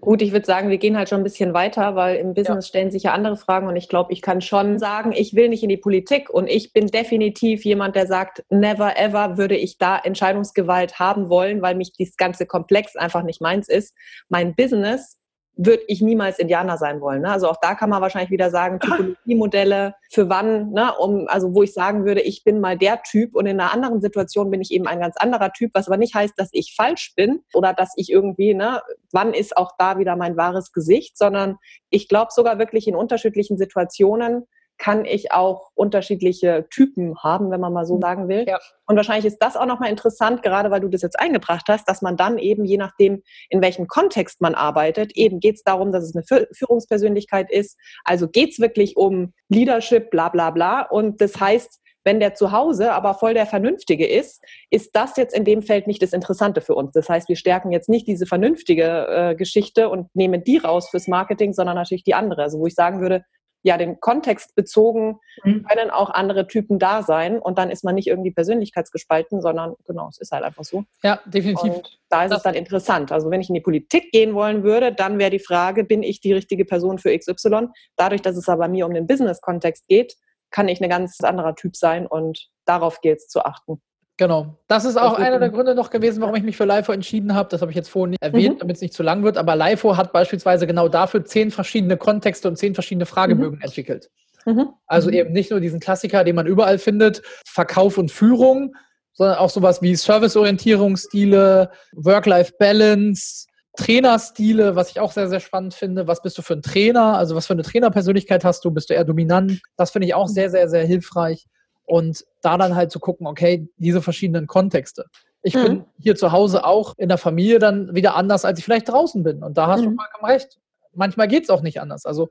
Gut, 0.00 0.20
ich 0.20 0.32
würde 0.32 0.44
sagen, 0.44 0.68
wir 0.68 0.76
gehen 0.76 0.96
halt 0.96 1.08
schon 1.08 1.20
ein 1.20 1.24
bisschen 1.24 1.54
weiter, 1.54 1.96
weil 1.96 2.16
im 2.16 2.34
Business 2.34 2.66
ja. 2.66 2.68
stellen 2.68 2.90
sich 2.90 3.04
ja 3.04 3.14
andere 3.14 3.36
Fragen 3.36 3.66
und 3.66 3.76
ich 3.76 3.88
glaube, 3.88 4.12
ich 4.12 4.20
kann 4.20 4.42
schon 4.42 4.78
sagen, 4.78 5.12
ich 5.12 5.34
will 5.34 5.48
nicht 5.48 5.62
in 5.62 5.70
die 5.70 5.78
Politik 5.78 6.28
und 6.28 6.48
ich 6.48 6.74
bin 6.74 6.88
definitiv 6.88 7.64
jemand, 7.64 7.96
der 7.96 8.06
sagt, 8.06 8.44
never 8.50 8.98
ever 8.98 9.38
würde 9.38 9.56
ich 9.56 9.78
da 9.78 9.96
Entscheidungsgewalt 9.96 10.98
haben 10.98 11.30
wollen, 11.30 11.62
weil 11.62 11.76
mich 11.76 11.92
dieses 11.92 12.16
ganze 12.16 12.44
Komplex 12.44 12.94
einfach 12.94 13.22
nicht 13.22 13.40
meins 13.40 13.68
ist. 13.68 13.94
Mein 14.28 14.54
Business 14.54 15.18
würde 15.56 15.82
ich 15.86 16.02
niemals 16.02 16.38
Indianer 16.38 16.76
sein 16.78 17.00
wollen. 17.00 17.22
Ne? 17.22 17.30
Also 17.30 17.48
auch 17.48 17.58
da 17.60 17.74
kann 17.74 17.90
man 17.90 18.02
wahrscheinlich 18.02 18.30
wieder 18.30 18.50
sagen, 18.50 18.80
Typologiemodelle 18.80 19.94
für 20.10 20.28
wann, 20.28 20.72
ne? 20.72 20.92
um, 20.98 21.28
also 21.28 21.54
wo 21.54 21.62
ich 21.62 21.72
sagen 21.72 22.04
würde, 22.04 22.22
ich 22.22 22.44
bin 22.44 22.60
mal 22.60 22.76
der 22.76 23.02
Typ 23.02 23.34
und 23.34 23.46
in 23.46 23.60
einer 23.60 23.72
anderen 23.72 24.00
Situation 24.00 24.50
bin 24.50 24.60
ich 24.60 24.72
eben 24.72 24.86
ein 24.86 25.00
ganz 25.00 25.16
anderer 25.16 25.52
Typ, 25.52 25.70
was 25.74 25.86
aber 25.86 25.96
nicht 25.96 26.14
heißt, 26.14 26.34
dass 26.36 26.48
ich 26.52 26.74
falsch 26.76 27.14
bin 27.14 27.42
oder 27.52 27.72
dass 27.72 27.92
ich 27.96 28.10
irgendwie, 28.10 28.54
ne, 28.54 28.82
wann 29.12 29.32
ist 29.32 29.56
auch 29.56 29.72
da 29.78 29.98
wieder 29.98 30.16
mein 30.16 30.36
wahres 30.36 30.72
Gesicht, 30.72 31.16
sondern 31.16 31.56
ich 31.90 32.08
glaube 32.08 32.32
sogar 32.32 32.58
wirklich 32.58 32.88
in 32.88 32.96
unterschiedlichen 32.96 33.56
Situationen 33.56 34.46
kann 34.78 35.04
ich 35.04 35.32
auch 35.32 35.70
unterschiedliche 35.74 36.66
Typen 36.70 37.16
haben, 37.22 37.50
wenn 37.50 37.60
man 37.60 37.72
mal 37.72 37.86
so 37.86 37.96
mhm. 37.96 38.00
sagen 38.00 38.28
will. 38.28 38.44
Ja. 38.46 38.58
Und 38.86 38.96
wahrscheinlich 38.96 39.26
ist 39.26 39.38
das 39.38 39.56
auch 39.56 39.66
nochmal 39.66 39.90
interessant, 39.90 40.42
gerade 40.42 40.70
weil 40.70 40.80
du 40.80 40.88
das 40.88 41.02
jetzt 41.02 41.18
eingebracht 41.18 41.66
hast, 41.68 41.88
dass 41.88 42.02
man 42.02 42.16
dann 42.16 42.38
eben, 42.38 42.64
je 42.64 42.76
nachdem, 42.76 43.22
in 43.48 43.62
welchem 43.62 43.86
Kontext 43.86 44.40
man 44.40 44.54
arbeitet, 44.54 45.12
eben 45.16 45.40
geht 45.40 45.56
es 45.56 45.62
darum, 45.62 45.92
dass 45.92 46.04
es 46.04 46.14
eine 46.14 46.46
Führungspersönlichkeit 46.52 47.50
ist. 47.50 47.78
Also 48.04 48.28
geht 48.28 48.52
es 48.52 48.60
wirklich 48.60 48.96
um 48.96 49.32
Leadership, 49.48 50.10
bla 50.10 50.28
bla 50.28 50.50
bla. 50.50 50.82
Und 50.82 51.20
das 51.20 51.38
heißt, 51.40 51.80
wenn 52.04 52.20
der 52.20 52.34
zu 52.34 52.52
Hause 52.52 52.92
aber 52.92 53.14
voll 53.14 53.34
der 53.34 53.46
Vernünftige 53.46 54.06
ist, 54.06 54.44
ist 54.70 54.94
das 54.94 55.16
jetzt 55.16 55.34
in 55.34 55.44
dem 55.44 55.62
Feld 55.62 55.86
nicht 55.86 56.02
das 56.02 56.12
Interessante 56.12 56.60
für 56.60 56.74
uns. 56.74 56.92
Das 56.92 57.08
heißt, 57.08 57.28
wir 57.28 57.36
stärken 57.36 57.72
jetzt 57.72 57.88
nicht 57.88 58.06
diese 58.06 58.26
vernünftige 58.26 59.06
äh, 59.08 59.34
Geschichte 59.34 59.88
und 59.88 60.14
nehmen 60.14 60.44
die 60.44 60.58
raus 60.58 60.90
fürs 60.90 61.08
Marketing, 61.08 61.54
sondern 61.54 61.76
natürlich 61.76 62.04
die 62.04 62.14
andere. 62.14 62.42
Also 62.42 62.58
wo 62.58 62.66
ich 62.66 62.74
sagen 62.74 63.00
würde, 63.00 63.24
ja, 63.64 63.78
den 63.78 63.98
Kontext 63.98 64.54
bezogen 64.54 65.18
mhm. 65.42 65.64
können 65.64 65.90
auch 65.90 66.10
andere 66.10 66.46
Typen 66.46 66.78
da 66.78 67.02
sein 67.02 67.38
und 67.38 67.58
dann 67.58 67.70
ist 67.70 67.82
man 67.82 67.94
nicht 67.94 68.06
irgendwie 68.06 68.30
persönlichkeitsgespalten, 68.30 69.40
sondern 69.40 69.74
genau, 69.86 70.08
es 70.10 70.18
ist 70.18 70.32
halt 70.32 70.44
einfach 70.44 70.64
so. 70.64 70.84
Ja, 71.02 71.20
definitiv. 71.24 71.72
Und 71.72 71.98
da 72.10 72.24
ist 72.24 72.30
das 72.30 72.38
es 72.38 72.42
dann 72.42 72.54
interessant. 72.54 73.10
Also 73.10 73.30
wenn 73.30 73.40
ich 73.40 73.48
in 73.48 73.54
die 73.54 73.62
Politik 73.62 74.12
gehen 74.12 74.34
wollen 74.34 74.64
würde, 74.64 74.92
dann 74.92 75.18
wäre 75.18 75.30
die 75.30 75.38
Frage, 75.38 75.82
bin 75.82 76.02
ich 76.02 76.20
die 76.20 76.34
richtige 76.34 76.66
Person 76.66 76.98
für 76.98 77.16
XY? 77.18 77.68
Dadurch, 77.96 78.20
dass 78.20 78.36
es 78.36 78.50
aber 78.50 78.68
mir 78.68 78.84
um 78.84 78.92
den 78.92 79.06
Business-Kontext 79.06 79.88
geht, 79.88 80.16
kann 80.50 80.68
ich 80.68 80.82
ein 80.82 80.90
ganz 80.90 81.20
anderer 81.22 81.54
Typ 81.54 81.74
sein 81.74 82.06
und 82.06 82.50
darauf 82.66 83.00
gilt 83.00 83.18
es 83.18 83.28
zu 83.28 83.44
achten. 83.46 83.80
Genau. 84.16 84.58
Das 84.68 84.84
ist 84.84 84.96
auch 84.96 85.18
einer 85.18 85.40
der 85.40 85.50
Gründe 85.50 85.74
noch 85.74 85.90
gewesen, 85.90 86.20
warum 86.20 86.36
ich 86.36 86.44
mich 86.44 86.56
für 86.56 86.64
LIFO 86.64 86.92
entschieden 86.92 87.34
habe. 87.34 87.48
Das 87.48 87.62
habe 87.62 87.72
ich 87.72 87.76
jetzt 87.76 87.88
vorhin 87.88 88.16
erwähnt, 88.20 88.56
mhm. 88.56 88.58
damit 88.60 88.76
es 88.76 88.82
nicht 88.82 88.94
zu 88.94 89.02
lang 89.02 89.24
wird. 89.24 89.36
Aber 89.36 89.56
LIFO 89.56 89.96
hat 89.96 90.12
beispielsweise 90.12 90.68
genau 90.68 90.88
dafür 90.88 91.24
zehn 91.24 91.50
verschiedene 91.50 91.96
Kontexte 91.96 92.46
und 92.46 92.56
zehn 92.56 92.74
verschiedene 92.74 93.06
Fragebögen 93.06 93.58
mhm. 93.58 93.64
entwickelt. 93.64 94.10
Mhm. 94.46 94.68
Also 94.86 95.08
mhm. 95.08 95.14
eben 95.14 95.32
nicht 95.32 95.50
nur 95.50 95.58
diesen 95.58 95.80
Klassiker, 95.80 96.22
den 96.22 96.36
man 96.36 96.46
überall 96.46 96.78
findet, 96.78 97.22
Verkauf 97.44 97.98
und 97.98 98.12
Führung, 98.12 98.76
sondern 99.14 99.38
auch 99.38 99.50
sowas 99.50 99.82
wie 99.82 99.96
Serviceorientierungsstile, 99.96 101.70
Work-Life-Balance, 101.94 103.46
Trainerstile, 103.76 104.76
was 104.76 104.90
ich 104.90 105.00
auch 105.00 105.10
sehr, 105.10 105.28
sehr 105.28 105.40
spannend 105.40 105.74
finde. 105.74 106.06
Was 106.06 106.22
bist 106.22 106.38
du 106.38 106.42
für 106.42 106.54
ein 106.54 106.62
Trainer? 106.62 107.18
Also 107.18 107.34
was 107.34 107.48
für 107.48 107.54
eine 107.54 107.62
Trainerpersönlichkeit 107.62 108.44
hast 108.44 108.64
du? 108.64 108.70
Bist 108.70 108.90
du 108.90 108.94
eher 108.94 109.04
dominant? 109.04 109.60
Das 109.76 109.90
finde 109.90 110.06
ich 110.06 110.14
auch 110.14 110.28
sehr, 110.28 110.50
sehr, 110.50 110.68
sehr 110.68 110.86
hilfreich 110.86 111.46
und 111.84 112.24
da 112.42 112.56
dann 112.58 112.74
halt 112.74 112.90
zu 112.90 113.00
gucken, 113.00 113.26
okay, 113.26 113.68
diese 113.76 114.02
verschiedenen 114.02 114.46
Kontexte. 114.46 115.06
Ich 115.42 115.54
mhm. 115.54 115.62
bin 115.62 115.84
hier 115.98 116.16
zu 116.16 116.32
Hause 116.32 116.64
auch 116.64 116.94
in 116.96 117.08
der 117.08 117.18
Familie 117.18 117.58
dann 117.58 117.94
wieder 117.94 118.16
anders, 118.16 118.44
als 118.44 118.58
ich 118.58 118.64
vielleicht 118.64 118.88
draußen 118.88 119.22
bin. 119.22 119.42
Und 119.42 119.58
da 119.58 119.66
hast 119.66 119.80
mhm. 119.80 119.90
du 119.90 119.96
vollkommen 119.96 120.30
recht. 120.30 120.58
Manchmal 120.94 121.28
geht 121.28 121.44
es 121.44 121.50
auch 121.50 121.60
nicht 121.60 121.80
anders. 121.80 122.06
Also 122.06 122.28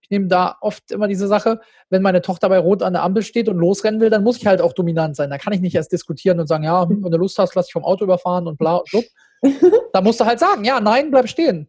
ich 0.00 0.10
nehme 0.10 0.28
da 0.28 0.56
oft 0.60 0.90
immer 0.90 1.08
diese 1.08 1.26
Sache, 1.26 1.60
wenn 1.88 2.02
meine 2.02 2.22
Tochter 2.22 2.48
bei 2.48 2.58
Rot 2.58 2.82
an 2.82 2.92
der 2.92 3.02
Ampel 3.02 3.22
steht 3.22 3.48
und 3.48 3.56
losrennen 3.56 4.00
will, 4.00 4.10
dann 4.10 4.22
muss 4.22 4.36
ich 4.36 4.46
halt 4.46 4.60
auch 4.60 4.72
dominant 4.72 5.16
sein. 5.16 5.30
Da 5.30 5.38
kann 5.38 5.52
ich 5.52 5.60
nicht 5.60 5.74
erst 5.74 5.92
diskutieren 5.92 6.38
und 6.38 6.46
sagen, 6.46 6.64
ja, 6.64 6.88
wenn 6.88 7.02
du 7.02 7.18
Lust 7.18 7.38
hast, 7.38 7.54
lass 7.54 7.66
dich 7.66 7.72
vom 7.72 7.84
Auto 7.84 8.04
überfahren 8.04 8.46
und 8.46 8.58
bla, 8.58 8.82
blub. 8.90 9.04
da 9.92 10.00
musst 10.00 10.20
du 10.20 10.24
halt 10.24 10.38
sagen, 10.38 10.64
ja, 10.64 10.80
nein, 10.80 11.10
bleib 11.10 11.28
stehen. 11.28 11.68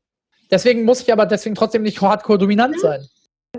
Deswegen 0.51 0.83
muss 0.83 1.01
ich 1.01 1.11
aber 1.11 1.25
deswegen 1.25 1.55
trotzdem 1.55 1.83
nicht 1.83 2.01
hardcore 2.01 2.37
dominant 2.37 2.79
sein. 2.79 3.03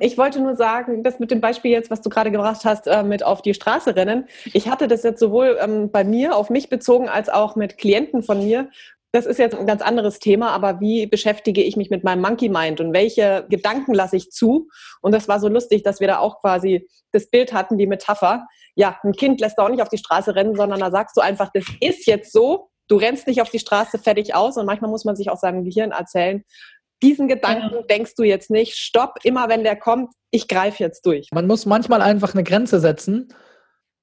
Ich 0.01 0.19
wollte 0.19 0.41
nur 0.41 0.57
sagen, 0.57 1.05
das 1.05 1.21
mit 1.21 1.31
dem 1.31 1.41
Beispiel 1.41 1.71
jetzt, 1.71 1.89
was 1.89 2.01
du 2.01 2.11
gerade 2.11 2.33
gebracht 2.33 2.65
hast, 2.65 2.89
äh, 2.89 3.05
mit 3.05 3.25
auf 3.25 3.43
die 3.43 3.55
Straße 3.55 3.95
rennen. 3.95 4.27
Ich 4.53 4.69
hatte 4.69 4.89
das 4.89 5.05
jetzt 5.05 5.21
sowohl 5.21 5.57
ähm, 5.61 5.93
bei 5.93 6.03
mir, 6.03 6.35
auf 6.35 6.51
mich 6.51 6.69
bezogen, 6.69 7.09
als 7.09 7.29
auch 7.29 7.55
mit 7.55 7.79
Klienten 7.79 8.25
von 8.25 8.45
mir. 8.45 8.71
Das 9.13 9.25
ist 9.25 9.39
jetzt 9.39 9.55
ein 9.55 9.69
ganz 9.69 9.83
anderes 9.83 10.19
Thema, 10.19 10.51
aber 10.51 10.81
wie 10.81 11.07
beschäftige 11.07 11.63
ich 11.63 11.77
mich 11.77 11.91
mit 11.91 12.03
meinem 12.03 12.23
Monkey 12.23 12.49
Mind 12.49 12.81
und 12.81 12.93
welche 12.93 13.47
Gedanken 13.49 13.95
lasse 13.95 14.17
ich 14.17 14.33
zu? 14.33 14.69
Und 15.01 15.13
das 15.13 15.29
war 15.29 15.39
so 15.39 15.47
lustig, 15.47 15.85
dass 15.85 16.01
wir 16.01 16.09
da 16.09 16.19
auch 16.19 16.41
quasi 16.41 16.89
das 17.13 17.31
Bild 17.31 17.53
hatten, 17.53 17.79
die 17.79 17.87
Metapher. 17.87 18.49
Ja, 18.75 18.99
ein 19.05 19.13
Kind 19.13 19.41
lässt 19.41 19.59
auch 19.59 19.69
nicht 19.69 19.81
auf 19.83 19.89
die 19.91 19.99
Straße 19.99 20.35
rennen, 20.35 20.57
sondern 20.57 20.81
da 20.81 20.91
sagst 20.91 21.17
du 21.17 21.21
einfach, 21.21 21.51
das 21.55 21.67
ist 21.81 22.09
jetzt 22.09 22.33
so. 22.33 22.71
Du 22.89 22.97
rennst 22.97 23.29
nicht 23.29 23.41
auf 23.41 23.51
die 23.51 23.61
Straße 23.61 23.99
fertig 23.99 24.35
aus 24.35 24.57
und 24.57 24.67
manchmal 24.67 24.91
muss 24.91 25.05
man 25.05 25.15
sich 25.15 25.31
auch 25.31 25.39
seinem 25.39 25.65
Gehirn 25.65 25.93
erzählen, 25.93 26.45
diesen 27.03 27.29
Gedanken 27.29 27.75
ja. 27.75 27.83
denkst 27.83 28.15
du 28.17 28.23
jetzt 28.23 28.51
nicht, 28.51 28.77
stopp, 28.77 29.19
immer 29.23 29.49
wenn 29.49 29.65
der 29.65 29.77
kommt, 29.77 30.13
ich 30.31 30.49
greife 30.49 30.83
jetzt 30.83 31.07
durch. 31.07 31.29
Man 31.33 31.47
muss 31.47 31.67
manchmal 31.67 32.03
einfach 32.03 32.35
eine 32.35 32.45
Grenze 32.45 32.81
setzen. 32.81 33.29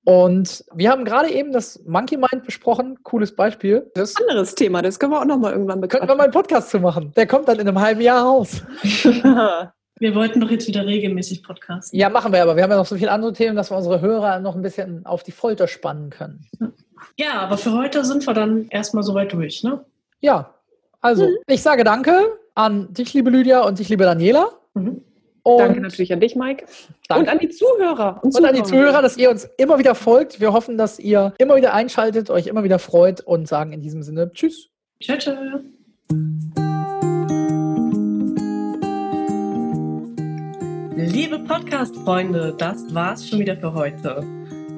Und 0.04 0.66
wir 0.74 0.90
haben 0.90 1.06
gerade 1.06 1.30
eben 1.30 1.52
das 1.52 1.84
Monkey 1.86 2.18
Mind 2.18 2.44
besprochen, 2.44 2.98
cooles 3.04 3.36
Beispiel. 3.36 3.92
Das 3.94 4.16
anderes 4.16 4.56
Thema, 4.56 4.82
das 4.82 5.00
können 5.00 5.12
wir 5.12 5.22
auch 5.22 5.26
nochmal 5.26 5.52
irgendwann 5.52 5.80
bequatschen. 5.80 6.08
Könnten 6.08 6.14
wir 6.14 6.18
mal 6.18 6.24
einen 6.24 6.34
Podcast 6.34 6.72
zu 6.72 6.80
machen. 6.80 7.14
Der 7.16 7.28
kommt 7.28 7.48
dann 7.48 7.60
in 7.60 7.68
einem 7.68 7.80
halben 7.80 8.02
Jahr 8.02 8.24
raus. 8.24 8.64
wir 8.84 10.16
wollten 10.16 10.40
doch 10.40 10.50
jetzt 10.50 10.68
wieder 10.68 10.86
regelmäßig 10.88 11.44
podcasten. 11.44 12.00
Ja, 12.00 12.10
machen 12.10 12.34
wir 12.34 12.42
aber. 12.42 12.56
Wir 12.56 12.64
haben 12.64 12.72
ja 12.72 12.78
noch 12.78 12.86
so 12.88 12.96
viele 12.96 13.12
andere 13.12 13.34
Themen, 13.34 13.56
dass 13.56 13.70
wir 13.70 13.78
unsere 13.78 14.02
Hörer 14.02 14.40
noch 14.40 14.56
ein 14.56 14.64
bisschen 14.64 15.06
auf 15.06 15.22
die 15.22 15.32
Folter 15.32 15.68
spannen 15.68 16.10
können. 16.10 16.48
Ja, 17.18 17.34
aber 17.42 17.58
für 17.58 17.74
heute 17.74 18.04
sind 18.04 18.26
wir 18.26 18.34
dann 18.34 18.70
erstmal 18.70 19.04
soweit 19.04 19.32
durch, 19.34 19.64
ne? 19.64 19.86
Ja, 20.20 20.56
also 21.00 21.26
mhm. 21.26 21.36
ich 21.48 21.62
sage 21.62 21.84
danke 21.84 22.40
an 22.56 22.94
dich, 22.94 23.14
liebe 23.14 23.30
Lydia, 23.30 23.62
und 23.62 23.80
dich, 23.80 23.90
liebe 23.90 24.04
Daniela. 24.04 24.50
Mhm. 24.74 25.02
danke 25.44 25.82
natürlich 25.82 26.14
an 26.14 26.20
dich, 26.20 26.36
Mike. 26.36 26.66
Danke. 27.08 27.24
Und 27.24 27.30
an 27.30 27.40
die 27.40 27.50
Zuhörer. 27.50 28.20
Und, 28.24 28.36
und 28.36 28.46
an 28.46 28.56
die 28.56 28.64
Zuhörer, 28.64 29.02
dass 29.02 29.18
ihr 29.18 29.30
uns 29.30 29.50
immer 29.58 29.80
wieder 29.80 29.96
folgt. 29.96 30.40
Wir 30.40 30.54
hoffen, 30.54 30.78
dass 30.78 31.00
ihr 31.00 31.34
immer 31.38 31.56
wieder 31.56 31.74
einschaltet, 31.74 32.30
euch 32.30 32.48
immer 32.48 32.64
wieder 32.64 32.80
freut 32.80 33.22
und 33.22 33.48
sagen 33.48 33.74
in 33.74 33.82
diesem 33.82 34.04
Sinne 34.04 34.32
Tschüss. 34.34 34.70
Tschüss. 35.00 35.24
tschüss. 35.24 35.36
Liebe 40.96 41.40
Podcast-Freunde, 41.40 42.54
das 42.58 42.94
war's 42.94 43.28
schon 43.28 43.40
wieder 43.40 43.56
für 43.56 43.74
heute. 43.74 44.24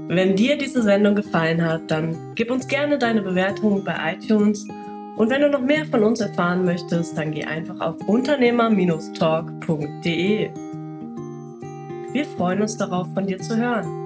Wenn 0.08 0.36
dir 0.36 0.58
diese 0.58 0.82
Sendung 0.82 1.16
gefallen 1.16 1.66
hat, 1.66 1.90
dann 1.90 2.34
gib 2.36 2.52
uns 2.52 2.68
gerne 2.68 2.98
deine 2.98 3.22
Bewertung 3.22 3.84
bei 3.84 4.14
iTunes 4.14 4.68
und 5.16 5.30
wenn 5.30 5.42
du 5.42 5.50
noch 5.50 5.62
mehr 5.62 5.86
von 5.86 6.04
uns 6.04 6.20
erfahren 6.22 6.66
möchtest, 6.66 7.16
dann 7.18 7.32
geh 7.32 7.44
einfach 7.44 7.80
auf 7.80 7.96
unternehmer-talk.de. 8.08 10.52
Wir 12.12 12.26
freuen 12.26 12.62
uns 12.62 12.78
darauf, 12.78 13.08
von 13.14 13.26
dir 13.26 13.40
zu 13.40 13.58
hören. 13.58 14.03